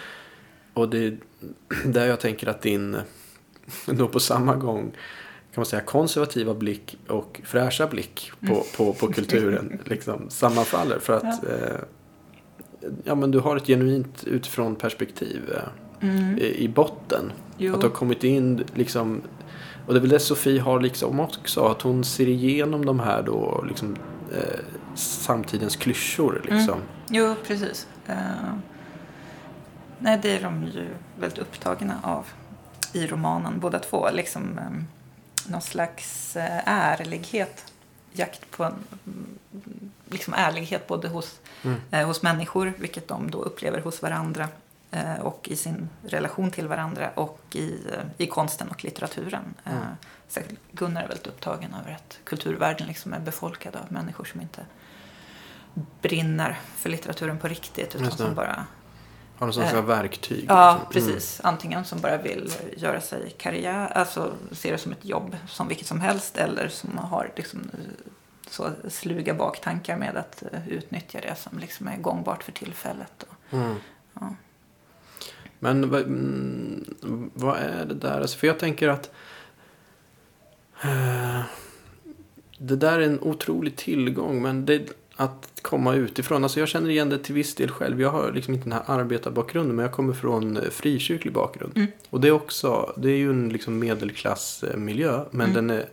och 0.78 0.88
det 0.88 0.98
är 0.98 1.18
där 1.84 2.06
jag 2.06 2.20
tänker 2.20 2.46
att 2.46 2.62
din, 2.62 2.96
då 3.86 4.08
på 4.08 4.20
samma 4.20 4.56
gång, 4.56 4.90
kan 5.54 5.60
man 5.60 5.66
säga 5.66 5.82
konservativa 5.82 6.54
blick 6.54 6.98
och 7.08 7.40
fräscha 7.44 7.86
blick 7.86 8.30
på, 8.40 8.52
Mm. 8.52 8.62
på, 8.76 8.92
på 8.92 9.12
kulturen 9.12 9.80
liksom 9.84 10.30
sammanfaller. 10.30 10.98
För 10.98 11.12
att 11.12 11.44
eh, 11.44 11.80
ja, 13.04 13.14
men 13.14 13.30
du 13.30 13.38
har 13.38 13.56
ett 13.56 13.66
genuint 13.66 14.24
utifrån 14.24 14.76
perspektiv 14.76 15.42
eh, 15.54 16.08
mm. 16.08 16.38
i, 16.38 16.64
i 16.64 16.68
botten. 16.68 17.32
Jo. 17.58 17.74
Att 17.74 17.80
du 17.80 17.86
har 17.86 17.94
kommit 17.94 18.24
in 18.24 18.64
liksom 18.74 19.22
och 19.88 19.94
det 19.94 19.98
är 19.98 20.00
väl 20.00 20.10
det 20.10 20.20
Sofie 20.20 20.60
har 20.60 20.80
liksom 20.80 21.20
också. 21.20 21.64
Att 21.64 21.82
hon 21.82 22.04
ser 22.04 22.28
igenom 22.28 22.86
de 22.86 23.00
här 23.00 23.22
då 23.22 23.64
liksom 23.68 23.96
eh, 24.32 24.60
samtidens 24.94 25.76
klyschor 25.76 26.42
liksom. 26.44 26.78
jo, 27.10 27.34
precis. 27.46 27.86
Eh, 28.06 28.14
nej, 29.98 30.18
det 30.22 30.30
är 30.36 30.42
de 30.42 30.64
ju 30.66 30.88
väldigt 31.18 31.38
upptagna 31.38 32.00
av 32.02 32.26
i 32.92 33.06
romanen, 33.06 33.60
båda 33.60 33.78
två. 33.78 34.10
Liksom 34.10 34.58
eh, 34.58 34.70
någon 35.50 35.62
slags 35.62 36.36
eh, 36.36 36.60
ärlighet. 36.68 37.72
Jakt 38.12 38.50
på 38.50 38.64
en, 38.64 38.74
mm, 39.06 39.36
liksom 40.10 40.34
ärlighet 40.34 40.86
både 40.86 41.08
hos, 41.08 41.40
Mm. 41.64 41.80
eh, 41.90 42.06
hos 42.06 42.22
människor, 42.22 42.72
vilket 42.78 43.08
de 43.08 43.30
då 43.30 43.38
upplever 43.42 43.80
hos 43.80 44.02
varandra 44.02 44.48
eh, 44.90 45.14
och 45.20 45.48
i 45.50 45.56
sin 45.56 45.88
relation 46.06 46.50
till 46.50 46.68
varandra 46.68 47.10
och 47.14 47.40
i, 47.52 47.74
eh, 47.92 48.04
i 48.18 48.26
konsten 48.26 48.68
och 48.68 48.84
litteraturen. 48.84 49.54
Eh, 49.64 49.72
Mm. 49.72 49.84
särskilt 50.28 50.60
Gunnar 50.72 51.02
är 51.02 51.08
väldigt 51.08 51.26
upptagen 51.26 51.74
över 51.82 51.92
att 51.94 52.18
kulturvärlden 52.24 52.86
liksom 52.86 53.12
är 53.12 53.18
befolkad 53.20 53.76
av 53.76 53.92
människor 53.92 54.24
som 54.24 54.40
inte 54.40 54.60
brinner 56.02 56.58
för 56.76 56.88
litteraturen 56.90 57.38
på 57.38 57.48
riktigt 57.48 57.94
utan 57.94 58.10
som 58.10 58.34
bara 58.34 58.66
Har 59.38 59.46
någon 59.46 59.54
slags 59.54 59.72
Eh, 59.72 59.84
verktyg. 59.84 60.44
Ja, 60.48 60.72
liksom. 60.90 60.92
precis. 61.12 61.40
Antingen 61.44 61.84
som 61.84 62.00
bara 62.00 62.16
vill 62.16 62.52
göra 62.76 63.00
sig 63.00 63.34
karriär, 63.38 63.86
alltså 63.94 64.32
ser 64.52 64.72
det 64.72 64.78
som 64.78 64.92
ett 64.92 65.04
jobb 65.04 65.36
som 65.48 65.68
vilket 65.68 65.86
som 65.86 66.00
helst 66.00 66.36
eller 66.36 66.68
som 66.68 66.98
har 66.98 67.32
liksom 67.36 67.60
eh, 67.72 68.10
så 68.50 68.70
sluga 68.88 69.34
baktankar 69.34 69.96
med 69.96 70.16
att 70.16 70.42
eh, 70.52 70.68
utnyttja 70.68 71.20
det 71.20 71.34
som 71.38 71.58
liksom 71.58 71.88
är 71.88 71.96
gångbart 71.96 72.42
för 72.42 72.52
tillfället. 72.52 73.22
Och, 73.28 73.34
Mm. 73.58 73.76
ja. 74.20 74.34
Men 75.58 75.90
vad, 75.90 76.00
mm, 76.02 76.94
vad 77.34 77.56
är 77.58 77.84
det 77.84 77.94
där? 77.94 78.20
Alltså, 78.20 78.38
för 78.38 78.46
jag 78.46 78.58
tänker 78.58 78.88
att... 78.88 79.10
Eh, 80.82 81.40
det 82.58 82.76
där 82.76 82.98
är 82.98 83.02
en 83.06 83.20
otrolig 83.20 83.76
tillgång 83.76 84.42
men 84.42 84.66
det, 84.66 84.82
att 85.20 85.50
komma 85.62 85.94
utifrån. 85.94 86.42
Alltså 86.44 86.60
jag 86.60 86.68
känner 86.68 86.90
igen 86.90 87.08
det 87.08 87.18
till 87.18 87.34
viss 87.34 87.54
del 87.54 87.70
själv. 87.70 88.00
Jag 88.00 88.10
har 88.10 88.32
liksom 88.32 88.54
inte 88.54 88.64
den 88.68 88.72
här 88.72 88.82
arbetarbakgrunden 89.00 89.76
men 89.76 89.82
jag 89.82 89.92
kommer 89.92 90.12
från 90.12 90.56
eh, 90.56 90.70
frikyrklig 90.70 91.32
bakgrund. 91.32 91.72
Mm. 91.76 91.88
Och 92.10 92.20
det 92.20 92.28
är 92.28 92.32
också, 92.32 92.92
det 92.96 93.10
är 93.10 93.16
ju 93.16 93.30
en 93.30 93.48
liksom 93.48 93.78
medelklassmiljö 93.78 95.24
men 95.30 95.50
Mm. 95.50 95.54
den, 95.54 95.70
är, 95.78 95.84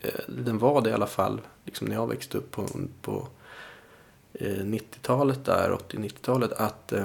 eh, 0.00 0.10
den 0.28 0.58
var 0.58 0.80
det 0.80 0.90
i 0.90 0.92
alla 0.92 1.06
fall 1.06 1.40
liksom 1.64 1.86
när 1.88 1.94
jag 1.94 2.06
växte 2.06 2.38
upp 2.38 2.50
på, 2.50 2.66
på 3.02 3.28
eh, 4.32 4.46
90-talet 4.46 5.44
där, 5.44 5.78
80-90-talet 5.88 6.52
att 6.52 6.92
eh, 6.92 7.04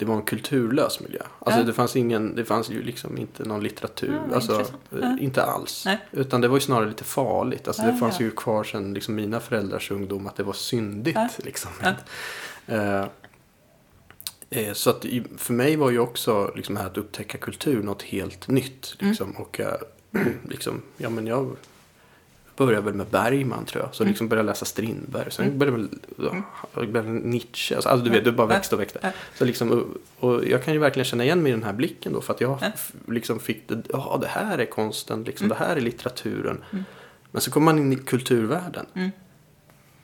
det 0.00 0.06
var 0.06 0.14
en 0.16 0.22
kulturlös 0.22 1.00
miljö. 1.00 1.22
Alltså 1.38 1.60
Ja. 1.60 1.66
det 1.66 1.72
fanns 1.72 1.96
ingen, 1.96 2.34
det 2.34 2.44
fanns 2.44 2.70
ju 2.70 2.82
liksom 2.82 3.18
inte 3.18 3.44
någon 3.44 3.62
litteratur. 3.62 4.20
Ja, 4.28 4.34
alltså, 4.34 4.60
eh, 4.60 4.66
Ja. 5.00 5.16
inte 5.20 5.42
alls. 5.42 5.82
Nej. 5.86 5.98
Utan 6.12 6.40
det 6.40 6.48
var 6.48 6.56
ju 6.56 6.60
snarare 6.60 6.88
lite 6.88 7.04
farligt. 7.04 7.68
Alltså 7.68 7.82
det 7.82 7.96
fanns 7.96 8.20
ju 8.20 8.30
kvar 8.30 8.64
sedan 8.64 8.94
liksom 8.94 9.14
mina 9.14 9.40
föräldrars 9.40 9.90
ungdom 9.90 10.26
att 10.26 10.36
det 10.36 10.42
var 10.42 10.52
syndigt. 10.52 11.18
Liksom. 11.38 11.70
Eh, 12.66 13.04
eh, 14.50 14.72
så 14.72 14.90
att 14.90 15.04
för 15.36 15.52
mig 15.52 15.76
var 15.76 15.90
ju 15.90 15.98
också 15.98 16.52
liksom 16.56 16.76
här 16.76 16.86
att 16.86 16.96
upptäcka 16.98 17.38
kultur 17.38 17.82
något 17.82 18.02
helt 18.02 18.48
nytt. 18.48 18.96
Mm. 19.00 19.10
Liksom. 19.10 19.32
Och 19.32 19.60
eh, 19.60 19.74
liksom, 20.48 20.82
ja 20.96 21.10
men 21.10 21.26
jag 21.26 21.56
började 22.66 22.84
väl 22.84 22.94
med 22.94 23.06
Bergman 23.06 23.64
tror 23.64 23.82
jag. 23.84 23.94
Så 23.94 24.02
Mm. 24.02 24.10
liksom 24.10 24.28
började 24.28 24.46
jag 24.48 24.52
läsa 24.52 24.64
Strindberg. 24.64 25.30
Sen 25.32 25.58
började 25.58 25.88
jag 26.16 26.90
började 26.90 27.08
Nietzsche. 27.10 27.74
Alltså, 27.74 27.88
alltså 27.88 28.04
du 28.04 28.10
vet, 28.10 28.24
det 28.24 28.32
bara 28.32 28.46
växte 28.46 28.74
och 28.74 28.80
växte. 28.80 29.12
Så 29.38 29.44
liksom, 29.44 29.94
och, 30.20 30.44
jag 30.46 30.64
kan 30.64 30.74
ju 30.74 30.80
verkligen 30.80 31.04
känna 31.04 31.24
igen 31.24 31.42
mig 31.42 31.52
i 31.52 31.54
den 31.54 31.64
här 31.64 31.72
blicken 31.72 32.12
då. 32.12 32.20
För 32.20 32.34
att 32.34 32.40
jag 32.40 32.58
liksom 33.08 33.40
fick 33.40 33.68
det, 33.68 33.82
ja 33.88 34.18
det 34.20 34.26
här 34.28 34.58
är 34.58 34.64
konsten, 34.66 35.24
liksom, 35.24 35.44
Mm. 35.46 35.58
det 35.58 35.64
här 35.64 35.76
är 35.76 35.80
litteraturen. 35.80 36.64
Mm. 36.72 36.84
Men 37.30 37.40
så 37.42 37.50
kommer 37.50 37.64
man 37.64 37.78
in 37.78 37.92
i 37.92 37.96
kulturvärlden. 37.96 38.86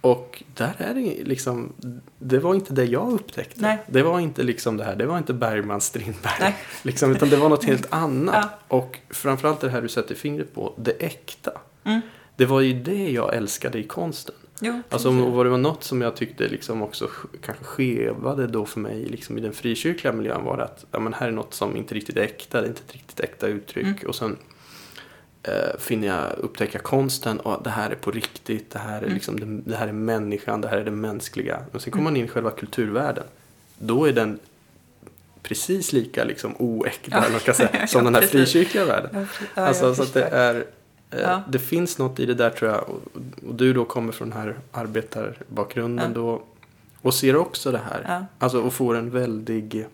Och 0.01 0.43
där 0.55 0.75
är 0.79 0.95
det 0.95 1.25
liksom, 1.25 1.73
det 2.19 2.39
var 2.39 2.55
inte 2.55 2.73
det 2.75 2.85
jag 2.85 3.13
upptäckte. 3.13 3.61
Nej. 3.61 3.79
Det 3.87 4.03
var 4.03 4.21
inte 4.21 4.43
liksom 4.43 4.77
det 4.77 4.85
här, 4.85 4.97
det 4.97 5.07
var 5.07 5.19
inte 5.19 5.33
Bergman, 5.35 5.81
Strindberg. 5.81 6.33
Nej. 6.41 6.57
Liksom, 6.83 7.11
utan 7.13 7.29
det 7.31 7.37
var 7.37 7.49
något 7.49 7.65
helt 7.65 7.87
annat. 7.93 8.35
Ja. 8.69 8.77
Och 8.77 8.99
framförallt 9.11 9.61
det 9.61 9.71
här 9.71 9.83
du 9.83 9.89
sätter 9.89 10.15
fingret 10.15 10.55
på, 10.55 10.73
det 10.77 10.91
äkta. 10.91 11.51
Mm. 11.85 12.01
Det 12.37 12.47
var 12.47 12.61
ju 12.61 12.73
det 12.83 13.11
jag 13.11 13.35
älskade 13.35 13.79
i 13.79 13.83
konsten. 13.85 14.35
Jo, 14.61 14.83
Alltså 14.91 15.09
om 15.09 15.33
var 15.33 15.45
det 15.45 15.51
var 15.51 15.59
något 15.59 15.85
som 15.85 16.03
jag 16.03 16.17
tyckte 16.17 16.49
liksom 16.49 16.83
också 16.83 17.07
sk- 17.07 17.37
kanske 17.43 17.65
skevade 17.65 18.47
då 18.47 18.67
för 18.67 18.81
mig 18.81 19.05
liksom 19.05 19.39
i 19.39 19.41
den 19.41 19.53
frikyrkliga 19.53 20.13
miljön 20.13 20.45
var 20.45 20.57
det 20.57 20.65
att 20.65 20.85
ja, 20.91 20.99
men 20.99 21.15
här 21.15 21.29
är 21.29 21.33
något 21.33 21.55
som 21.55 21.77
inte 21.77 21.95
riktigt 21.95 22.17
är 22.17 22.21
äkta, 22.23 22.61
det 22.61 22.67
är 22.67 22.69
inte 22.69 22.83
ett 22.89 22.93
riktigt 22.95 23.21
äkta 23.21 23.47
uttryck. 23.47 23.87
Mm. 23.87 24.07
Och 24.09 24.15
sen 24.15 24.37
eh, 25.43 25.79
finner 25.79 26.09
jag 26.09 26.33
upptäcka 26.39 26.79
konsten 26.79 27.41
och 27.41 27.63
det 27.63 27.71
här 27.71 27.91
är 27.91 27.95
på 27.95 28.11
riktigt, 28.11 28.71
det 28.71 28.79
här 28.79 28.97
är, 28.99 29.03
Mm. 29.03 29.15
liksom, 29.15 29.41
det, 29.41 29.71
det 29.71 29.77
här 29.77 29.89
är 29.89 29.93
människan, 29.93 30.61
det 30.61 30.69
här 30.69 30.77
är 30.79 30.85
det 30.85 30.91
mänskliga. 30.91 31.61
Och 31.73 31.83
sen 31.83 31.91
kommer 31.93 32.03
Mm. 32.03 32.13
man 32.13 32.17
in 32.17 32.25
i 32.25 32.29
själva 32.29 32.51
kulturvärlden. 32.51 33.25
Då 33.79 34.05
är 34.05 34.13
den 34.13 34.39
precis 35.43 35.93
lika 35.93 36.25
liksom 36.25 36.55
oäkta 36.59 37.11
Ja. 37.17 37.25
eller 37.25 37.39
ska 37.39 37.53
säga, 37.55 37.69
Ja, 37.81 37.87
som 37.87 38.05
den 38.05 38.15
här 38.15 38.23
frikyrkliga 38.23 38.85
världen. 38.85 39.27
Ja, 39.55 39.63
Alltså 39.67 39.95
så 39.95 40.03
att 40.03 40.15
det 40.15 40.25
är 40.25 40.65
Ja. 41.11 41.43
Det 41.49 41.59
finns 41.59 41.99
något 41.99 42.21
i 42.21 42.27
det 42.27 42.35
där 42.35 42.51
tror 42.51 42.71
jag. 42.71 42.85
Och, 42.89 43.01
du 43.55 43.73
då 43.73 43.85
kommer 43.85 44.13
från 44.13 44.31
den 44.31 44.39
här 44.39 44.57
arbetarbakgrunden 44.73 46.13
Ja. 46.15 46.21
då. 46.21 46.43
Och 47.03 47.15
ser 47.15 47.37
också 47.37 47.73
det 47.73 47.79
här. 47.91 48.05
Ja. 48.09 48.27
Alltså 48.39 48.61
och 48.63 48.73
får 48.73 48.97
en 48.97 49.11
väldig 49.11 49.87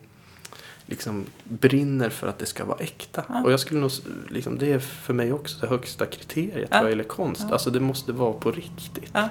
liksom 0.85 1.25
brinner 1.43 2.09
för 2.09 2.27
att 2.27 2.39
det 2.39 2.45
ska 2.45 2.65
vara 2.65 2.77
äkta. 2.79 3.23
Ja. 3.29 3.43
Och 3.43 3.51
jag 3.51 3.59
skulle 3.59 3.79
nog, 3.79 3.91
liksom, 4.29 4.57
det 4.57 4.71
är 4.73 4.79
för 4.79 5.13
mig 5.13 5.33
också 5.33 5.57
det 5.61 5.67
högsta 5.67 6.05
kriteriet 6.05 6.69
Ja. 6.71 6.81
vad 6.81 6.89
gäller 6.89 7.03
konst. 7.03 7.41
Ja. 7.47 7.53
Alltså 7.53 7.69
det 7.69 7.79
måste 7.79 8.11
vara 8.11 8.33
på 8.33 8.51
riktigt. 8.51 9.09
Ja. 9.13 9.29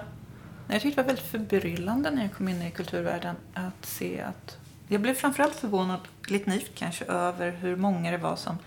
Jag 0.69 0.83
tyckte 0.83 1.01
det 1.01 1.07
var 1.07 1.15
väldigt 1.15 1.27
förbryllande 1.31 2.11
när 2.11 2.23
jag 2.23 2.33
kom 2.35 2.49
in 2.49 2.63
i 2.63 2.71
kulturvärlden 2.71 3.37
att 3.55 3.87
se 3.87 4.21
att 4.21 4.57
jag 4.89 5.01
blev 5.01 5.15
framförallt 5.15 5.55
förvånad, 5.55 6.01
lite 6.29 6.51
naivt 6.51 6.71
kanske, 6.75 7.05
över 7.05 7.51
hur 7.51 7.77
många 7.77 8.11
det 8.11 8.19
var 8.19 8.37
som 8.37 8.59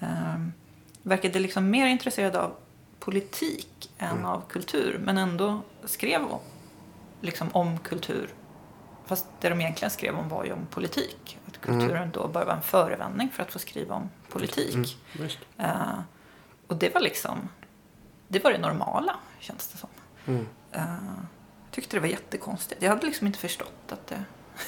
um, 0.00 0.52
verkade 1.04 1.38
liksom 1.38 1.70
mer 1.70 1.86
intresserade 1.86 2.40
av 2.40 2.52
politik 3.00 3.90
än 3.98 4.10
Mm. 4.10 4.24
av 4.24 4.42
kultur, 4.48 5.00
men 5.04 5.18
ändå 5.18 5.60
skrev 5.84 6.24
om, 6.24 6.40
liksom 7.20 7.48
om 7.52 7.78
kultur. 7.78 8.28
Fast 9.06 9.26
det 9.40 9.48
de 9.48 9.60
egentligen 9.60 9.90
skrev 9.90 10.16
om 10.18 10.28
var 10.28 10.44
ju 10.44 10.52
om 10.52 10.66
politik. 10.70 11.38
Att 11.46 11.66
Mm. 11.68 11.80
kulturen 11.80 12.10
då 12.10 12.28
bara 12.28 12.44
var 12.44 12.52
en 12.52 12.62
förevändning 12.62 13.30
för 13.30 13.42
att 13.42 13.52
få 13.52 13.58
skriva 13.58 13.94
om 13.94 14.10
politik. 14.28 14.98
Mm. 15.18 15.28
Eh, 15.58 15.98
och 16.66 16.76
det 16.76 16.94
var 16.94 17.00
liksom, 17.00 17.48
det 18.28 18.44
var 18.44 18.52
det 18.52 18.58
normala, 18.58 19.16
känns 19.40 19.68
det 19.68 19.78
som. 19.78 19.88
Mm. 20.26 20.46
Uh, 20.76 21.18
tyckte 21.70 21.96
det 21.96 22.00
var 22.00 22.08
jättekonstigt. 22.08 22.82
Jag 22.82 22.90
hade 22.90 23.06
liksom 23.06 23.26
inte 23.26 23.38
förstått 23.38 23.92
att 23.92 24.06
det, 24.06 24.24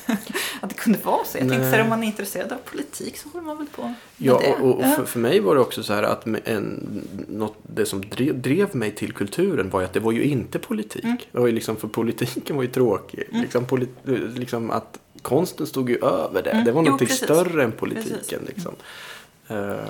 att 0.60 0.68
det 0.70 0.74
kunde 0.76 0.98
vara 0.98 1.24
så. 1.24 1.38
Jag 1.38 1.48
tänkte 1.48 1.70
så 1.70 1.76
här, 1.76 1.82
om 1.82 1.88
man 1.88 2.02
är 2.02 2.06
intresserad 2.06 2.52
av 2.52 2.56
politik 2.56 3.16
så 3.16 3.28
håller 3.28 3.46
man 3.46 3.58
väl 3.58 3.66
på 3.66 3.82
med 3.82 3.94
Ja, 4.16 4.38
det. 4.44 4.52
och, 4.64 4.74
och 4.78 4.84
Ja. 4.84 4.96
för, 4.96 5.04
för 5.04 5.18
mig 5.18 5.40
var 5.40 5.54
det 5.54 5.60
också 5.60 5.82
så 5.82 5.92
här 5.92 6.02
att 6.02 6.26
en, 6.44 7.02
något, 7.28 7.56
det 7.62 7.86
som 7.86 8.00
drev, 8.08 8.40
drev 8.40 8.76
mig 8.76 8.90
till 8.94 9.12
kulturen 9.12 9.70
var 9.70 9.80
ju 9.80 9.86
att 9.86 9.92
det 9.92 10.00
var 10.00 10.12
ju 10.12 10.24
inte 10.24 10.58
politik. 10.58 11.04
Mm. 11.04 11.16
Det 11.32 11.38
var 11.38 11.46
ju 11.46 11.52
liksom, 11.52 11.76
för 11.76 11.88
politiken 11.88 12.56
var 12.56 12.62
ju 12.62 12.68
tråkig. 12.70 13.22
Mm. 13.30 13.42
Liksom, 13.42 13.64
poli, 13.64 13.86
liksom 14.34 14.70
att 14.70 14.98
konsten 15.22 15.66
stod 15.66 15.90
ju 15.90 15.96
över 16.04 16.42
det. 16.42 16.50
Mm. 16.50 16.64
Det 16.64 16.72
var 16.72 16.84
Jo, 16.86 16.98
precis. 16.98 17.16
större 17.16 17.64
än 17.64 17.72
politiken. 17.72 18.16
Precis. 18.18 18.32
Mm. 18.32 18.44
Liksom. 18.46 18.74
Eh, 19.48 19.86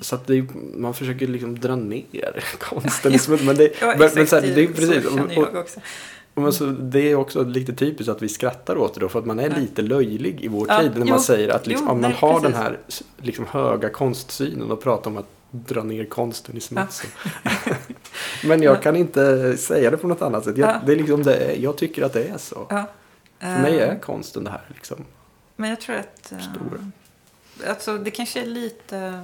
Så 0.00 0.14
att 0.14 0.30
är- 0.30 0.76
man 0.78 0.94
försöker 0.94 1.26
liksom 1.26 1.58
dra 1.60 1.76
ner 1.76 2.44
konsten. 2.58 3.12
liksom, 3.12 3.34
men 3.46 3.56
det, 3.56 3.72
Ja, 3.80 3.94
men, 3.98 4.10
men 4.14 4.26
så 4.26 4.36
här, 4.36 4.42
det 4.54 4.62
är 4.62 4.66
precis. 4.66 5.04
Så 5.04 5.10
känner 5.16 5.34
jag 5.34 5.56
också. 5.56 5.80
Men 6.34 6.52
så, 6.52 6.66
det 6.66 7.00
är 7.10 7.14
också 7.14 7.44
lite 7.44 7.72
typiskt 7.72 8.08
att 8.10 8.22
vi 8.22 8.28
skrattar 8.28 8.76
åt 8.76 8.94
det 8.94 9.00
då 9.00 9.08
för 9.08 9.18
att 9.18 9.26
man 9.26 9.38
är 9.40 9.50
Ja. 9.50 9.56
lite 9.56 9.82
löjlig 9.82 10.40
i 10.40 10.48
vår 10.48 10.66
Ja, 10.68 10.80
tid 10.80 10.90
när 10.94 11.00
jo. 11.06 11.06
man 11.10 11.20
säger 11.20 11.48
att 11.48 11.66
liksom, 11.66 11.86
Jo, 11.88 11.94
man 11.94 12.00
nej, 12.10 12.18
har 12.20 12.32
den 12.32 12.42
precis. 12.42 12.56
här 12.56 12.78
s- 12.88 13.02
liksom, 13.16 13.46
höga 13.46 13.90
konstsynen 13.90 14.70
och 14.70 14.82
pratar 14.82 15.10
om 15.10 15.16
att 15.16 15.26
dra 15.50 15.82
ner 15.82 16.04
konsten 16.04 16.56
i 16.56 16.60
smutsen. 16.60 17.10
Men 18.44 18.62
jag 18.62 18.76
Ja. 18.76 18.80
kan 18.80 18.96
inte 18.96 19.56
säga 19.56 19.90
det 19.90 19.96
på 19.96 20.06
något 20.08 20.22
annat 20.22 20.44
sätt. 20.44 20.56
Jag, 20.58 20.68
Ja. 20.70 20.80
det 20.86 20.92
är 20.92 20.96
liksom 20.96 21.22
det, 21.22 21.54
jag 21.56 21.76
tycker 21.76 22.02
att 22.02 22.12
det 22.12 22.24
är 22.24 22.38
så. 22.38 22.66
Ja. 22.70 22.84
För 23.40 23.62
mig 23.62 23.78
Eh, 23.80 23.88
är 23.90 23.98
konsten 23.98 24.44
det 24.44 24.50
här. 24.50 24.62
Liksom. 24.74 25.04
Men 25.56 25.70
jag 25.70 25.80
tror 25.80 25.96
att... 25.96 26.32
eh, 26.32 26.38
Stora. 26.38 26.90
Alltså, 27.70 27.98
det 27.98 28.10
kanske 28.10 28.42
är 28.42 28.46
lite 28.46 28.98
eh, 28.98 29.22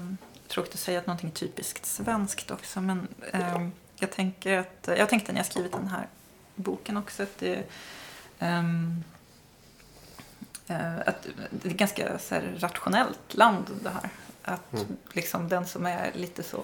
tråkigt 0.49 0.75
att 0.75 0.81
säga 0.81 0.99
att 0.99 1.07
någonting 1.07 1.31
är 1.31 1.35
typiskt 1.35 1.87
svenskt 1.87 2.51
också. 2.51 2.81
Men 2.81 3.09
eh, 3.33 3.69
jag 4.01 4.11
tänker 4.13 4.59
att... 4.59 4.89
Jag 4.99 5.09
tänkte 5.09 5.33
när 5.33 5.39
jag 5.39 5.47
skrivit 5.47 5.73
den 5.73 5.87
här 5.89 6.07
boken 6.59 6.97
också 6.97 7.23
att 7.23 7.39
det... 7.39 7.65
eh, 10.67 10.99
att 11.07 11.27
det 11.51 11.69
är 11.69 11.75
ganska 11.75 12.19
så 12.19 12.35
här, 12.35 12.55
rationellt 12.59 13.35
land 13.35 13.65
det 13.83 13.91
här. 13.91 14.11
Att 14.43 14.73
Mm. 14.73 14.87
liksom 15.13 15.49
den 15.49 15.67
som 15.67 15.87
är 15.87 16.13
lite 16.15 16.43
så... 16.43 16.63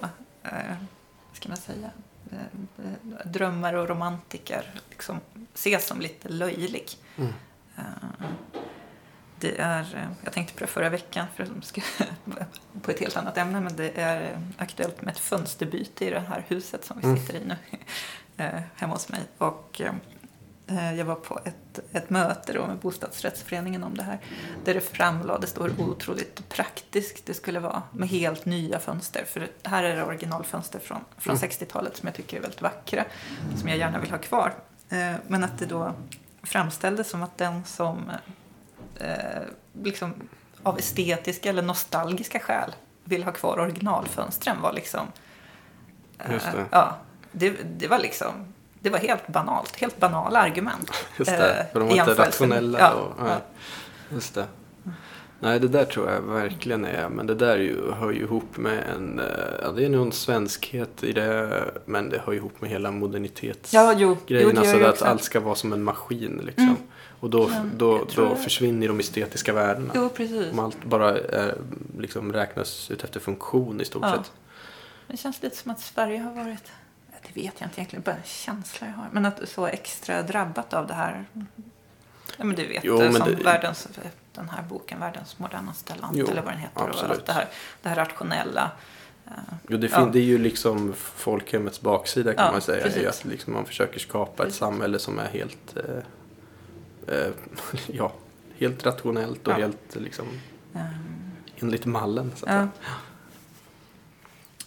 Vad 1.29 1.37
ska 1.37 1.49
man 1.49 1.57
säga? 1.57 1.89
Eh, 2.31 3.25
drömmare 3.25 3.79
och 3.81 3.87
romantiker 3.89 4.81
liksom 4.89 5.19
ses 5.53 5.87
som 5.87 6.01
lite 6.01 6.29
löjlig. 6.29 6.89
Mm. 7.17 7.33
Det 9.39 9.59
är, 9.61 10.09
jag 10.23 10.33
tänkte 10.33 10.53
på 10.53 10.59
det 10.59 10.67
förra 10.67 10.89
veckan 10.89 11.25
för 11.35 11.47
ska, 11.61 11.81
på 12.81 12.91
ett 12.91 12.99
helt 12.99 13.17
annat 13.17 13.37
ämne, 13.37 13.59
men 13.61 13.75
det 13.75 13.89
är 14.01 14.41
aktuellt 14.57 15.01
med 15.01 15.11
ett 15.11 15.19
fönsterbyte 15.19 16.05
i 16.05 16.09
det 16.09 16.19
här 16.19 16.45
huset 16.47 16.85
som 16.85 16.99
vi 16.99 17.05
Mm. 17.07 17.17
sitter 17.19 17.35
i 17.35 17.45
nu 17.45 17.57
eh, 18.37 18.59
hemma 18.75 18.93
hos 18.93 19.09
mig. 19.09 19.21
Och 19.37 19.81
eh, 20.67 20.93
jag 20.95 21.05
var 21.05 21.15
på 21.15 21.39
ett, 21.45 21.79
ett 21.91 22.09
möte 22.09 22.53
då 22.53 22.67
med 22.67 22.77
bostadsrättsföreningen 22.77 23.83
om 23.83 23.97
det 23.97 24.03
här, 24.03 24.19
där 24.65 24.73
det 24.73 24.81
framlades 24.81 25.53
då 25.53 25.63
hur 25.63 25.81
otroligt 25.89 26.49
praktiskt 26.49 27.25
det 27.25 27.33
skulle 27.33 27.59
vara 27.59 27.81
med 27.91 28.09
helt 28.09 28.45
nya 28.45 28.79
fönster. 28.79 29.25
För 29.27 29.47
här 29.63 29.83
är 29.83 29.95
det 29.95 30.03
originalfönster 30.03 30.79
från, 30.79 30.99
från 31.17 31.35
Mm. 31.35 31.49
60-talet 31.49 31.97
som 31.97 32.07
jag 32.07 32.15
tycker 32.15 32.37
är 32.37 32.41
väldigt 32.41 32.61
vackra, 32.61 33.05
som 33.59 33.69
jag 33.69 33.77
gärna 33.77 33.99
vill 33.99 34.11
ha 34.11 34.17
kvar. 34.17 34.53
Eh, 34.89 35.13
Men 35.27 35.43
att 35.43 35.57
det 35.59 35.65
då 35.65 35.93
framställdes 36.43 37.09
som 37.09 37.23
att 37.23 37.37
den 37.37 37.63
som 37.65 38.11
eh, 38.99 39.41
liksom 39.83 40.13
av 40.63 40.77
estetiska 40.79 41.49
eller 41.49 41.61
nostalgiska 41.61 42.39
skäl 42.39 42.75
vill 43.03 43.23
ha 43.23 43.31
kvar 43.31 43.59
originalfönstren 43.59 44.61
var 44.61 44.73
liksom... 44.73 45.07
eh, 46.19 46.31
Just 46.31 46.45
det. 46.51 46.65
Ja, 46.71 46.97
det, 47.35 47.49
det 47.79 47.87
var 47.87 47.99
liksom... 47.99 48.33
Det 48.79 48.89
var 48.89 48.99
helt 48.99 49.27
banalt, 49.27 49.75
helt 49.75 49.99
banala 49.99 50.39
argument. 50.39 50.91
Just 51.17 51.31
det, 51.31 51.59
eh, 51.59 51.71
för 51.71 51.79
de 51.79 51.89
var 51.89 51.95
inte 51.95 52.13
rationella. 52.13 52.79
Ja, 52.79 52.93
och, 52.93 53.13
ja. 53.19 53.29
ja. 53.29 53.41
Just 54.09 54.33
det. 54.33 54.45
Nej, 55.39 55.59
det 55.59 55.67
där 55.67 55.85
tror 55.85 56.11
jag 56.11 56.21
verkligen 56.21 56.85
är, 56.85 57.09
men 57.09 57.27
det 57.27 57.35
där 57.35 57.47
är 57.47 57.57
ju, 57.57 57.91
hör 57.91 58.11
ju 58.11 58.21
ihop 58.21 58.57
med 58.57 58.83
en, 58.95 59.19
eh, 59.19 59.25
ja 59.61 59.71
det 59.71 59.85
är 59.85 59.89
nog 59.89 60.05
en 60.05 60.11
svenskhet 60.11 61.03
i 61.03 61.13
det, 61.13 61.63
men 61.85 62.09
det 62.09 62.21
hör 62.25 62.33
ju 62.33 62.39
ihop 62.39 62.61
med 62.61 62.69
hela 62.69 62.91
modernitetsgrejen. 62.91 63.87
Ja, 63.87 63.95
jo, 63.97 64.17
jo, 64.27 64.59
alltså 64.59 64.83
att 64.83 65.01
allt 65.01 65.23
ska 65.23 65.39
vara 65.39 65.55
som 65.55 65.73
en 65.73 65.83
maskin 65.83 66.41
liksom. 66.45 66.63
Mm. 66.63 66.77
Och 67.19 67.29
då, 67.29 67.51
då, 67.75 68.07
då 68.15 68.35
försvinner 68.35 68.87
de 68.87 68.99
estetiska 68.99 69.53
värdena. 69.53 69.91
Jo, 69.95 70.09
precis. 70.09 70.51
Om 70.51 70.59
allt 70.59 70.83
bara 70.83 71.17
är, 71.17 71.55
liksom 71.99 72.33
räknas 72.33 72.91
ut 72.91 73.03
efter 73.03 73.19
funktion 73.19 73.81
i 73.81 73.85
stort 73.85 74.03
Ja. 74.03 74.11
sett. 74.11 74.31
Det 75.07 75.17
känns 75.17 75.41
lite 75.43 75.55
som 75.55 75.71
att 75.71 75.79
Sverige 75.79 76.19
har 76.19 76.33
varit 76.33 76.71
vet 77.35 77.53
jag 77.59 77.67
inte 77.67 77.79
egentligen, 77.79 78.03
bara 78.03 78.15
en 78.15 78.23
känsla 78.23 78.87
jag 78.87 78.93
har. 78.93 79.07
Men 79.11 79.25
att 79.25 79.49
så 79.49 79.67
extra 79.67 80.21
drabbat 80.23 80.73
av 80.73 80.87
det 80.87 80.93
här. 80.93 81.25
Ja, 82.37 82.43
men 82.45 82.55
du 82.55 82.67
vet, 82.67 82.83
Jo, 82.83 82.97
det, 82.97 83.03
men 83.03 83.13
som 83.21 83.35
det- 83.35 83.43
världens, 83.43 83.87
den 84.33 84.49
här 84.49 84.63
boken, 84.63 84.99
Världens 84.99 85.39
modernaste 85.39 85.95
land, 85.95 86.17
Jo, 86.17 86.27
eller 86.27 86.41
vad 86.41 86.53
den 86.53 86.59
heter. 86.61 86.81
Och 86.81 86.89
absolut. 86.89 87.11
allt 87.11 87.25
det 87.25 87.33
här, 87.33 87.47
det 87.81 87.89
här 87.89 87.95
rationella. 87.95 88.71
eh, 89.27 89.31
Jo, 89.69 89.77
det, 89.77 89.87
Ja. 89.91 90.09
det 90.13 90.19
är 90.19 90.23
ju 90.23 90.37
liksom 90.37 90.93
folkhemmets 90.97 91.81
baksida 91.81 92.33
kan 92.33 92.45
Ja, 92.45 92.51
man 92.51 92.61
säga. 92.61 92.83
precis. 92.83 93.03
Är 93.03 93.09
att 93.09 93.25
liksom 93.25 93.53
man 93.53 93.65
försöker 93.65 93.99
skapa 93.99 94.31
ett 94.31 94.37
Precis. 94.37 94.59
samhälle 94.59 94.99
som 94.99 95.19
är 95.19 95.27
helt, 95.27 95.77
eh, 95.77 97.15
eh, 97.17 97.31
ja, 97.87 98.11
helt 98.57 98.85
rationellt 98.85 99.47
och 99.47 99.53
Ja. 99.53 99.57
helt 99.57 99.95
liksom, 99.95 100.25
ehm, 100.75 101.31
enligt 101.59 101.85
mallen. 101.85 102.31
Så 102.35 102.45
att 102.45 102.51
Ja. 102.51 102.67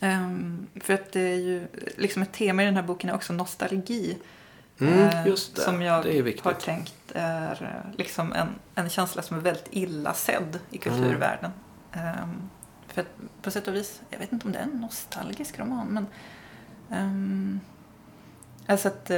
Ehm, 0.00 0.66
för 0.80 0.94
att 0.94 1.12
det 1.12 1.20
är 1.20 1.36
ju 1.36 1.66
liksom 1.96 2.22
ett 2.22 2.32
tema 2.32 2.62
i 2.62 2.66
den 2.66 2.76
här 2.76 2.82
boken 2.82 3.10
är 3.10 3.14
också 3.14 3.32
nostalgi. 3.32 4.18
Mm, 4.80 5.26
just 5.26 5.56
det. 5.56 5.62
Som 5.62 5.82
jag 5.82 5.92
har 6.42 6.52
tänkt 6.52 6.94
är 7.14 7.92
liksom 7.96 8.32
en, 8.32 8.48
en 8.74 8.88
känsla 8.88 9.22
som 9.22 9.36
är 9.36 9.40
väldigt 9.40 9.68
illa 9.70 10.14
sedd 10.14 10.58
i 10.70 10.78
kulturvärlden. 10.78 11.50
Ehm, 11.92 12.48
för 12.88 13.00
att 13.00 13.08
på 13.42 13.50
sätt 13.50 13.68
och 13.68 13.74
vis, 13.74 14.00
jag 14.10 14.18
vet 14.18 14.32
inte 14.32 14.46
om 14.46 14.52
det 14.52 14.58
är 14.58 14.62
en 14.62 14.80
nostalgisk 14.80 15.58
roman, 15.58 15.86
men 15.86 16.06
um, 17.00 17.60
alltså 18.66 18.88
att, 18.88 19.10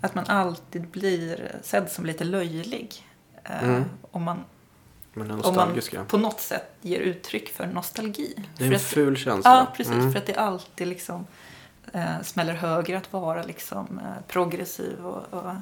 att 0.00 0.14
man 0.14 0.24
alltid 0.26 0.88
blir 0.88 1.56
sedd 1.62 1.90
som 1.90 2.06
lite 2.06 2.24
löjlig. 2.24 3.06
eh, 3.44 3.62
Mm. 3.64 3.84
Om 4.10 4.22
man 4.22 4.44
Men 5.18 5.28
den 5.28 5.36
om 5.40 5.54
man 5.54 5.54
nostalgiska. 5.54 6.04
på 6.04 6.18
något 6.18 6.40
sätt 6.40 6.72
ger 6.82 7.00
uttryck 7.00 7.48
för 7.48 7.66
nostalgi. 7.66 8.34
Det 8.36 8.64
är 8.64 8.68
För 8.68 8.74
en 8.74 8.74
att- 8.76 8.82
ful 8.82 9.16
känsla. 9.16 9.50
Ja, 9.50 9.72
precis. 9.76 9.92
Mm. 9.94 10.12
För 10.12 10.18
att 10.18 10.26
det 10.26 10.34
alltid 10.34 10.88
liksom 10.88 11.26
eh, 11.92 12.22
smäller 12.22 12.52
högre 12.52 12.98
att 12.98 13.12
vara 13.12 13.42
liksom 13.42 13.98
eh, 13.98 14.22
progressiv 14.28 15.06
och, 15.06 15.34
och 15.42 15.52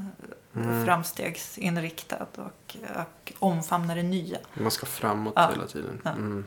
Mm. 0.56 0.84
framstegsinriktad 0.86 2.26
och, 2.36 2.76
och 2.96 3.32
omfamna 3.38 3.94
det 3.94 4.02
nya. 4.02 4.38
Man 4.54 4.70
ska 4.70 4.86
framåt 4.86 5.32
Ja. 5.36 5.50
hela 5.54 5.66
tiden. 5.66 6.00
Ja. 6.04 6.10
Mm. 6.10 6.44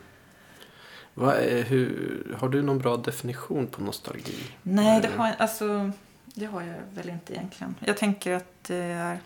Är, 1.16 1.62
hur, 1.62 2.36
har 2.40 2.48
du 2.48 2.62
någon 2.62 2.78
bra 2.78 2.96
definition 2.96 3.66
på 3.66 3.82
nostalgi? 3.82 4.36
Nej, 4.62 5.00
det 5.02 5.08
har, 5.16 5.26
jag- 5.26 5.36
alltså, 5.38 5.90
det 6.24 6.46
har 6.46 6.62
jag 6.62 6.74
väl 6.94 7.08
inte 7.08 7.32
egentligen. 7.34 7.74
Jag 7.84 7.96
tänker 7.96 8.32
att 8.32 8.64
det 8.66 8.76
är... 8.76 9.18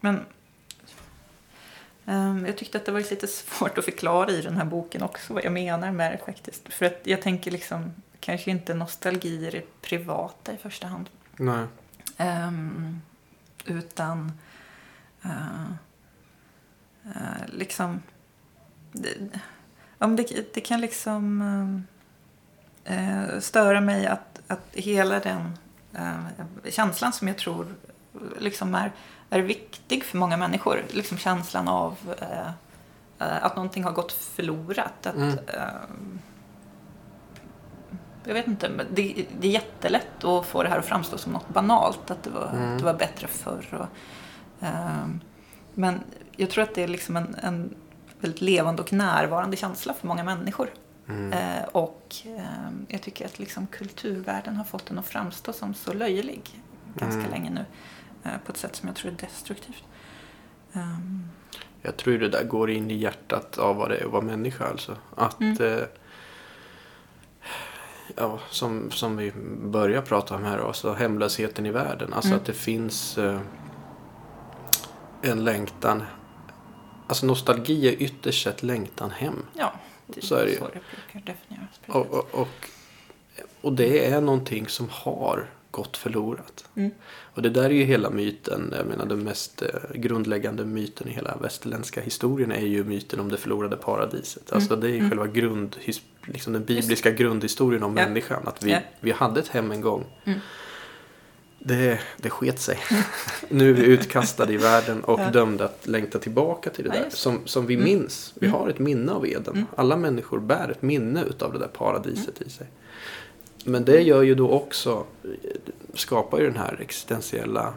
Men 0.00 0.20
jag 2.46 2.56
tyckte 2.56 2.78
att 2.78 2.84
det 2.84 2.92
var 2.92 3.00
lite 3.00 3.26
svårt 3.26 3.78
att 3.78 3.84
förklara 3.84 4.30
i 4.30 4.42
den 4.42 4.56
här 4.56 4.64
boken 4.64 5.02
också 5.02 5.34
vad 5.34 5.44
jag 5.44 5.52
menar 5.52 5.92
med 5.92 6.12
det 6.12 6.24
faktiskt. 6.24 6.72
För 6.72 6.86
att 6.86 7.00
jag 7.04 7.22
tänker 7.22 7.50
liksom 7.50 7.92
kanske 8.20 8.50
inte 8.50 8.74
nostalgi 8.74 9.46
i 9.46 9.50
det 9.50 9.82
privata 9.82 10.52
i 10.52 10.56
första 10.56 10.86
hand. 10.86 11.10
Nej. 11.36 11.66
Ehm, 12.16 13.00
utan 13.66 14.32
eh, 15.22 15.62
eh, 17.04 17.46
liksom 17.48 18.02
det, 18.92 19.40
men 19.98 20.16
det, 20.16 20.54
det 20.54 20.60
kan 20.60 20.80
liksom 20.80 21.42
eh, 22.84 23.40
störa 23.40 23.80
mig 23.80 24.06
att, 24.06 24.40
att 24.46 24.68
hela 24.72 25.18
den 25.20 25.58
känslan 26.64 27.12
som 27.12 27.28
jag 27.28 27.38
tror 27.38 27.74
liksom 28.38 28.74
är, 28.74 28.92
är 29.38 29.42
viktig 29.42 30.04
för 30.04 30.18
många 30.18 30.36
människor. 30.36 30.84
Liksom 30.90 31.18
känslan 31.18 31.68
av 31.68 31.96
eh, 32.20 32.46
eh, 33.28 33.44
att 33.44 33.56
någonting 33.56 33.84
har 33.84 33.92
gått 33.92 34.12
förlorat. 34.12 35.06
Att, 35.06 35.14
Mm. 35.14 35.38
eh, 35.46 35.64
jag 38.24 38.34
vet 38.34 38.46
inte, 38.46 38.68
men 38.68 38.86
det, 38.94 39.26
det 39.40 39.46
är 39.48 39.52
jättelätt 39.52 40.24
att 40.24 40.46
få 40.46 40.62
det 40.62 40.68
här 40.68 40.78
att 40.78 40.84
framstå 40.84 41.18
som 41.18 41.32
något 41.32 41.48
banalt. 41.48 42.10
Att 42.10 42.22
det 42.22 42.30
var, 42.30 42.48
Mm. 42.52 42.72
att 42.72 42.78
det 42.78 42.84
var 42.84 42.94
bättre 42.94 43.26
förr. 43.26 43.66
Och, 43.80 43.86
ehm, 44.66 45.20
men 45.74 46.00
jag 46.36 46.50
tror 46.50 46.64
att 46.64 46.74
det 46.74 46.82
är 46.82 46.88
liksom 46.88 47.16
en, 47.16 47.34
en 47.42 47.74
väldigt 48.20 48.40
levande 48.40 48.82
och 48.82 48.92
närvarande 48.92 49.56
känsla 49.56 49.94
för 49.94 50.06
många 50.06 50.24
människor. 50.24 50.70
Mm. 51.08 51.32
Eh, 51.32 51.64
och 51.72 52.16
ehm, 52.24 52.86
jag 52.88 53.02
tycker 53.02 53.26
att 53.26 53.38
liksom 53.38 53.66
kulturvärlden 53.66 54.56
har 54.56 54.64
fått 54.64 54.86
den 54.86 54.98
att 54.98 55.06
framstå 55.06 55.52
som 55.52 55.74
så 55.74 55.92
löjlig 55.92 56.62
ganska 56.94 57.18
Mm. 57.20 57.30
länge 57.30 57.50
nu. 57.50 57.64
Eh, 58.24 58.32
på 58.46 58.52
ett 58.52 58.58
sätt 58.58 58.76
som 58.76 58.88
jag 58.88 58.96
tror 58.96 59.12
är 59.12 59.16
destruktivt. 59.16 59.84
Ehm, 60.72 61.22
Jag 61.82 61.96
tror 61.96 62.18
det 62.18 62.28
där 62.28 62.44
går 62.44 62.70
in 62.70 62.90
i 62.90 62.94
hjärtat 62.94 63.58
av 63.58 63.76
vad 63.76 63.90
det 63.90 63.96
är 63.96 64.04
att 64.04 64.12
vara 64.12 64.22
människa 64.22 64.64
alltså. 64.68 64.96
Att, 65.16 65.40
Mm. 65.40 65.56
eh, 65.62 65.84
ja, 68.16 68.38
som, 68.50 68.90
som 68.90 69.16
vi 69.16 69.32
börjar 69.62 70.02
prata 70.02 70.34
om 70.34 70.44
här, 70.44 70.58
alltså 70.58 70.92
hemlösheten 70.92 71.66
i 71.66 71.70
världen. 71.70 72.12
Alltså 72.12 72.28
Mm. 72.28 72.40
att 72.40 72.46
det 72.46 72.52
finns 72.52 73.18
eh, 73.18 73.40
en 75.22 75.44
längtan. 75.44 76.02
Alltså 77.06 77.26
nostalgi 77.26 77.88
är 77.88 78.02
ytterst 78.02 78.44
sett 78.44 78.62
längtan 78.62 79.10
hem. 79.10 79.42
ja, 79.54 79.72
det 80.06 80.22
Så 80.24 80.34
är 80.34 80.46
det 80.46 80.58
så 80.58 80.64
det 80.64 80.80
brukar 81.12 81.32
definieras. 81.32 81.80
Och, 81.88 82.06
och, 82.18 82.40
och, 82.40 82.68
och 83.60 83.72
det 83.72 84.06
är 84.12 84.20
någonting 84.20 84.68
som 84.68 84.88
har 84.90 85.50
gått 85.72 85.96
förlorat. 85.96 86.64
Mm. 86.76 86.90
Och 87.34 87.42
det 87.42 87.50
där 87.50 87.64
är 87.64 87.70
ju 87.70 87.84
hela 87.84 88.10
myten, 88.10 88.74
jag 88.76 88.86
menar 88.86 89.06
den 89.06 89.24
mest 89.24 89.62
eh, 89.62 89.68
grundläggande 89.94 90.64
myten 90.64 91.08
i 91.08 91.10
hela 91.10 91.36
västerländska 91.36 92.00
historien 92.00 92.52
är 92.52 92.60
ju 92.66 92.84
myten 92.84 93.20
om 93.20 93.28
det 93.28 93.36
förlorade 93.36 93.76
paradiset. 93.76 94.52
Alltså 94.52 94.76
det 94.76 94.86
är 94.86 94.90
ju 94.90 94.96
Mm. 94.98 95.10
själva 95.10 95.26
grund, 95.26 95.76
liksom 96.24 96.52
den 96.52 96.64
bibliska 96.64 97.10
grundhistorien 97.10 97.82
om 97.82 97.96
Ja. 97.96 98.04
människan. 98.08 98.42
Att 98.48 98.62
vi, 98.62 98.70
Ja. 98.70 98.78
vi 99.00 99.10
hade 99.12 99.40
ett 99.40 99.48
hem 99.48 99.70
en 99.72 99.80
gång. 99.80 100.04
Mm. 100.24 100.38
Det, 101.58 102.00
det 102.16 102.30
sket 102.30 102.60
sig. 102.60 102.78
nu 103.48 103.70
är 103.70 103.74
vi 103.74 103.84
utkastade 103.84 104.52
i 104.52 104.56
världen 104.56 105.04
och 105.04 105.20
Ja. 105.20 105.30
dömda 105.30 105.64
att 105.64 105.86
längta 105.86 106.18
tillbaka 106.18 106.70
till 106.70 106.84
det 106.84 106.90
där. 106.90 107.04
just. 107.04 107.18
Som, 107.18 107.40
som 107.44 107.66
vi 107.66 107.74
Mm. 107.74 107.84
minns. 107.84 108.32
Vi 108.40 108.46
Mm. 108.46 108.58
har 108.60 108.68
ett 108.68 108.78
minne 108.78 109.12
av 109.12 109.26
Eden. 109.26 109.54
Mm. 109.54 109.66
Alla 109.76 109.96
människor 109.96 110.40
bär 110.40 110.68
ett 110.70 110.82
minne 110.82 111.24
utav 111.24 111.52
det 111.52 111.58
där 111.58 111.68
paradiset 111.68 112.38
Mm. 112.40 112.48
i 112.48 112.50
sig. 112.50 112.66
Men 113.64 113.84
det 113.84 114.00
gör 114.00 114.22
ju 114.22 114.34
då 114.34 114.50
också, 114.50 115.06
skapar 115.94 116.38
ju 116.38 116.44
den 116.46 116.56
här 116.56 116.78
existentiella 116.80 117.74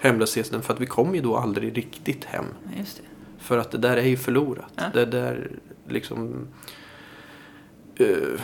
hemlösheten. 0.00 0.62
För 0.62 0.74
att 0.74 0.80
vi 0.80 0.86
kommer 0.86 1.14
ju 1.14 1.20
då 1.20 1.36
aldrig 1.36 1.76
riktigt 1.76 2.24
hem. 2.24 2.46
För 3.38 3.58
att 3.58 3.70
det 3.70 3.78
där 3.78 3.96
är 3.96 4.06
ju 4.06 4.16
förlorat. 4.16 4.72
Ja. 4.76 4.84
Det 4.94 5.04
där 5.04 5.50
liksom 5.88 6.48
eh, 7.96 8.40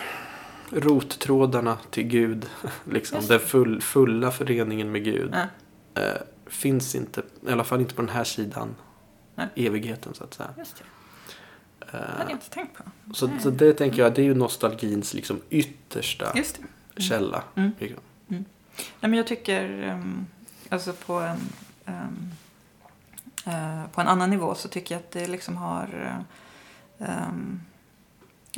rottrådarna 0.71 1.79
till 1.91 2.05
Gud. 2.05 2.47
Liksom, 2.85 3.27
den 3.29 3.41
full, 3.41 3.81
fulla 3.81 4.31
föreningen 4.31 4.93
med 4.93 5.05
Gud. 5.05 5.35
Ja. 5.95 6.03
Eh, 6.03 6.17
finns 6.47 6.95
inte, 6.95 7.23
i 7.49 7.53
alla 7.53 7.65
fall 7.65 7.81
inte 7.81 7.95
på 7.95 8.03
den 8.03 8.11
här 8.11 8.25
sidan 8.25 8.75
Nej. 9.35 9.47
evigheten 9.55 10.15
så 10.15 10.25
att 10.25 10.35
säga. 10.35 10.51
Just 10.59 10.77
det. 10.77 10.85
Det 11.91 11.97
hade 11.97 12.23
jag 12.23 12.31
inte 12.31 12.51
tänkt 12.51 12.77
på. 12.77 12.83
så, 13.15 13.31
så 13.41 13.51
det 13.51 13.73
tänker 13.73 14.03
jag, 14.03 14.15
det 14.15 14.23
är 14.23 14.25
ju 14.25 14.35
nostalgins 14.35 15.15
liksom 15.15 15.41
yttersta 15.51 16.33
Just 16.35 16.57
det. 16.57 16.63
Källa. 17.03 17.43
Mm. 17.55 17.73
Liksom. 17.79 18.03
Nej, 19.01 19.11
men 19.11 19.15
jag 19.15 19.27
tycker, 19.27 19.83
um, 19.89 20.27
alltså 20.69 20.93
på 20.93 21.13
en, 21.13 21.41
um, 21.87 22.33
eh, 23.47 23.91
på 23.93 24.01
en 24.01 24.09
annan 24.09 24.31
nivå 24.31 24.55
så 24.55 24.69
tycker 24.69 24.95
jag 24.95 25.01
att 25.01 25.11
det 25.11 25.27
liksom 25.27 25.57
har 25.57 26.15
uh, 27.01 27.09
um, 27.29 27.61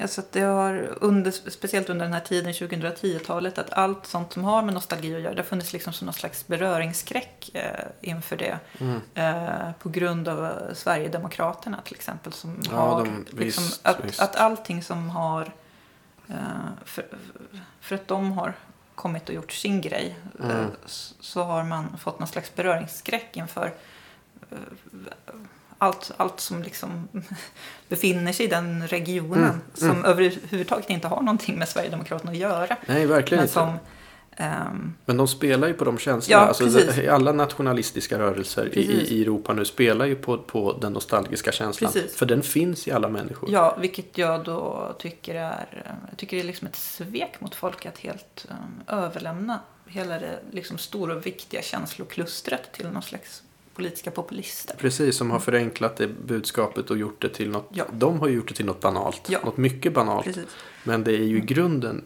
Alltså 0.01 0.21
att 0.21 0.33
det 0.33 0.41
har, 0.41 0.97
under, 1.01 1.31
speciellt 1.31 1.89
under 1.89 2.05
den 2.05 2.13
här 2.13 2.21
tiden, 2.21 2.53
2010-talet, 2.53 3.59
att 3.59 3.73
allt 3.73 4.07
sånt 4.07 4.33
som 4.33 4.45
har 4.45 4.63
med 4.63 4.75
nostalgi 4.75 5.15
att 5.15 5.21
göra, 5.21 5.35
det 5.35 5.43
har 5.43 5.47
funnits 5.47 5.73
liksom 5.73 5.93
som 5.93 6.07
någon 6.07 6.15
slags 6.15 6.47
beröringsskräck 6.47 7.51
eh, 7.55 7.85
inför 8.01 8.37
det. 8.37 8.59
Mm. 8.79 9.01
Eh, 9.15 9.73
på 9.79 9.89
grund 9.89 10.29
av 10.29 10.45
eh, 10.45 10.75
Sverigedemokraterna 10.75 11.81
till 11.85 11.95
exempel. 11.95 12.33
Som 12.33 12.61
Ja, 12.71 12.77
har, 12.77 13.05
de- 13.05 13.27
liksom, 13.39 13.65
visst, 13.65 13.87
att, 13.87 14.05
visst. 14.05 14.21
att 14.21 14.37
allting 14.37 14.83
som 14.83 15.11
har... 15.11 15.53
Eh, 16.31 16.37
för, 16.85 17.05
för 17.81 17.95
att 17.95 18.09
de 18.09 18.33
har 18.33 18.53
kommit 18.95 19.29
och 19.29 19.35
gjort 19.35 19.53
sin 19.53 19.81
grej 19.81 20.17
eh, 20.41 20.51
Mm. 20.51 20.71
så 21.21 21.43
har 21.43 21.65
man 21.65 21.97
fått 21.99 22.19
någon 22.19 22.29
slags 22.29 22.55
beröringsskräck 22.55 23.37
inför 23.37 23.73
eh, 24.51 24.57
allt, 25.79 26.11
allt 26.17 26.41
som 26.41 26.63
liksom 26.63 27.09
befinner 27.89 28.33
sig 28.33 28.47
i 28.47 28.49
den 28.49 28.89
regionen 28.89 29.45
Mm, 29.45 29.61
som 29.75 29.91
mm. 29.91 30.05
överhuvudtaget 30.05 30.91
inte 30.91 31.09
har 31.09 31.21
någonting 31.23 31.59
med 31.59 31.69
Sverigedemokraterna 31.69 32.31
att 32.31 32.37
göra. 32.37 32.77
Nej, 32.87 33.07
verkligen 33.07 33.49
Men 33.55 33.69
inte. 33.69 33.79
Ehm, 34.41 34.93
Men 35.05 35.17
de 35.17 35.29
spelar 35.29 35.69
ju 35.69 35.75
på 35.75 35.85
de 35.85 35.99
känslorna. 35.99 36.43
Ja, 36.43 36.49
alltså, 36.49 36.65
precis. 36.65 37.09
alla 37.09 37.33
nationalistiska 37.33 38.19
rörelser 38.19 38.79
i, 38.79 38.81
i 38.83 39.23
Europa 39.23 39.53
nu 39.53 39.65
spelar 39.65 40.07
ju 40.07 40.17
på, 40.17 40.39
på 40.39 40.79
den 40.81 40.93
nostalgiska 40.93 41.53
känslan. 41.53 41.93
Precis. 41.93 42.17
För 42.17 42.27
den 42.27 42.43
finns 42.43 42.89
i 42.89 42.91
alla 42.91 43.09
människor. 43.09 43.51
Ja, 43.53 43.77
vilket 43.81 44.19
jag 44.19 44.45
då 44.45 44.95
tycker 44.99 45.35
är, 45.35 45.85
jag 46.09 46.19
tycker 46.19 46.37
det 46.37 46.43
är 46.43 46.47
liksom 46.47 46.69
ett 46.69 46.77
svek 46.77 47.41
mot 47.41 47.55
folk 47.55 47.87
att 47.87 47.99
helt 47.99 48.47
um, 48.49 48.97
överlämna 48.99 49.61
hela 49.87 50.19
det 50.19 50.39
liksom 50.51 50.79
stora 50.79 51.15
och 51.15 51.27
viktiga 51.27 51.63
känsloklustret 51.63 52.73
till 52.73 52.89
någon 52.89 53.03
slags 53.03 53.43
politiska 53.75 54.11
populister. 54.11 54.77
Precis, 54.77 55.17
som 55.17 55.31
har 55.31 55.39
förenklat 55.39 55.97
det 55.97 56.09
budskapet 56.09 56.91
och 56.91 56.99
gjort 56.99 57.23
det 57.23 57.29
till 57.29 57.51
något. 57.51 57.69
Ja. 57.73 57.85
De 57.93 58.21
har 58.21 58.29
ju 58.29 58.35
gjort 58.35 58.49
det 58.49 58.55
till 58.55 58.67
något 58.67 58.81
banalt. 58.81 59.23
Ja. 59.29 59.39
Något 59.45 59.57
mycket 59.57 59.95
banalt. 59.95 60.25
Precis. 60.25 60.47
Men 60.85 61.05
det 61.05 61.13
är 61.13 61.25
ju 61.25 61.39
i 61.39 61.41
grunden 61.41 62.05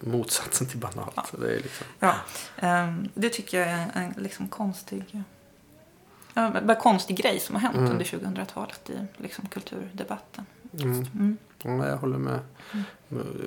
motsatsen 0.00 0.66
till 0.66 0.78
banalt. 0.78 1.12
Ja. 1.16 1.24
Det, 1.38 1.56
liksom, 1.56 1.86
Ja, 1.98 2.14
ehm, 2.56 3.08
det 3.14 3.28
tycker 3.28 3.58
jag 3.60 3.68
är 3.68 3.90
en 3.94 4.22
liksom 4.22 4.48
konstig, 4.48 5.04
ja, 6.34 6.50
bara 6.62 6.74
konstig 6.80 7.16
grej 7.16 7.40
som 7.40 7.54
har 7.54 7.62
hänt 7.62 7.76
Mm. 7.76 7.90
under 7.90 8.04
2000-talet 8.04 8.90
i 8.90 9.06
liksom 9.22 9.46
kulturdebatten. 9.48 10.46
mm, 10.80 11.06
Mm. 11.14 11.36
ja, 11.62 11.88
jag 11.88 11.96
håller 11.96 12.18
med. 12.18 12.38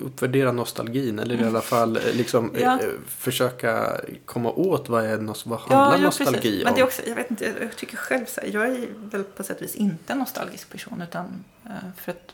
Uppvärdera 0.01 0.51
nostalgin 0.51 1.19
eller 1.19 1.41
i 1.41 1.45
alla 1.45 1.61
fall 1.61 1.97
eh, 1.97 2.03
liksom, 2.13 2.49
Mm. 2.49 2.61
Ja. 2.61 2.79
eh, 2.81 2.87
försöka 3.07 4.01
komma 4.25 4.51
åt 4.51 4.89
vad, 4.89 5.05
är, 5.05 5.17
nos- 5.17 5.45
vad 5.45 5.59
handlar 5.59 5.97
nostalgi 5.99 6.33
precis. 6.41 6.57
om. 6.59 6.63
Men 6.63 6.73
det 6.73 6.79
är 6.81 6.85
också, 6.85 7.01
jag 7.07 7.15
vet 7.15 7.31
inte, 7.31 7.53
jag 7.61 7.75
tycker 7.77 7.97
själv 7.97 8.25
så 8.25 8.41
här, 8.41 8.47
jag 8.53 8.65
är 8.67 8.87
väl 9.11 9.23
på 9.23 9.43
sätt 9.43 9.57
och 9.57 9.63
vis 9.63 9.75
inte 9.75 10.13
en 10.13 10.19
nostalgisk 10.19 10.69
person 10.69 11.01
utan 11.01 11.43
eh, 11.65 11.71
för 11.97 12.11
att 12.11 12.17
eh, 12.17 12.33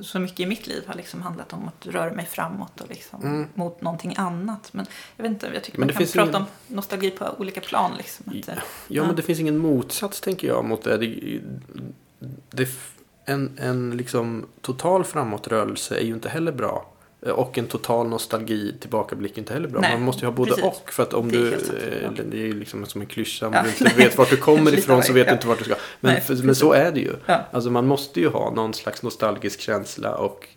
så 0.00 0.18
mycket 0.18 0.40
i 0.40 0.46
mitt 0.46 0.66
liv 0.66 0.82
har 0.86 0.94
liksom 0.94 1.22
handlat 1.22 1.52
om 1.52 1.68
att 1.68 1.86
röra 1.86 2.12
mig 2.12 2.26
framåt 2.26 2.80
och 2.80 2.88
liksom 2.88 3.22
Mm. 3.22 3.46
mot 3.54 3.80
någonting 3.82 4.14
annat. 4.18 4.68
Men 4.72 4.86
jag 5.16 5.22
vet 5.22 5.32
inte, 5.32 5.50
jag 5.54 5.64
tycker 5.64 5.78
Men 5.78 5.86
man 5.88 5.96
kan 5.96 6.06
prata 6.06 6.28
ingen- 6.28 6.34
om 6.68 6.74
nostalgi 6.76 7.10
på 7.10 7.26
olika 7.38 7.60
plan. 7.60 7.90
Liksom. 7.98 8.24
Att, 8.28 8.48
eh, 8.48 8.54
Ja, 8.54 8.60
Ja. 8.88 9.04
men 9.06 9.16
det 9.16 9.22
finns 9.22 9.40
ingen 9.40 9.58
motsats 9.58 10.20
tänker 10.20 10.48
jag 10.48 10.64
mot 10.64 10.82
det. 10.82 10.96
det, 10.98 11.40
det 12.50 12.68
en, 13.24 13.58
en 13.58 13.96
liksom 13.96 14.46
total 14.60 15.04
framåtrörelse 15.04 15.96
är 15.96 16.04
ju 16.04 16.14
inte 16.14 16.28
heller 16.28 16.52
bra. 16.52 16.91
Och 17.30 17.58
en 17.58 17.66
total 17.66 18.08
nostalgi 18.08 18.74
tillbakablick 18.80 19.32
är 19.34 19.38
inte 19.38 19.52
heller 19.52 19.68
bra. 19.68 19.80
Nej, 19.80 19.92
Man 19.92 20.02
måste 20.02 20.20
ju 20.20 20.26
ha 20.26 20.32
både 20.32 20.50
precis. 20.50 20.64
och. 20.64 20.92
För 20.92 21.02
att 21.02 21.14
om 21.14 21.30
Det 21.32 21.38
är 21.38 21.40
du, 21.42 21.50
sant, 21.50 22.18
eh, 22.18 22.24
det 22.24 22.36
är 22.36 22.46
ju 22.46 22.52
liksom 22.52 22.86
som 22.86 23.00
en 23.00 23.06
klyscha. 23.06 23.46
Om 23.46 23.52
Ja, 23.52 23.62
du 23.62 23.68
inte 23.68 23.84
nej. 23.84 23.94
vet 23.96 24.18
vart 24.18 24.30
du 24.30 24.36
kommer 24.50 24.74
ifrån 24.74 25.02
så 25.02 25.12
vet 25.12 25.26
du 25.26 25.32
inte 25.32 25.46
vart 25.46 25.58
du 25.58 25.64
ska. 25.64 25.74
Men, 26.00 26.12
Nej, 26.12 26.20
för, 26.22 26.34
men 26.34 26.54
så 26.54 26.72
är 26.72 26.92
det 26.92 27.00
ju. 27.00 27.12
Ja. 27.26 27.40
Alltså 27.50 27.70
man 27.70 27.86
måste 27.86 28.20
ju 28.20 28.28
ha 28.28 28.50
någon 28.50 28.74
slags 28.74 29.02
nostalgisk 29.02 29.60
känsla 29.60 30.14
och 30.16 30.48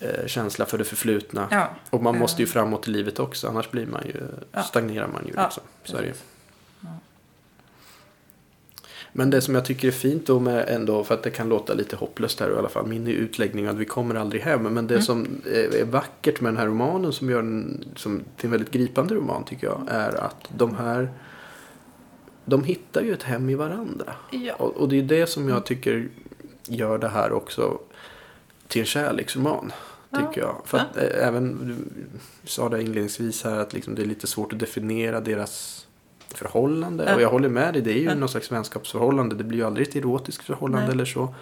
eh, 0.00 0.26
känsla 0.26 0.66
för 0.66 0.78
det 0.78 0.84
förflutna. 0.84 1.48
ja. 1.50 1.70
Och 1.90 2.02
man 2.02 2.18
måste 2.18 2.42
ju 2.42 2.46
Eh. 2.46 2.52
framåt 2.52 2.88
i 2.88 2.90
livet 2.90 3.18
också. 3.20 3.48
Annars 3.48 3.70
blir 3.70 3.86
man 3.86 4.02
ju, 4.06 4.22
stagnerar 4.62 5.08
man 5.08 5.22
ju. 5.26 5.42
Liksom. 5.42 5.62
Så 5.84 5.96
är 5.96 6.00
det 6.00 6.06
ju. 6.08 6.14
Ja. 9.16 9.18
Men 9.18 9.30
det 9.30 9.40
som 9.40 9.54
jag 9.54 9.64
tycker 9.64 9.88
är 9.88 9.92
fint 9.92 10.26
då 10.26 10.40
med 10.40 10.68
ändå, 10.68 11.04
för 11.04 11.14
att 11.14 11.22
det 11.22 11.30
kan 11.30 11.48
låta 11.48 11.74
lite 11.74 11.96
hopplöst 11.96 12.40
här 12.40 12.50
i 12.50 12.54
alla 12.58 12.68
fall, 12.68 12.86
min 12.86 13.06
utläggning 13.06 13.66
att 13.66 13.76
vi 13.76 13.84
kommer 13.84 14.14
aldrig 14.14 14.42
hem. 14.42 14.62
Men 14.62 14.86
det 14.86 14.94
Mm. 14.94 15.02
som 15.04 15.26
är 15.44 15.84
vackert 15.84 16.40
med 16.40 16.52
den 16.52 16.58
här 16.58 16.66
romanen 16.66 17.12
som 17.12 17.30
gör 17.30 17.42
den 17.42 17.84
som, 17.96 18.20
till 18.36 18.46
en 18.46 18.50
väldigt 18.50 18.70
gripande 18.70 19.14
roman 19.14 19.44
tycker 19.44 19.66
jag, 19.66 19.82
är 19.88 20.24
att 20.24 20.48
de 20.56 20.74
här, 20.76 21.08
de 22.44 22.64
hittar 22.64 23.02
ju 23.02 23.12
ett 23.12 23.22
hem 23.22 23.50
i 23.50 23.54
varandra. 23.54 24.12
Ja. 24.30 24.54
Och, 24.54 24.76
och 24.76 24.88
det 24.88 24.98
är 24.98 25.02
det 25.02 25.26
som 25.26 25.48
jag 25.48 25.66
tycker 25.66 26.08
gör 26.68 26.98
det 26.98 27.08
här 27.08 27.32
också 27.32 27.78
till 28.68 28.80
en 28.80 28.86
kärleksroman. 28.86 29.72
Tycker 30.10 30.40
jag. 30.40 30.56
För 30.64 30.78
att 30.78 30.96
eh, 30.96 31.26
även, 31.28 31.68
du 31.68 31.76
sa 32.48 32.68
det 32.68 32.82
inledningsvis 32.82 33.44
här 33.44 33.56
att 33.58 33.72
liksom 33.72 33.94
det 33.94 34.02
är 34.02 34.06
lite 34.06 34.26
svårt 34.26 34.52
att 34.52 34.58
definiera 34.58 35.20
deras 35.20 35.85
förhållande. 36.36 37.04
Ja. 37.08 37.14
Och 37.14 37.20
jag 37.22 37.30
håller 37.30 37.48
med 37.48 37.72
dig, 37.74 37.82
det 37.82 37.90
är 37.92 37.98
ju 37.98 38.04
Ja. 38.04 38.14
någon 38.14 38.28
slags 38.28 38.52
vänskapsförhållande. 38.52 39.34
Det 39.34 39.44
blir 39.44 39.58
ju 39.58 39.64
aldrig 39.66 39.88
ett 39.88 39.96
erotiskt 39.96 40.44
förhållande 40.44 40.86
Nej. 40.86 40.92
eller 40.94 41.04
så. 41.04 41.34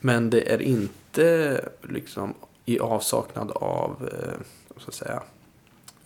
Men 0.00 0.30
det 0.30 0.52
är 0.52 0.62
inte 0.62 1.64
liksom 1.82 2.34
i 2.64 2.78
avsaknad 2.78 3.50
av, 3.50 4.08
eh, 4.12 4.40
ska 4.76 4.86
jag 4.86 4.94
säga, 4.94 5.22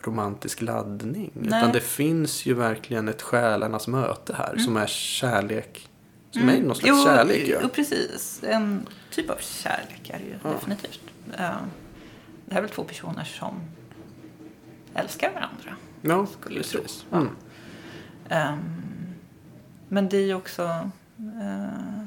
romantisk 0.00 0.62
laddning. 0.62 1.30
Nej. 1.34 1.46
Utan 1.60 1.72
det 1.72 1.80
finns 1.80 2.46
ju 2.46 2.54
verkligen 2.54 3.08
ett 3.08 3.22
själarnas 3.22 3.88
möte 3.88 4.34
här 4.34 4.56
som 4.56 4.76
är 4.76 4.86
kärlek. 4.86 5.88
Som 6.30 6.48
är 6.48 6.60
någon 6.62 6.74
slags 6.76 6.88
Mm. 6.90 6.98
jo, 6.98 7.04
kärlek 7.06 7.48
ju. 7.48 7.58
Jo, 7.62 7.68
precis. 7.68 8.40
En 8.46 8.86
typ 9.10 9.30
av 9.30 9.36
kärlek 9.40 10.10
är 10.10 10.18
det 10.18 10.24
ju 10.24 10.34
Ja. 10.44 10.50
definitivt. 10.50 11.00
Eh, 11.38 11.50
Det 12.46 12.54
här 12.54 12.58
är 12.58 12.62
väl 12.62 12.70
två 12.70 12.84
personer 12.84 13.24
som 13.24 13.54
älskar 14.94 15.30
varandra. 15.32 15.76
Ja, 16.02 16.26
skulle 16.40 16.56
jag 16.56 16.66
tro. 16.66 16.80
precis. 16.82 17.04
Ja. 17.10 17.16
Mm. 17.16 17.28
Ehm, 18.28 18.82
men 19.88 20.08
det 20.08 20.16
är 20.16 20.26
ju 20.26 20.34
också... 20.34 20.62
eh, 21.18 22.06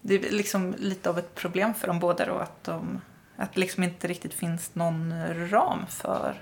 det 0.00 0.14
är 0.14 0.30
liksom 0.32 0.74
lite 0.78 1.10
av 1.10 1.18
ett 1.18 1.34
problem 1.34 1.74
för 1.74 1.86
dem 1.86 1.98
båda 2.00 2.26
då 2.26 2.34
att, 2.34 2.64
de, 2.64 3.00
att 3.36 3.54
det 3.54 3.60
liksom 3.60 3.82
inte 3.82 4.06
riktigt 4.08 4.34
finns 4.34 4.74
någon 4.74 5.14
ram 5.50 5.86
för 5.88 6.34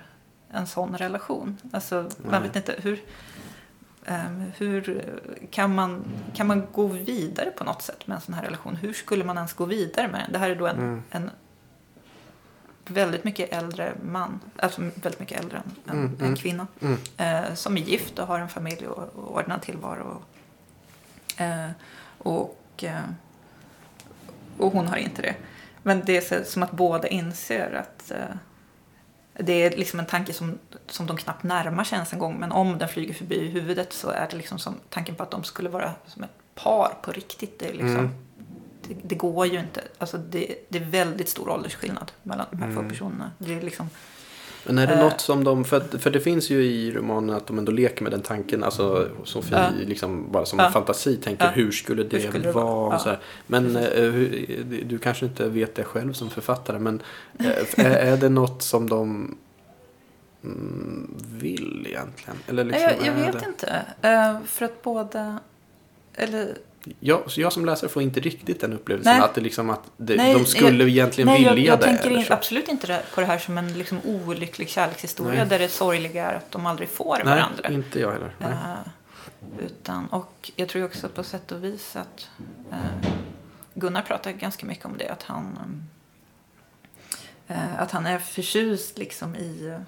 en 0.50 0.66
sån 0.66 0.96
relation. 0.96 1.58
Alltså, 1.72 2.02
Nej. 2.02 2.10
man 2.30 2.42
vet 2.42 2.56
inte 2.56 2.74
hur... 2.82 3.00
ehm, 4.04 4.44
hur 4.56 5.04
kan 5.50 5.74
man, 5.74 6.04
kan 6.34 6.46
man 6.46 6.66
gå 6.72 6.86
vidare 6.86 7.50
på 7.50 7.64
något 7.64 7.82
sätt 7.82 8.06
med 8.06 8.14
en 8.14 8.20
sån 8.20 8.34
här 8.34 8.42
relation? 8.42 8.76
Hur 8.76 8.92
skulle 8.92 9.24
man 9.24 9.36
ens 9.36 9.52
gå 9.52 9.64
vidare 9.64 10.08
med 10.08 10.20
den? 10.20 10.32
Det 10.32 10.38
här 10.38 10.50
är 10.50 10.56
då 10.56 10.66
en, 10.66 10.76
Mm. 10.78 11.02
en 11.10 11.30
väldigt 12.86 13.24
mycket 13.24 13.52
äldre 13.52 13.92
man, 14.02 14.40
alltså 14.56 14.80
väldigt 14.80 15.20
mycket 15.20 15.40
äldre 15.40 15.62
än, 15.86 15.92
Mm, 15.98 16.04
än 16.04 16.20
mm. 16.20 16.36
kvinna 16.36 16.66
Mm. 16.80 16.98
eh, 17.16 17.54
som 17.54 17.76
är 17.76 17.80
gift 17.80 18.18
och 18.18 18.26
har 18.26 18.38
en 18.38 18.48
familj 18.48 18.86
och, 18.86 19.14
och 19.16 19.36
ordnad 19.36 19.62
tillvaro. 19.62 20.22
Eh, 21.36 21.70
och, 22.18 22.60
eh, 22.82 23.00
och 24.58 24.72
hon 24.72 24.86
har 24.86 24.96
inte 24.96 25.22
det. 25.22 25.34
Men 25.82 26.02
det 26.04 26.32
är 26.32 26.44
som 26.44 26.62
att 26.62 26.70
båda 26.72 27.08
inser 27.08 27.72
att 27.74 28.10
eh, 28.10 28.36
det 29.38 29.52
är 29.52 29.70
liksom 29.70 30.00
en 30.00 30.06
tanke 30.06 30.32
som, 30.32 30.58
som 30.86 31.06
de 31.06 31.16
knappt 31.16 31.42
närmar 31.42 31.84
sig 31.84 31.96
ens 31.96 32.12
en 32.12 32.18
gång. 32.18 32.36
Men 32.40 32.52
om 32.52 32.78
den 32.78 32.88
flyger 32.88 33.14
förbi 33.14 33.48
huvudet 33.48 33.92
så 33.92 34.10
är 34.10 34.28
det 34.30 34.36
liksom 34.36 34.58
som 34.58 34.74
tanken 34.90 35.14
på 35.14 35.22
att 35.22 35.30
de 35.30 35.44
skulle 35.44 35.68
vara 35.68 35.92
som 36.06 36.22
ett 36.24 36.30
par 36.54 36.94
på 37.02 37.12
riktigt. 37.12 37.58
Det, 37.58 37.68
är 37.68 37.72
liksom, 37.72 37.96
Mm. 37.96 38.23
Det, 38.88 38.94
det 39.02 39.14
går 39.14 39.46
ju 39.46 39.58
inte. 39.60 39.80
Alltså 39.98 40.18
det, 40.18 40.54
det 40.68 40.78
är 40.78 40.84
väldigt 40.84 41.28
stor 41.28 41.48
åldersskillnad 41.48 42.12
mellan 42.22 42.46
de 42.50 42.56
här 42.56 42.68
Mm. 42.70 42.82
två 42.82 42.88
personerna. 42.88 43.30
Det 43.38 43.54
är 43.54 43.60
liksom, 43.60 43.90
Men 44.66 44.78
är 44.78 44.86
det 44.86 44.92
Eh. 44.94 45.00
något 45.04 45.20
som 45.20 45.44
de, 45.44 45.64
för, 45.64 45.98
för 45.98 46.10
det 46.10 46.20
finns 46.20 46.50
ju 46.50 46.64
i 46.64 46.92
romanen 46.92 47.36
att 47.36 47.46
de 47.46 47.58
ändå 47.58 47.72
leker 47.72 48.02
med 48.02 48.12
den 48.12 48.22
tanken, 48.22 48.64
alltså 48.64 49.08
Sofie 49.24 49.58
Ja. 49.58 49.68
liksom 49.86 50.32
bara 50.32 50.46
som 50.46 50.58
Ja. 50.58 50.66
en 50.66 50.72
fantasi 50.72 51.16
tänker 51.16 51.44
Ja. 51.44 51.50
hur 51.50 51.70
skulle 51.72 52.02
det, 52.04 52.16
Hur 52.18 52.28
skulle 52.28 52.44
det 52.44 52.52
vara? 52.52 52.96
här. 52.98 53.18
Men 53.46 53.76
eh, 53.76 53.82
hur, 54.10 54.84
du 54.84 54.98
kanske 54.98 55.26
inte 55.26 55.48
vet 55.48 55.74
det 55.74 55.84
själv 55.84 56.12
som 56.12 56.30
författare, 56.30 56.78
men 56.78 57.02
eh, 57.38 57.46
är, 57.86 57.90
är 57.90 58.16
det 58.16 58.28
något 58.28 58.62
som 58.62 58.88
de 58.88 59.36
mm, 60.44 61.14
vill 61.38 61.86
egentligen? 61.88 62.38
Eller 62.48 62.64
liksom, 62.64 62.82
jag, 62.82 63.06
jag 63.06 63.14
vet 63.14 63.40
det... 63.40 63.46
inte. 63.48 63.82
Eh, 64.02 64.36
för 64.46 64.64
att 64.64 64.82
båda... 64.82 65.38
Eller, 66.14 66.58
Jag, 67.00 67.30
så 67.30 67.40
jag 67.40 67.52
som 67.52 67.64
läsare 67.64 67.90
får 67.90 68.02
inte 68.02 68.20
riktigt 68.20 68.60
den 68.60 68.72
upplevelsen 68.72 69.12
Nej. 69.12 69.22
att, 69.22 69.34
det 69.34 69.40
liksom 69.40 69.70
att 69.70 69.90
det, 69.96 70.16
Nej, 70.16 70.34
de 70.34 70.44
skulle 70.46 70.84
egentligen 70.84 71.26
nej, 71.28 71.38
vilja 71.38 71.50
jag, 71.52 71.72
jag 71.72 71.78
det. 71.78 71.84
tänker 71.84 72.10
in, 72.10 72.24
så. 72.24 72.32
absolut 72.32 72.68
inte 72.68 73.02
på 73.14 73.20
det 73.20 73.26
här 73.26 73.38
som 73.38 73.58
en 73.58 73.78
liksom 73.78 74.00
olycklig 74.04 74.68
kärlekshistoria 74.68 75.38
Nej. 75.40 75.46
där 75.48 75.58
det 75.58 75.68
sorgliga 75.68 76.30
är 76.30 76.34
att 76.34 76.50
de 76.52 76.66
aldrig 76.66 76.88
får 76.88 77.16
Nej, 77.24 77.34
varandra. 77.34 77.68
inte 77.68 78.00
jag 78.00 78.12
heller. 78.12 78.34
Eh, 78.40 79.64
utan, 79.66 80.06
och 80.06 80.50
jag 80.56 80.68
tror 80.68 80.84
också 80.84 81.08
på 81.08 81.22
sätt 81.22 81.52
och 81.52 81.64
vis 81.64 81.96
att 81.96 82.28
eh, 82.72 83.10
Gunnar 83.74 84.02
pratar 84.02 84.32
ganska 84.32 84.66
mycket 84.66 84.84
om 84.84 84.96
det. 84.98 85.08
Att 85.08 85.22
han, 85.22 85.58
eh, 87.48 87.80
att 87.80 87.90
han 87.90 88.06
är 88.06 88.18
förtjust 88.18 88.98
liksom 88.98 89.36
i, 89.36 89.78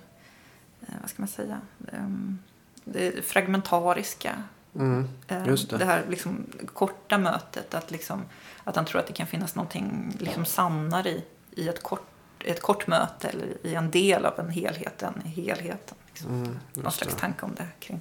vad 1.00 1.10
ska 1.10 1.22
man 1.22 1.28
säga, 1.28 1.60
Ehm, 1.92 2.38
det 2.84 3.24
fragmentariska. 3.24 4.42
Mm, 4.78 5.08
Eh, 5.28 5.46
Just 5.46 5.70
det. 5.70 5.84
här 5.84 6.04
liksom 6.08 6.46
korta 6.74 7.18
mötet. 7.18 7.74
Att, 7.74 7.90
liksom, 7.90 8.22
att 8.64 8.76
han 8.76 8.84
tror 8.84 9.00
att 9.00 9.06
det 9.06 9.12
kan 9.12 9.26
finnas 9.26 9.54
någonting 9.54 10.16
liksom 10.18 10.44
sannare 10.44 11.08
i, 11.10 11.24
i 11.50 11.68
ett, 11.68 11.82
kort, 11.82 12.06
ett 12.44 12.62
kort 12.62 12.86
möte 12.86 13.28
eller 13.28 13.66
i 13.66 13.74
en 13.74 13.90
del 13.90 14.24
av 14.24 14.40
en 14.40 14.50
helhet 14.50 15.02
än 15.02 15.22
i 15.24 15.28
helheten. 15.28 15.96
Liksom. 16.06 16.30
mm, 16.30 16.58
Någon 16.74 16.92
slags 16.92 17.14
det. 17.14 17.20
tanke 17.20 17.44
om 17.46 17.54
det 17.54 17.66
kring 17.80 18.00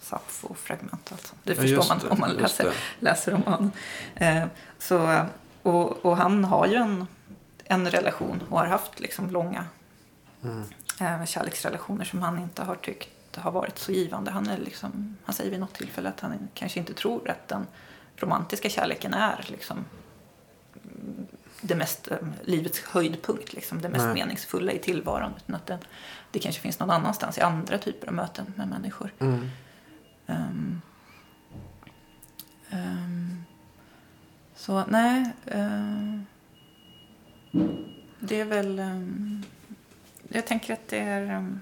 Sappho 0.00 0.48
och 0.48 0.58
fragment. 0.58 1.08
Alltså. 1.12 1.34
Det 1.44 1.52
Ja, 1.54 1.60
förstår 1.60 1.84
man 1.94 1.98
det, 1.98 2.08
om 2.08 2.20
man 2.20 2.30
läser, 2.30 2.64
det. 2.64 2.72
läser 3.00 3.32
romanen. 3.32 3.72
Eh, 4.14 4.44
så, 4.78 5.24
och, 5.62 6.04
och 6.06 6.16
han 6.16 6.44
har 6.44 6.66
ju 6.66 6.74
en, 6.74 7.06
en 7.64 7.90
relation 7.90 8.42
och 8.50 8.58
har 8.58 8.66
haft 8.66 9.00
liksom 9.00 9.30
långa 9.30 9.64
Mm. 10.44 10.62
eh, 11.00 11.24
kärleksrelationer 11.26 12.04
som 12.04 12.22
han 12.22 12.38
inte 12.38 12.62
har 12.62 12.74
tyckt 12.74 13.08
har 13.40 13.50
varit 13.50 13.78
så 13.78 13.92
givande. 13.92 14.30
Han, 14.30 14.46
är 14.46 14.58
liksom, 14.58 15.16
han 15.24 15.34
säger 15.34 15.50
vid 15.50 15.60
något 15.60 15.74
tillfälle 15.74 16.08
att 16.08 16.20
han 16.20 16.48
kanske 16.54 16.78
inte 16.78 16.94
tror 16.94 17.30
att 17.30 17.48
den 17.48 17.66
romantiska 18.16 18.68
kärleken 18.68 19.14
är 19.14 19.44
liksom, 19.48 19.84
det 21.60 21.74
mest, 21.74 22.10
eh, 22.10 22.16
livets 22.44 22.80
höjdpunkt, 22.80 23.52
liksom, 23.52 23.80
det 23.80 23.88
mest 23.88 24.04
Nej. 24.04 24.14
meningsfulla 24.14 24.72
i 24.72 24.78
tillvaron. 24.78 25.32
Utan 25.36 25.54
att 25.54 25.66
det, 25.66 25.78
det 26.30 26.38
kanske 26.38 26.60
finns 26.60 26.78
någon 26.78 26.90
annanstans 26.90 27.38
i 27.38 27.40
andra 27.40 27.78
typer 27.78 28.08
av 28.08 28.14
möten 28.14 28.52
med 28.56 28.68
människor. 28.68 29.10
Mm. 29.18 29.50
Ehm, 30.26 30.80
ehm, 32.70 33.44
så 34.54 34.84
nej. 34.88 35.30
ehm, 35.46 36.26
det 38.20 38.40
är 38.40 38.44
väl... 38.44 38.78
ehm, 38.78 39.42
jag 40.28 40.46
tänker 40.46 40.72
att 40.72 40.88
det 40.88 40.98
är 40.98 41.58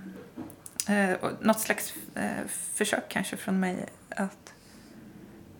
um, 0.89 1.30
något 1.41 1.61
slags 1.61 1.95
eh, 2.14 2.47
försök 2.74 3.09
kanske 3.09 3.37
från 3.37 3.61
mig 3.61 3.87
att 4.09 4.53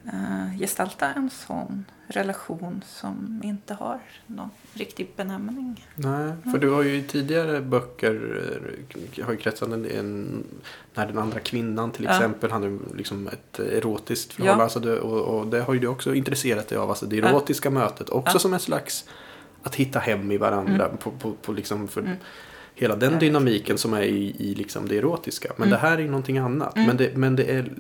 eh, 0.07 0.59
gestalta 0.59 1.07
en 1.13 1.31
sån 1.31 1.85
relation 2.07 2.85
som 2.87 3.41
inte 3.45 3.75
har 3.75 4.01
någon 4.27 4.51
riktig 4.75 5.11
benämning. 5.17 5.87
Nej, 5.95 6.33
för 6.53 6.59
du 6.59 6.71
har 6.71 6.83
ju 6.83 6.95
i 6.97 7.03
tidigare 7.03 7.61
böcker 7.61 8.43
eh, 9.19 9.25
har 9.25 9.33
ju 9.33 9.39
kretsat 9.39 9.69
en, 9.69 9.91
en 9.91 10.45
när 10.95 11.07
den 11.07 11.19
andra 11.19 11.41
kvinnan 11.41 11.91
till 11.91 12.05
Ja. 12.05 12.11
exempel 12.11 12.51
hade 12.51 12.79
liksom 12.95 13.29
ett 13.29 13.59
erotiskt 13.59 14.33
förhållande. 14.33 14.61
Ja. 14.61 14.65
Alltså 14.65 14.81
det, 14.81 15.01
och, 15.01 15.39
och 15.39 15.47
det 15.47 15.61
har 15.61 15.75
ju 15.75 15.81
du 15.81 15.87
också 15.87 16.15
intresserat 16.15 16.69
dig 16.69 16.79
av. 16.79 16.89
Alltså 16.91 17.07
det 17.07 17.17
Ja. 17.17 17.27
erotiska 17.29 17.71
mötet 17.71 18.09
också 18.09 18.35
Ja. 18.35 18.39
som 18.39 18.55
en 18.55 18.61
slags 18.61 19.05
att 19.63 19.75
hitta 19.75 19.99
hem 19.99 20.33
i 20.33 20.37
varandra. 20.37 20.89
På, 20.89 21.11
på, 21.11 21.33
på 21.33 21.53
liksom 21.53 21.89
för 21.89 22.01
Mm. 22.01 22.17
Hela 22.75 22.97
den 22.97 23.19
dynamiken 23.19 23.79
som 23.79 23.95
är 23.95 24.03
i, 24.03 24.37
i 24.39 24.55
liksom 24.55 24.89
det 24.89 24.99
erotiska. 24.99 25.53
Men 25.57 25.69
Mm. 25.69 25.71
det 25.71 25.89
här 25.89 25.99
är 25.99 26.05
någonting 26.07 26.39
annat. 26.39 26.77
Mm. 26.77 26.87
Men, 26.89 26.97
det, 26.97 27.17
men 27.17 27.37
det 27.37 27.45
är 27.51 27.75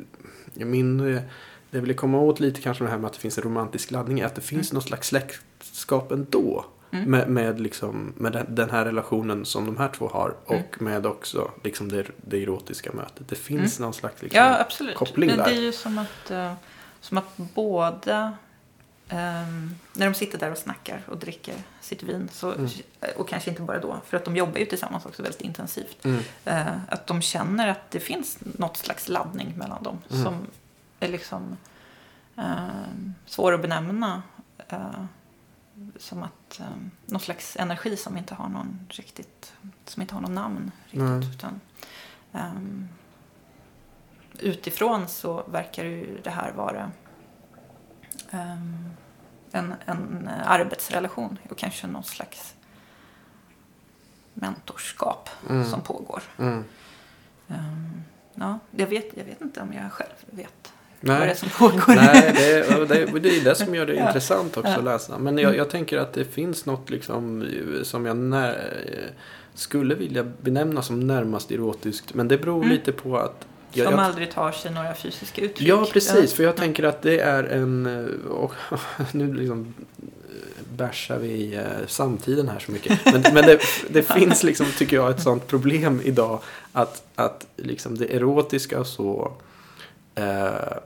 min... 0.64 0.98
Det 0.98 1.22
jag 1.70 1.80
ville 1.80 1.94
komma 1.94 2.18
åt 2.20 2.40
lite 2.40 2.60
kanske 2.60 2.84
det 2.84 2.90
här 2.90 2.98
med 2.98 3.06
att 3.06 3.12
det 3.12 3.18
finns 3.18 3.38
en 3.38 3.44
romantisk 3.44 3.90
laddning. 3.90 4.20
Är 4.20 4.26
att 4.26 4.34
det 4.34 4.40
finns 4.40 4.72
något 4.72 4.84
slags 4.84 5.08
släktskap 5.08 6.12
ändå. 6.12 6.64
Mm. 6.90 7.10
Med, 7.10 7.28
med, 7.28 7.60
liksom, 7.60 8.12
med 8.16 8.44
den- 8.48 8.70
här 8.70 8.84
relationen 8.84 9.44
som 9.44 9.66
de 9.66 9.76
här 9.76 9.88
två 9.88 10.08
har. 10.08 10.34
Och 10.44 10.54
Mm. 10.54 10.64
med 10.78 11.06
också 11.06 11.50
liksom 11.64 11.88
det, 11.88 12.04
det 12.16 12.42
erotiska 12.42 12.92
mötet. 12.92 13.28
Det 13.28 13.34
finns 13.36 13.80
någon 13.80 13.94
slags 13.94 14.22
liksom, 14.22 14.38
Ja, 14.40 14.60
absolut. 14.60 14.94
koppling 14.96 15.30
det, 15.30 15.36
där. 15.36 15.44
det 15.44 15.50
är 15.56 15.60
ju 15.60 15.72
som 15.72 15.98
att, 15.98 16.30
eh, 16.30 16.52
som 17.00 17.18
att 17.18 17.36
båda, 17.36 18.32
ehm, 19.08 19.74
när 19.92 20.06
de 20.06 20.14
sitter 20.14 20.38
där 20.38 20.50
och 20.50 20.58
snackar 20.58 21.02
och 21.08 21.18
dricker 21.18 21.54
sitt 21.80 22.02
vin, 22.02 22.28
så, 22.32 22.52
Mm. 22.52 22.70
och 23.16 23.28
kanske 23.28 23.50
inte 23.50 23.62
bara 23.62 23.78
då, 23.80 24.00
för 24.06 24.16
att 24.16 24.24
de 24.24 24.36
jobbar 24.36 24.58
ju 24.58 24.66
tillsammans 24.66 25.06
också 25.06 25.22
väldigt 25.22 25.40
intensivt, 25.40 26.04
Mm. 26.04 26.20
eh, 26.44 26.66
att 26.88 27.06
de 27.06 27.22
känner 27.22 27.68
att 27.68 27.90
det 27.90 28.00
finns 28.00 28.38
något 28.58 28.76
slags 28.76 29.08
laddning 29.08 29.52
mellan 29.56 29.82
dem 29.82 29.98
Mm. 30.10 30.22
som 30.24 30.46
är 31.00 31.08
liksom 31.08 31.56
ehm, 32.36 33.14
svår 33.26 33.52
att 33.54 33.62
benämna. 33.62 34.22
eh, 34.68 35.04
som 35.98 36.22
att 36.22 36.60
eh, 36.60 36.66
någon 37.06 37.20
slags 37.20 37.56
energi 37.56 37.96
som 37.96 38.16
inte 38.16 38.34
har 38.34 38.48
någon 38.48 38.86
riktigt, 38.90 39.52
som 39.84 40.02
inte 40.02 40.14
har 40.14 40.20
någon 40.20 40.34
namn 40.34 40.70
riktigt. 40.90 41.34
Utan, 41.34 41.60
ehm, 42.32 42.88
utifrån 44.38 45.08
så 45.08 45.42
verkar 45.46 45.84
ju 45.84 46.20
det 46.24 46.30
här 46.30 46.52
vara 46.52 46.90
en, 49.52 49.74
en 49.86 50.28
arbetsrelation 50.46 51.38
och 51.50 51.58
kanske 51.58 51.86
någon 51.86 52.04
slags 52.04 52.54
mentorskap 54.34 55.28
Mm. 55.50 55.64
som 55.70 55.80
pågår. 55.80 56.22
Mm. 56.38 56.64
Ehm, 57.48 58.02
ja, 58.34 58.58
jag, 58.70 58.86
vet, 58.86 59.16
jag 59.16 59.24
vet 59.24 59.40
inte 59.40 59.60
om 59.60 59.72
jag 59.72 59.92
själv 59.92 60.10
vet 60.30 60.72
vad 61.00 61.16
det 61.16 61.22
är 61.22 61.26
Nej. 61.26 61.36
som 61.36 61.48
pågår. 61.48 61.94
Nej, 61.94 62.32
det 62.36 62.52
är, 62.52 62.86
det, 62.86 63.02
är- 63.02 63.20
det 63.20 63.28
är 63.38 63.44
det 63.44 63.54
som 63.54 63.74
gör 63.74 63.86
det 63.86 63.94
Ja. 63.96 64.06
intressant 64.06 64.56
också 64.56 64.70
Ja. 64.72 64.78
att 64.78 64.84
läsa. 64.84 65.18
Men 65.18 65.38
jag, 65.38 65.56
jag 65.56 65.70
tänker 65.70 65.98
att 65.98 66.12
det 66.12 66.24
finns 66.24 66.66
något 66.66 66.90
liksom 66.90 67.46
som 67.82 68.06
jag 68.06 68.16
när, 68.16 68.74
skulle 69.54 69.94
vilja 69.94 70.24
benämna 70.24 70.82
som 70.82 71.00
närmast 71.06 71.50
erotiskt. 71.50 72.14
Men 72.14 72.28
det 72.28 72.38
beror 72.38 72.56
Mm. 72.56 72.68
lite 72.70 72.92
på 72.92 73.18
att 73.18 73.46
som 73.74 73.92
jag, 73.92 74.00
aldrig 74.00 74.30
tar 74.32 74.52
sig 74.52 74.70
några 74.70 74.94
fysiska 74.94 75.42
uttryck. 75.42 75.68
Ja, 75.68 75.86
precis. 75.92 76.32
För 76.32 76.42
jag 76.42 76.56
tänker 76.56 76.82
att 76.82 77.02
det 77.02 77.18
är 77.20 77.44
en... 77.44 77.86
eh, 77.86 78.30
Och 78.30 78.52
nu 79.12 79.34
liksom 79.34 79.74
eh, 80.02 80.76
bärsar 80.76 81.18
vi 81.18 81.54
eh, 81.54 81.62
samtiden 81.86 82.48
här 82.48 82.58
så 82.58 82.72
mycket. 82.72 83.00
Men, 83.04 83.22
men 83.34 83.34
det, 83.46 83.58
det 83.90 84.02
finns 84.14 84.42
liksom, 84.42 84.66
tycker 84.78 84.96
jag, 84.96 85.10
ett 85.10 85.22
sånt 85.22 85.46
problem 85.46 86.00
idag. 86.04 86.40
Att, 86.72 87.02
att 87.14 87.46
liksom 87.56 87.98
det 87.98 88.14
erotiska 88.16 88.84
så 88.84 89.32
eh, 90.14 90.76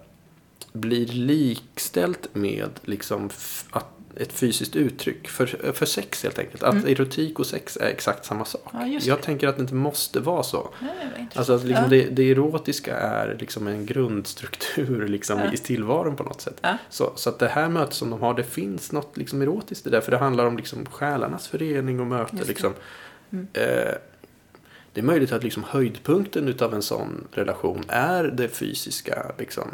blir 0.72 1.06
likställt 1.06 2.28
med 2.32 2.70
liksom 2.82 3.30
att 3.70 3.86
ett 4.20 4.32
fysiskt 4.32 4.76
uttryck 4.76 5.28
för, 5.28 5.46
för 5.72 5.86
sex 5.86 6.22
helt 6.22 6.38
enkelt. 6.38 6.62
Att 6.62 6.74
Mm. 6.74 6.86
erotik 6.88 7.38
och 7.38 7.46
sex 7.46 7.76
är 7.76 7.86
exakt 7.86 8.24
samma 8.24 8.44
sak. 8.44 8.70
Ja, 8.72 8.86
jag 8.86 9.22
tänker 9.22 9.48
att 9.48 9.56
det 9.56 9.60
inte 9.62 9.74
måste 9.74 10.20
vara 10.20 10.42
så. 10.42 10.74
Nej, 10.80 10.90
det. 11.16 11.38
Alltså 11.38 11.52
att 11.52 11.64
liksom 11.64 11.84
ja. 11.84 11.90
det, 11.90 12.02
det 12.10 12.30
erotiska 12.30 12.96
är 12.96 13.36
liksom 13.40 13.66
en 13.66 13.86
grundstruktur 13.86 15.08
liksom 15.08 15.38
Ja. 15.38 15.52
i 15.52 15.56
tillvaron 15.56 16.16
på 16.16 16.22
något 16.22 16.40
sätt. 16.40 16.60
Så, 16.90 17.12
så 17.16 17.28
att 17.30 17.38
det 17.38 17.48
här 17.48 17.68
mötet 17.68 17.94
som 17.94 18.10
de 18.10 18.20
har, 18.20 18.34
det 18.34 18.44
finns 18.44 18.92
något 18.92 19.16
liksom 19.16 19.42
erotiskt 19.42 19.86
i 19.86 19.90
det. 19.90 20.00
För 20.00 20.10
det 20.10 20.18
handlar 20.18 20.46
om 20.46 20.56
liksom 20.56 20.86
själarnas 20.86 21.48
förening 21.48 22.00
och 22.00 22.06
möte. 22.06 22.44
Liksom. 22.46 22.74
Mm. 23.30 23.46
Eh, 23.52 23.94
det 24.92 25.00
är 25.00 25.04
möjligt 25.04 25.32
att 25.32 25.42
liksom 25.44 25.64
höjdpunkten 25.68 26.48
utav 26.48 26.74
en 26.74 26.82
sån 26.82 27.28
relation 27.32 27.84
är 27.88 28.24
det 28.24 28.48
fysiska 28.48 29.32
liksom. 29.38 29.70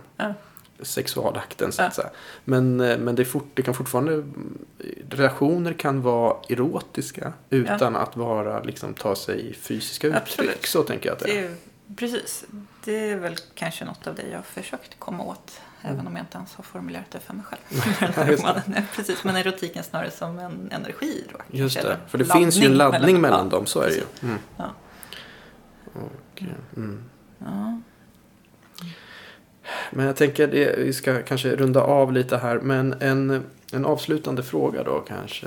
Sexualakten. 0.80 1.72
Så 1.72 1.82
att 1.82 1.94
säga. 1.94 2.10
Men, 2.44 2.80
eh, 2.80 2.98
men 2.98 3.14
det, 3.14 3.24
fort, 3.24 3.50
det 3.54 3.62
kan 3.62 3.74
fortfarande, 3.74 4.24
relationer 5.10 5.72
kan 5.72 6.02
vara 6.02 6.36
erotiska 6.48 7.32
utan 7.50 7.96
att 7.96 8.16
vara, 8.16 8.62
liksom, 8.62 8.94
ta 8.94 9.16
sig 9.16 9.54
fysiska 9.54 10.06
uttryck. 10.06 10.22
Absolut. 10.22 10.66
Så 10.66 10.82
tänker 10.82 11.08
jag 11.08 11.16
att 11.16 11.22
det 11.22 11.38
är. 11.38 11.54
precis. 11.96 12.44
Det 12.84 13.10
är 13.10 13.16
väl 13.16 13.36
kanske 13.54 13.84
något 13.84 14.06
av 14.06 14.14
det 14.14 14.28
jag 14.30 14.38
har 14.38 14.42
försökt 14.42 14.98
komma 14.98 15.24
åt. 15.24 15.60
Mm. 15.82 15.94
Även 15.94 16.06
om 16.06 16.16
jag 16.16 16.22
inte 16.22 16.36
ens 16.38 16.54
har 16.54 16.64
formulerat 16.64 17.10
det 17.10 17.20
för 17.20 17.34
mig 17.34 17.44
själv. 17.44 18.40
Nej, 18.66 18.84
precis, 18.96 19.24
men 19.24 19.36
erotiken 19.36 19.84
snarare 19.84 20.10
som 20.10 20.38
en 20.38 20.68
energi. 20.72 21.24
Då, 21.32 21.38
Just 21.50 21.82
det, 21.82 21.98
för 22.08 22.18
det 22.18 22.24
finns 22.24 22.56
ju 22.56 22.66
en 22.66 22.76
laddning 22.76 23.20
mellan, 23.20 23.46
ja, 23.46 23.56
dem, 23.56 23.66
så 23.66 23.80
är 23.80 23.88
det 23.88 23.94
ju. 23.94 24.04
Mm. 24.22 24.38
Ja. 24.56 24.70
Och, 25.92 26.42
eh, 26.42 26.48
mm. 26.76 27.04
Ja. 27.38 27.80
Men 29.90 30.06
jag 30.06 30.16
tänker 30.16 30.46
det, 30.46 30.78
vi 30.78 30.92
ska 30.92 31.22
kanske 31.22 31.56
runda 31.56 31.82
av 31.82 32.12
lite 32.12 32.36
här. 32.36 32.58
Men 32.60 32.94
en, 33.00 33.44
en 33.72 33.84
avslutande 33.84 34.42
fråga 34.42 34.82
då 34.82 35.00
kanske. 35.00 35.46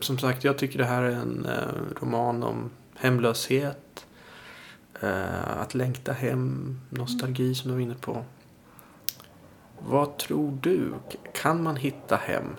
Som 0.00 0.18
sagt, 0.18 0.44
jag 0.44 0.58
tycker 0.58 0.78
det 0.78 0.84
här 0.84 1.02
är 1.02 1.10
en 1.10 1.46
eh, 1.46 2.02
roman 2.02 2.42
om 2.42 2.70
hemlöshet. 2.94 4.06
Eh, 5.00 5.58
att 5.60 5.74
längta 5.74 6.12
hem, 6.12 6.80
nostalgi 6.90 7.54
som 7.54 7.70
du 7.70 7.74
var 7.74 7.82
inne 7.82 7.94
på. 7.94 8.24
Vad 9.78 10.16
tror 10.16 10.58
du? 10.62 10.92
Kan 11.34 11.62
man 11.62 11.76
hitta 11.76 12.16
hem? 12.16 12.56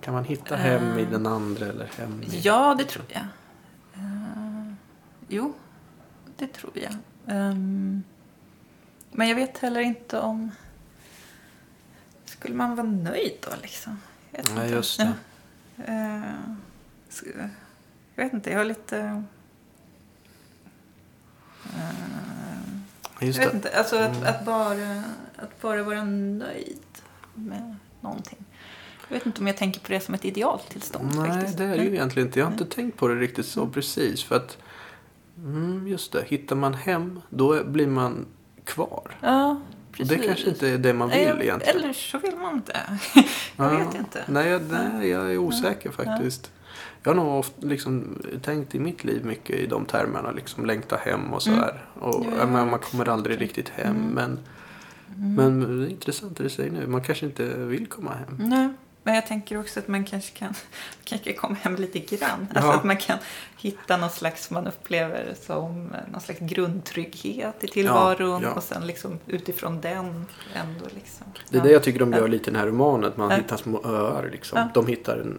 Kan 0.00 0.14
man 0.14 0.24
hitta 0.24 0.56
hem 0.56 0.98
i 0.98 1.02
Eh, 1.02 1.10
den 1.10 1.26
andra 1.26 1.66
eller 1.66 1.90
hem 1.96 2.22
i... 2.22 2.40
ja, 2.42 2.74
det 2.78 2.84
tror 2.84 3.04
jag. 3.08 3.22
Jo, 5.28 5.52
det 6.36 6.46
tror 6.46 6.72
jag. 6.74 6.92
Ehm, 7.26 8.02
men 9.10 9.28
jag 9.28 9.34
vet 9.34 9.58
heller 9.58 9.80
inte 9.80 10.18
om... 10.20 10.50
Skulle 12.24 12.54
man 12.54 12.76
vara 12.76 12.86
nöjd 12.86 13.36
då 13.40 13.50
liksom? 13.62 14.00
Jag 14.30 14.38
vet 14.42 14.54
Nej, 14.54 14.64
inte. 14.64 14.74
just 14.76 14.98
det. 14.98 15.12
Eh, 15.86 16.22
jag 18.14 18.24
vet 18.24 18.32
inte, 18.32 18.50
jag 18.50 18.58
har 18.58 18.64
lite... 18.64 18.98
eh, 21.64 21.90
Just 23.26 23.38
jag 23.38 23.44
vet 23.44 23.52
det. 23.52 23.56
inte, 23.56 23.78
alltså 23.78 23.96
att, 23.96 24.16
Mm. 24.16 24.28
att, 24.28 24.44
bara, 24.44 25.02
att 25.36 25.60
bara 25.62 25.82
vara 25.82 26.04
nöjd 26.04 26.78
med 27.34 27.76
någonting. 28.00 28.44
Jag 29.08 29.14
vet 29.16 29.26
inte 29.26 29.40
om 29.40 29.46
jag 29.46 29.56
tänker 29.56 29.80
på 29.80 29.92
det 29.92 30.00
som 30.00 30.14
ett 30.14 30.24
idealtillstånd 30.24 31.14
Nej, 31.16 31.30
faktiskt. 31.30 31.58
det 31.58 31.64
är 31.64 31.76
det 31.76 31.84
ju 31.84 31.94
egentligen 31.94 32.28
inte. 32.28 32.38
Jag 32.38 32.46
har 32.46 32.52
inte 32.52 32.64
Nej. 32.64 32.72
tänkt 32.72 32.96
på 32.98 33.08
det 33.08 33.14
riktigt 33.14 33.46
så 33.46 33.66
precis. 33.66 34.22
För 34.24 34.36
att, 34.36 34.58
mm, 35.36 35.88
just 35.88 36.12
det, 36.12 36.24
hittar 36.26 36.56
man 36.56 36.74
hem, 36.74 37.20
då 37.28 37.64
blir 37.64 37.86
man 37.86 38.26
kvar. 38.74 39.16
Ja, 39.20 39.50
Och 39.50 39.92
precis. 39.92 40.08
det 40.18 40.26
kanske 40.26 40.48
inte 40.48 40.68
är 40.68 40.78
det 40.78 40.92
man 40.94 41.08
vill 41.08 41.18
Nej, 41.18 41.36
egentligen. 41.46 41.76
Eller 41.76 41.92
så 41.92 42.18
vill 42.18 42.36
man 42.36 42.54
inte. 42.54 42.80
Ja. 43.56 43.72
jag 43.72 43.84
vet 43.86 43.94
inte. 43.94 44.24
Nej, 44.28 44.48
jag, 44.48 44.62
nej, 44.70 45.08
jag 45.08 45.32
är 45.32 45.38
osäker 45.38 45.90
faktiskt. 45.90 46.50
Jag 47.02 47.10
har 47.10 47.16
nog 47.24 47.38
ofta 47.38 47.66
liksom 47.66 48.22
tänkt 48.42 48.74
i 48.74 48.78
mitt 48.78 49.04
liv 49.04 49.24
mycket 49.24 49.56
i 49.56 49.66
de 49.66 49.84
termerna. 49.84 50.30
Liksom 50.30 50.66
längta 50.66 50.96
hem 50.96 51.32
och 51.32 51.46
Mm. 51.46 51.58
sådär. 51.60 51.84
Och, 52.00 52.26
Ja, 52.26 52.36
ja, 52.38 52.46
man 52.64 52.78
kommer 52.78 53.08
aldrig 53.08 53.40
riktigt 53.40 53.68
hem. 53.68 53.96
Mm. 53.96 54.08
Men, 54.14 54.38
Mm. 55.16 55.34
men 55.34 55.78
det 55.78 55.86
är 55.86 55.90
intressant 55.90 56.36
det 56.36 56.42
du 56.42 56.48
säger 56.50 56.70
nu. 56.70 56.86
Man 56.86 57.02
kanske 57.02 57.26
inte 57.26 57.44
vill 57.44 57.86
komma 57.86 58.10
hem. 58.10 58.48
Nej, 58.48 58.68
men 59.02 59.14
jag 59.14 59.26
tänker 59.26 59.60
också 59.60 59.80
att 59.80 59.88
man 59.88 60.04
kanske 60.04 60.38
kan 60.38 60.54
kanske 61.04 61.32
komma 61.32 61.54
hem 61.54 61.76
lite 61.76 61.98
grann. 61.98 62.46
Alltså 62.54 62.70
Ja. 62.70 62.74
att 62.76 62.84
man 62.84 62.96
kan 62.96 63.18
hitta 63.56 63.96
någon 63.96 64.10
slags, 64.10 64.50
man 64.50 64.66
upplever 64.66 65.34
som 65.46 65.92
någon 66.12 66.20
slags 66.20 66.40
grundtrygghet 66.40 67.64
i 67.64 67.68
tillvaron. 67.68 68.42
ja. 68.42 68.52
Och 68.52 68.62
sen 68.62 68.86
liksom 68.86 69.18
utifrån 69.26 69.80
den 69.80 70.26
ändå 70.54 70.84
liksom. 70.94 71.26
Det 71.50 71.56
är 71.56 71.60
ja. 71.60 71.64
det 71.64 71.72
jag 71.72 71.82
tycker 71.82 71.98
de 72.00 72.12
gör 72.12 72.20
Ja. 72.20 72.26
lite 72.26 72.50
i 72.50 72.52
den 72.52 72.60
här 72.60 72.66
romanen. 72.68 73.04
Att 73.10 73.16
man 73.16 73.30
Ja. 73.30 73.36
hittar 73.36 73.56
små 73.56 73.80
öar. 73.84 74.28
Liksom. 74.32 74.58
Ja. 74.58 74.68
De 74.74 74.86
hittar 74.86 75.16
en, 75.18 75.38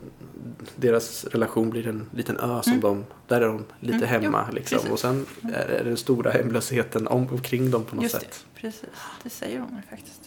deras 0.76 1.26
relation 1.26 1.70
blir 1.70 1.88
en 1.88 2.10
liten 2.16 2.38
ö 2.38 2.60
som 2.64 2.72
Mm. 2.74 2.82
de, 2.82 3.06
där 3.28 3.42
är 3.42 3.48
de 3.48 3.66
lite 3.80 4.06
Mm, 4.06 4.10
hemma. 4.24 4.46
jo, 4.50 4.56
liksom. 4.56 4.76
precis. 4.78 4.92
Och 4.92 5.00
sen 5.00 5.26
är 5.54 5.68
är 5.70 5.84
den 5.84 5.98
stora 5.98 6.32
hemlösheten 6.32 7.08
om, 7.08 7.28
omkring 7.32 7.72
dem 7.72 7.84
på 7.84 7.96
något 7.96 8.04
Just 8.04 8.16
sätt. 8.16 8.46
det, 8.56 8.62
precis. 8.62 8.90
Det 9.24 9.30
säger 9.30 9.60
hon 9.60 9.82
faktiskt. 9.90 10.22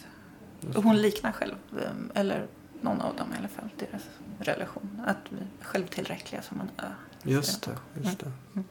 Och 0.75 0.83
hon 0.83 0.97
liknar 0.97 1.31
själv, 1.31 1.53
ehm, 1.85 2.11
eller 2.15 2.47
någon 2.81 3.01
av 3.01 3.15
dem 3.15 3.27
i 3.33 3.37
alla 3.39 3.47
fall, 3.47 3.69
deras 3.79 4.01
relation. 4.39 5.01
Att 5.07 5.17
vi 5.29 5.37
är 5.37 5.65
självtillräckliga 5.65 6.41
som 6.41 6.61
en 6.61 6.69
ö. 6.85 6.89
Just 7.23 7.61
det. 7.63 7.77
Just 8.03 8.19
det. 8.19 8.31
Mm. 8.55 8.65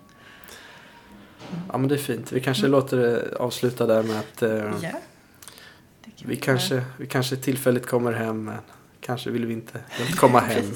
Ja 1.72 1.78
men 1.78 1.88
det 1.88 1.94
är 1.94 1.98
fint. 1.98 2.32
Vi 2.32 2.40
kanske 2.40 2.66
Mm. 2.66 2.72
låter 2.72 2.96
det 2.96 3.36
avsluta 3.36 3.86
där 3.86 4.02
med 4.02 4.18
att 4.18 4.42
eh, 4.42 4.72
Ja. 4.82 4.90
vi, 6.24 6.36
kanske, 6.36 6.82
vi 6.98 7.06
kanske 7.06 7.36
tillfälligt 7.36 7.86
kommer 7.86 8.12
hem 8.12 8.44
men 8.44 8.56
kanske 9.00 9.30
vill 9.30 9.46
vi 9.46 9.52
inte 9.52 9.80
helt 9.88 10.16
komma 10.18 10.40
hem. 10.40 10.64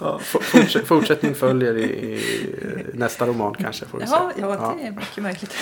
ja, 0.00 0.18
fortsätt, 0.18 0.86
fortsättning 0.86 1.34
följer 1.34 1.76
i, 1.76 1.82
i, 1.84 2.84
nästa 2.94 3.26
roman 3.26 3.54
kanske. 3.54 3.86
Får 3.86 3.98
vi 3.98 4.04
ja, 4.04 4.32
ja, 4.38 4.74
det 4.78 4.86
är 4.86 4.90
mycket 4.90 5.22
möjligt. 5.22 5.54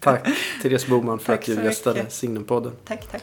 Tack 0.00 0.28
Therese 0.62 0.86
Boman 0.86 1.18
för 1.18 1.36
tack 1.36 1.48
att 1.48 1.56
du 1.56 1.64
gästade 1.64 2.06
Signumpodden. 2.10 2.72
Tack, 2.84 3.06
tack. 3.10 3.22